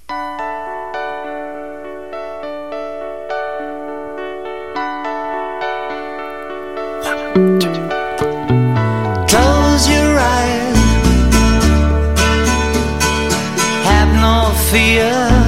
Close 9.27 9.91
your 9.91 10.19
eyes. 10.21 10.77
Have 13.85 14.15
no 14.21 14.55
fear. 14.71 15.42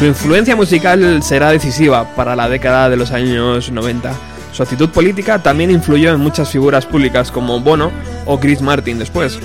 Su 0.00 0.06
influencia 0.06 0.56
musical 0.56 1.22
será 1.22 1.50
decisiva 1.50 2.14
para 2.16 2.34
la 2.34 2.48
década 2.48 2.88
de 2.88 2.96
los 2.96 3.10
años 3.10 3.70
90. 3.70 4.14
Su 4.50 4.62
actitud 4.62 4.88
política 4.88 5.40
también 5.40 5.70
influyó 5.70 6.14
en 6.14 6.20
muchas 6.20 6.48
figuras 6.48 6.86
públicas 6.86 7.30
como 7.30 7.60
Bono 7.60 7.92
o 8.24 8.40
Chris 8.40 8.62
Martin 8.62 8.98
después. 8.98 9.38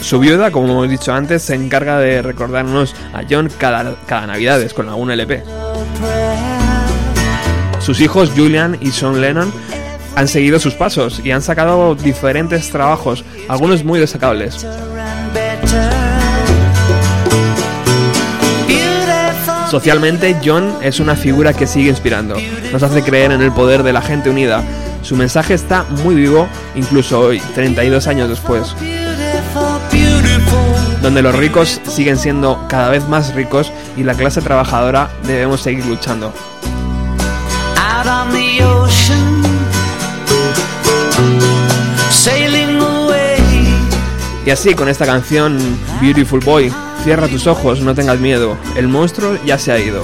Su 0.00 0.18
viuda, 0.18 0.50
como 0.50 0.66
hemos 0.66 0.90
dicho 0.90 1.14
antes, 1.14 1.42
se 1.42 1.54
encarga 1.54 2.00
de 2.00 2.22
recordarnos 2.22 2.96
a 3.14 3.22
John 3.30 3.48
cada, 3.56 3.94
cada 4.06 4.26
Navidades 4.26 4.74
con 4.74 4.88
algún 4.88 5.12
LP. 5.12 5.44
Sus 7.78 8.00
hijos 8.00 8.32
Julian 8.36 8.76
y 8.80 8.90
Sean 8.90 9.20
Lennon 9.20 9.52
han 10.16 10.26
seguido 10.26 10.58
sus 10.58 10.74
pasos 10.74 11.20
y 11.22 11.30
han 11.30 11.42
sacado 11.42 11.94
diferentes 11.94 12.68
trabajos, 12.70 13.24
algunos 13.46 13.84
muy 13.84 14.00
destacables. 14.00 14.66
Socialmente, 19.76 20.34
John 20.42 20.78
es 20.80 21.00
una 21.00 21.14
figura 21.14 21.52
que 21.52 21.66
sigue 21.66 21.90
inspirando. 21.90 22.34
Nos 22.72 22.82
hace 22.82 23.02
creer 23.02 23.30
en 23.32 23.42
el 23.42 23.52
poder 23.52 23.82
de 23.82 23.92
la 23.92 24.00
gente 24.00 24.30
unida. 24.30 24.62
Su 25.02 25.16
mensaje 25.16 25.52
está 25.52 25.84
muy 26.02 26.14
vivo, 26.14 26.48
incluso 26.74 27.20
hoy, 27.20 27.40
32 27.54 28.06
años 28.06 28.30
después, 28.30 28.74
donde 31.02 31.20
los 31.20 31.34
ricos 31.34 31.78
siguen 31.86 32.16
siendo 32.16 32.64
cada 32.70 32.88
vez 32.88 33.06
más 33.06 33.34
ricos 33.34 33.70
y 33.98 34.02
la 34.02 34.14
clase 34.14 34.40
trabajadora 34.40 35.10
debemos 35.24 35.60
seguir 35.60 35.84
luchando. 35.84 36.32
Y 44.46 44.50
así, 44.50 44.74
con 44.74 44.88
esta 44.88 45.04
canción, 45.04 45.58
Beautiful 46.00 46.40
Boy, 46.40 46.72
cierra 47.06 47.28
tus 47.28 47.46
ojos, 47.46 47.82
no 47.82 47.94
tengas 47.94 48.18
miedo, 48.18 48.56
el 48.74 48.88
monstruo 48.88 49.38
ya 49.44 49.60
se 49.60 49.70
ha 49.70 49.78
ido. 49.78 50.02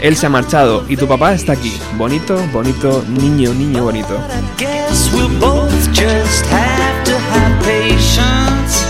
Él 0.00 0.16
se 0.16 0.24
ha 0.24 0.30
marchado 0.30 0.86
y 0.88 0.96
tu 0.96 1.06
papá 1.06 1.34
está 1.34 1.52
aquí. 1.52 1.78
Bonito, 1.98 2.42
bonito, 2.50 3.04
niño, 3.06 3.52
niño 3.52 3.82
bonito. 3.82 4.14
I 4.14 4.40
guess 4.58 5.12
we'll 5.12 5.28
both 5.38 5.70
just 5.88 6.46
have 6.46 7.04
to 7.04 7.12
have 7.12 7.62
patience. 7.62 8.86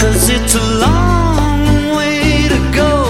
Cause 0.00 0.32
it's 0.32 0.54
a 0.54 0.64
long 0.80 1.94
way 1.94 2.48
to 2.48 2.56
go. 2.74 3.08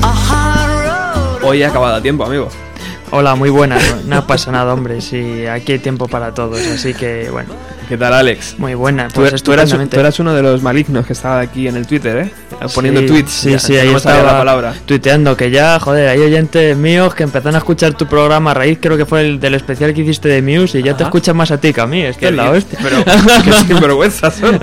A 0.00 0.12
hard 0.12 1.42
road. 1.42 1.44
Hoy 1.44 1.62
ha 1.62 1.68
acabado 1.68 1.96
a 1.96 2.00
tiempo, 2.00 2.24
amigo. 2.24 2.48
Hola, 3.10 3.34
muy 3.34 3.50
buenas. 3.50 3.82
No, 4.06 4.16
no 4.16 4.26
pasa 4.26 4.50
nada, 4.50 4.72
hombre. 4.72 5.02
Sí, 5.02 5.46
aquí 5.46 5.72
hay 5.72 5.78
tiempo 5.78 6.08
para 6.08 6.32
todos. 6.32 6.58
Así 6.66 6.94
que, 6.94 7.28
bueno, 7.30 7.50
¿Qué 7.88 7.98
tal, 7.98 8.14
Alex? 8.14 8.54
muy 8.58 8.74
buena. 8.74 9.08
Tú, 9.08 9.20
Pues 9.20 9.42
tú 9.42 9.52
eras, 9.52 9.68
tú 9.90 10.00
eras 10.00 10.18
uno 10.18 10.34
de 10.34 10.42
los 10.42 10.62
malignos 10.62 11.04
que 11.06 11.12
estaba 11.12 11.40
aquí 11.40 11.68
en 11.68 11.76
el 11.76 11.86
Twitter, 11.86 12.16
¿eh? 12.16 12.30
Poniendo 12.74 13.00
Sí, 13.00 13.06
tweets. 13.06 13.30
Sí, 13.30 13.50
ya, 13.50 13.58
sí, 13.58 13.72
que 13.74 13.80
ahí 13.82 13.90
no 13.90 13.98
estaba 13.98 14.22
la 14.22 14.38
palabra. 14.38 14.74
tuiteando 14.86 15.36
que 15.36 15.50
ya, 15.50 15.78
joder, 15.78 16.08
hay 16.08 16.20
oyentes 16.20 16.76
míos 16.78 17.14
que 17.14 17.24
empezaron 17.24 17.56
a 17.56 17.58
escuchar 17.58 17.92
tu 17.94 18.06
programa 18.06 18.52
a 18.52 18.54
raíz, 18.54 18.78
creo 18.80 18.96
que 18.96 19.04
fue 19.04 19.20
el 19.20 19.38
del 19.40 19.54
especial 19.54 19.92
que 19.92 20.00
hiciste 20.00 20.28
de 20.28 20.40
Muse 20.40 20.78
y 20.78 20.82
ya 20.82 20.96
te 20.96 21.02
Ajá. 21.02 21.10
escuchan 21.10 21.36
más 21.36 21.50
a 21.50 21.58
ti 21.58 21.72
que 21.74 21.80
a 21.82 21.86
mí. 21.86 22.00
Es 22.02 22.16
que 22.16 22.28
es 22.28 22.32
la 22.34 22.50
hostia. 22.50 22.78
Pero 22.82 23.04
qué 23.44 23.52
sinvergüenza 23.52 24.30
son. 24.30 24.58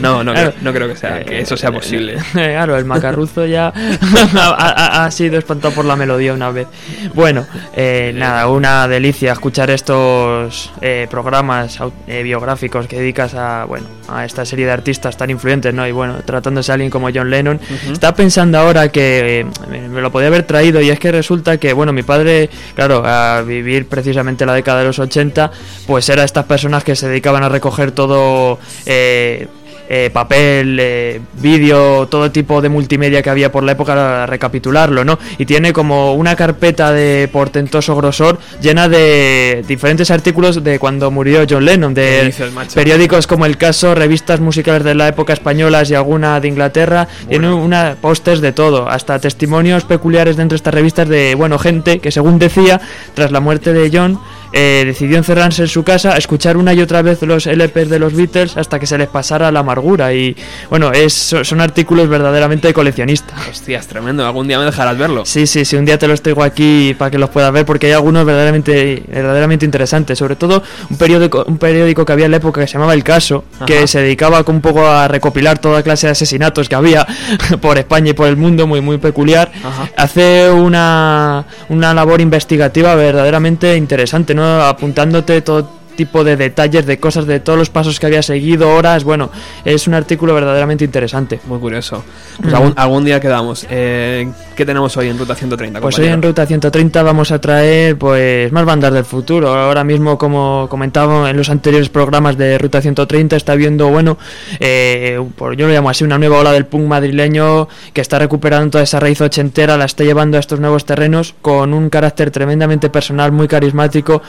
No, 0.00 0.24
no, 0.24 0.32
Claro. 0.32 0.50
creo, 0.50 0.62
no 0.62 0.72
creo 0.72 0.88
que 0.88 0.96
sea, 0.96 1.20
que 1.24 1.40
eso 1.40 1.56
sea 1.56 1.70
posible. 1.70 2.16
Claro, 2.32 2.76
el 2.76 2.84
macarruzo 2.84 3.46
ya 3.46 3.68
ha, 4.36 4.48
ha- 4.48 5.04
ha 5.04 5.10
sido 5.12 5.38
espantado 5.38 5.72
por 5.74 5.84
la 5.84 5.94
melodía 5.96 6.32
una 6.34 6.50
vez. 6.50 6.66
Bueno, 7.14 7.46
eh, 7.76 8.12
nada, 8.16 8.48
una 8.48 8.88
delicia 8.88 9.32
escuchar 9.32 9.70
estos 9.70 10.72
eh, 10.80 11.06
programas 11.10 11.78
eh, 12.08 12.22
biográficos 12.24 12.63
que 12.68 12.96
dedicas 12.98 13.34
a, 13.34 13.64
bueno, 13.64 13.86
a 14.08 14.24
esta 14.24 14.44
serie 14.44 14.66
de 14.66 14.72
artistas 14.72 15.16
tan 15.16 15.30
influyentes, 15.30 15.72
¿no? 15.74 15.86
Y 15.86 15.92
bueno, 15.92 16.16
tratándose 16.24 16.70
de 16.70 16.74
alguien 16.74 16.90
como 16.90 17.08
John 17.14 17.30
Lennon. 17.30 17.60
Estaba 17.92 18.14
pensando 18.16 18.58
ahora 18.58 18.88
que 18.90 19.40
eh, 19.40 19.46
me- 19.70 19.88
me 19.88 20.00
lo 20.00 20.10
podía 20.12 20.28
haber 20.28 20.42
traído 20.44 20.80
y 20.80 20.90
es 20.90 20.98
que 20.98 21.12
resulta 21.12 21.58
que, 21.58 21.72
bueno, 21.72 21.92
mi 21.92 22.02
padre, 22.02 22.48
claro, 22.74 23.02
a 23.04 23.42
vivir 23.42 23.86
precisamente 23.88 24.44
la 24.46 24.54
década 24.54 24.80
de 24.80 24.86
los 24.86 24.98
80, 24.98 25.50
pues 25.86 26.08
era 26.08 26.24
estas 26.24 26.44
personas 26.46 26.84
que 26.84 26.96
se 26.96 27.08
dedicaban 27.08 27.42
a 27.42 27.48
recoger 27.48 27.92
todo... 27.92 28.58
eh, 28.86 29.46
eh, 29.88 30.10
papel, 30.12 30.78
eh, 30.80 31.20
vídeo, 31.34 32.06
todo 32.08 32.30
tipo 32.30 32.62
de 32.62 32.68
multimedia 32.68 33.22
que 33.22 33.30
había 33.30 33.52
por 33.52 33.62
la 33.64 33.72
época, 33.72 33.94
para 33.94 34.26
recapitularlo, 34.26 35.04
¿no? 35.04 35.18
Y 35.38 35.44
tiene 35.44 35.72
como 35.72 36.14
una 36.14 36.36
carpeta 36.36 36.92
de 36.92 37.28
portentoso 37.30 37.94
grosor 37.94 38.38
llena 38.60 38.88
de 38.88 39.64
diferentes 39.68 40.10
artículos 40.10 40.64
de 40.64 40.78
cuando 40.78 41.10
murió 41.10 41.44
John 41.48 41.64
Lennon, 41.64 41.94
¿Qué 41.94 42.00
de 42.00 42.50
periódicos 42.74 43.26
como 43.26 43.46
El 43.46 43.56
Caso, 43.56 43.94
revistas 43.94 44.40
musicales 44.40 44.84
de 44.84 44.94
la 44.94 45.08
época 45.08 45.32
españolas 45.32 45.90
y 45.90 45.94
alguna 45.94 46.40
de 46.40 46.48
Inglaterra, 46.48 47.06
tiene 47.28 47.52
una 47.52 47.96
pósters 48.00 48.40
de 48.40 48.52
todo, 48.52 48.88
hasta 48.88 49.18
testimonios 49.18 49.84
peculiares 49.84 50.36
dentro 50.36 50.54
de 50.54 50.56
estas 50.56 50.74
revistas 50.74 51.08
de, 51.08 51.34
bueno, 51.34 51.58
gente 51.58 52.00
que 52.00 52.10
según 52.10 52.38
decía, 52.38 52.80
tras 53.14 53.30
la 53.30 53.40
muerte 53.40 53.72
de 53.72 53.90
John, 53.92 54.18
eh, 54.56 54.84
decidió 54.86 55.16
encerrarse 55.16 55.62
en 55.62 55.68
su 55.68 55.82
casa 55.82 56.14
a 56.14 56.16
escuchar 56.16 56.56
una 56.56 56.72
y 56.72 56.80
otra 56.80 57.02
vez 57.02 57.20
los 57.22 57.46
LPs 57.46 57.88
de 57.88 57.98
los 57.98 58.14
Beatles 58.14 58.56
hasta 58.56 58.78
que 58.78 58.86
se 58.86 58.96
les 58.96 59.08
pasara 59.08 59.50
la 59.50 59.60
amargura. 59.60 60.14
Y 60.14 60.36
bueno, 60.70 60.92
es, 60.92 61.34
son 61.42 61.60
artículos 61.60 62.08
verdaderamente 62.08 62.68
de 62.68 62.74
coleccionista. 62.74 63.34
Hostias, 63.50 63.88
tremendo. 63.88 64.24
Algún 64.24 64.46
día 64.46 64.60
me 64.60 64.64
dejarás 64.64 64.96
verlo. 64.96 65.24
Sí, 65.24 65.48
sí, 65.48 65.64
sí, 65.64 65.74
un 65.74 65.84
día 65.84 65.98
te 65.98 66.06
los 66.06 66.22
traigo 66.22 66.44
aquí 66.44 66.94
para 66.96 67.10
que 67.10 67.18
los 67.18 67.30
puedas 67.30 67.52
ver 67.52 67.66
porque 67.66 67.88
hay 67.88 67.94
algunos 67.94 68.24
verdaderamente, 68.24 69.02
verdaderamente 69.08 69.64
interesantes. 69.64 70.16
Sobre 70.16 70.36
todo 70.36 70.62
un 70.88 70.98
periódico, 70.98 71.44
un 71.48 71.58
periódico 71.58 72.04
que 72.04 72.12
había 72.12 72.26
en 72.26 72.30
la 72.30 72.36
época 72.36 72.60
que 72.60 72.68
se 72.68 72.74
llamaba 72.74 72.94
El 72.94 73.02
Caso, 73.02 73.44
que 73.66 73.88
se 73.88 74.02
dedicaba 74.02 74.44
un 74.46 74.60
poco 74.60 74.86
a 74.86 75.08
recopilar 75.08 75.58
toda 75.58 75.82
clase 75.82 76.06
de 76.06 76.12
asesinatos 76.12 76.68
que 76.68 76.76
había 76.76 77.04
por 77.60 77.76
España 77.76 78.10
y 78.10 78.12
por 78.12 78.28
el 78.28 78.36
mundo, 78.36 78.68
muy, 78.68 78.80
muy 78.80 78.98
peculiar. 78.98 79.50
Ajá. 79.64 79.90
Hace 79.96 80.48
una, 80.48 81.44
una 81.70 81.92
labor 81.92 82.20
investigativa 82.20 82.94
verdaderamente 82.94 83.76
interesante, 83.76 84.32
¿no? 84.32 84.43
Apuntándote 84.68 85.40
todo 85.42 85.68
tipo 85.94 86.24
de 86.24 86.36
detalles, 86.36 86.86
de 86.86 86.98
cosas, 86.98 87.26
de 87.26 87.40
todos 87.40 87.58
los 87.58 87.70
pasos 87.70 87.98
que 87.98 88.06
había 88.06 88.22
seguido, 88.22 88.70
horas. 88.70 89.04
Bueno, 89.04 89.30
es 89.64 89.86
un 89.86 89.94
artículo 89.94 90.34
verdaderamente 90.34 90.84
interesante. 90.84 91.40
Muy 91.46 91.58
curioso. 91.58 92.04
Pues 92.40 92.52
algún, 92.52 92.72
algún 92.76 93.04
día 93.04 93.20
quedamos. 93.20 93.66
Eh, 93.70 94.28
¿Qué 94.56 94.64
tenemos 94.64 94.96
hoy 94.96 95.08
en 95.08 95.18
Ruta 95.18 95.34
130? 95.34 95.80
Pues 95.80 95.98
hoy 95.98 96.06
en? 96.06 96.22
Ruta 96.22 96.46
130 96.46 97.02
vamos 97.02 97.30
a 97.30 97.40
traer 97.40 97.96
pues 97.96 98.50
más 98.52 98.64
bandas 98.64 98.92
del 98.92 99.04
futuro. 99.04 99.54
Ahora 99.54 99.84
mismo, 99.84 100.18
como 100.18 100.66
comentaba 100.68 101.30
en 101.30 101.36
los 101.36 101.50
anteriores 101.50 101.88
programas 101.88 102.36
de 102.36 102.58
Ruta 102.58 102.80
130, 102.80 103.36
está 103.36 103.54
viendo, 103.54 103.88
bueno, 103.88 104.18
eh, 104.60 105.20
por, 105.36 105.56
yo 105.56 105.66
lo 105.66 105.72
llamo 105.72 105.90
así, 105.90 106.04
una 106.04 106.18
nueva 106.18 106.38
ola 106.38 106.52
del 106.52 106.66
punk 106.66 106.86
madrileño 106.86 107.68
que 107.92 108.00
está 108.00 108.18
recuperando 108.18 108.70
toda 108.70 108.84
esa 108.84 109.00
raíz 109.00 109.20
ochentera, 109.20 109.76
la 109.76 109.84
está 109.84 110.04
llevando 110.04 110.36
a 110.36 110.40
estos 110.40 110.60
nuevos 110.60 110.84
terrenos 110.84 111.34
con 111.42 111.74
un 111.74 111.90
carácter 111.90 112.30
tremendamente 112.30 112.90
personal, 112.90 113.32
muy 113.32 113.48
carismático 113.48 114.22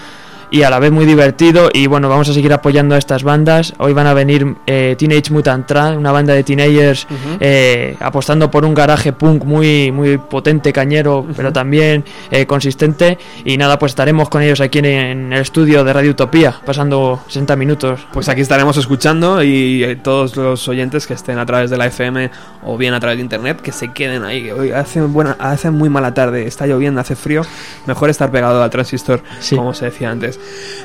y 0.51 0.63
a 0.63 0.69
la 0.69 0.79
vez 0.79 0.91
muy 0.91 1.05
divertido 1.05 1.69
y 1.73 1.87
bueno 1.87 2.09
vamos 2.09 2.29
a 2.29 2.33
seguir 2.33 2.53
apoyando 2.53 2.95
a 2.95 2.97
estas 2.97 3.23
bandas 3.23 3.73
hoy 3.77 3.93
van 3.93 4.07
a 4.07 4.13
venir 4.13 4.55
eh, 4.67 4.95
Teenage 4.97 5.31
Mutant 5.31 5.65
Trans 5.65 5.97
una 5.97 6.11
banda 6.11 6.33
de 6.33 6.43
teenagers 6.43 7.07
eh, 7.39 7.95
apostando 7.99 8.49
por 8.51 8.65
un 8.65 8.73
garaje 8.73 9.13
punk 9.13 9.43
muy 9.43 9.91
muy 9.91 10.17
potente 10.17 10.71
cañero 10.73 11.25
pero 11.35 11.51
también 11.51 12.03
eh, 12.31 12.45
consistente 12.45 13.17
y 13.43 13.57
nada 13.57 13.79
pues 13.79 13.91
estaremos 13.91 14.29
con 14.29 14.41
ellos 14.41 14.61
aquí 14.61 14.79
en, 14.79 14.85
en 14.85 15.33
el 15.33 15.41
estudio 15.41 15.83
de 15.83 15.93
Radio 15.93 16.11
Utopía 16.11 16.55
pasando 16.65 17.19
60 17.27 17.55
minutos 17.55 17.99
Pues 18.13 18.29
aquí 18.29 18.41
estaremos 18.41 18.77
escuchando 18.77 19.43
y 19.43 19.83
eh, 19.83 19.95
todos 19.95 20.35
los 20.35 20.67
oyentes 20.67 21.07
que 21.07 21.13
estén 21.13 21.39
a 21.39 21.45
través 21.45 21.69
de 21.69 21.77
la 21.77 21.87
FM 21.87 22.29
o 22.63 22.77
bien 22.77 22.93
a 22.93 22.99
través 22.99 23.17
de 23.17 23.23
internet 23.23 23.61
que 23.61 23.71
se 23.71 23.91
queden 23.91 24.23
ahí. 24.23 24.49
Hoy 24.51 24.71
hace, 24.71 25.01
buena, 25.01 25.35
hace 25.39 25.69
muy 25.71 25.89
mala 25.89 26.13
tarde, 26.13 26.47
está 26.47 26.65
lloviendo, 26.65 26.99
hace 27.01 27.15
frío. 27.15 27.41
Mejor 27.85 28.09
estar 28.09 28.31
pegado 28.31 28.61
al 28.63 28.69
transistor, 28.69 29.21
Sí. 29.39 29.55
como 29.55 29.73
se 29.73 29.85
decía 29.85 30.09
antes. 30.09 30.34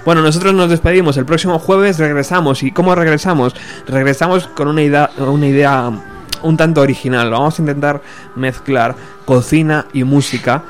Bueno, 0.04 0.22
nosotros 0.22 0.54
nos 0.54 0.70
despedimos. 0.70 1.16
El 1.16 1.26
próximo 1.26 1.58
jueves 1.58 1.98
regresamos. 1.98 2.62
¿Y 2.62 2.70
cómo 2.70 2.94
regresamos? 2.94 3.54
Regresamos 3.86 4.46
con 4.48 4.68
una 4.68 4.82
idea, 4.82 5.10
una 5.18 5.46
idea 5.46 5.92
un 6.42 6.56
tanto 6.56 6.80
original. 6.80 7.30
Vamos 7.30 7.58
a 7.58 7.62
intentar 7.62 8.02
mezclar 8.36 8.94
cocina 9.24 9.86
y 9.92 10.04
música. 10.04 10.62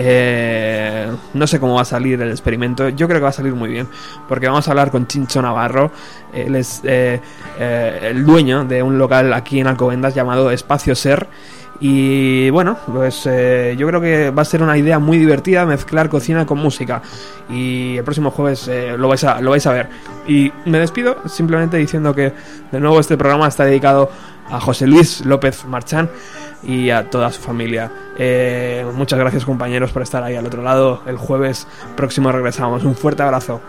Eh, 0.00 1.10
no 1.34 1.46
sé 1.46 1.58
cómo 1.58 1.74
va 1.74 1.82
a 1.82 1.84
salir 1.84 2.20
el 2.22 2.30
experimento. 2.30 2.88
Yo 2.90 3.08
creo 3.08 3.18
que 3.18 3.24
va 3.24 3.30
a 3.30 3.32
salir 3.32 3.54
muy 3.54 3.70
bien. 3.70 3.88
Porque 4.28 4.46
vamos 4.46 4.66
a 4.68 4.70
hablar 4.70 4.90
con 4.90 5.06
Chincho 5.06 5.42
Navarro. 5.42 5.90
Él 6.32 6.54
es 6.54 6.80
eh, 6.84 7.20
eh, 7.58 7.98
el 8.10 8.24
dueño 8.24 8.64
de 8.64 8.82
un 8.82 8.98
local 8.98 9.32
aquí 9.32 9.60
en 9.60 9.66
Alcobendas 9.66 10.14
llamado 10.14 10.50
Espacio 10.50 10.94
Ser. 10.94 11.26
Y 11.80 12.50
bueno, 12.50 12.76
pues 12.92 13.24
eh, 13.26 13.76
yo 13.78 13.86
creo 13.86 14.00
que 14.00 14.30
va 14.30 14.42
a 14.42 14.44
ser 14.44 14.62
una 14.62 14.76
idea 14.76 14.98
muy 14.98 15.18
divertida 15.18 15.64
mezclar 15.64 16.08
cocina 16.08 16.44
con 16.44 16.58
música. 16.58 17.02
Y 17.48 17.96
el 17.96 18.04
próximo 18.04 18.30
jueves 18.30 18.66
eh, 18.68 18.96
lo, 18.98 19.08
vais 19.08 19.22
a, 19.24 19.40
lo 19.40 19.50
vais 19.50 19.66
a 19.66 19.72
ver. 19.72 19.88
Y 20.26 20.52
me 20.64 20.78
despido 20.78 21.16
simplemente 21.28 21.76
diciendo 21.76 22.14
que 22.14 22.32
de 22.72 22.80
nuevo 22.80 22.98
este 22.98 23.16
programa 23.16 23.46
está 23.46 23.64
dedicado 23.64 24.10
a 24.50 24.60
José 24.60 24.86
Luis 24.86 25.24
López 25.24 25.64
Marchán 25.66 26.10
y 26.62 26.90
a 26.90 27.08
toda 27.08 27.30
su 27.30 27.40
familia. 27.40 27.90
Eh, 28.18 28.84
muchas 28.94 29.18
gracias 29.18 29.44
compañeros 29.44 29.92
por 29.92 30.02
estar 30.02 30.22
ahí 30.24 30.34
al 30.34 30.46
otro 30.46 30.62
lado. 30.62 31.02
El 31.06 31.16
jueves 31.16 31.66
próximo 31.96 32.32
regresamos. 32.32 32.84
Un 32.84 32.96
fuerte 32.96 33.22
abrazo. 33.22 33.60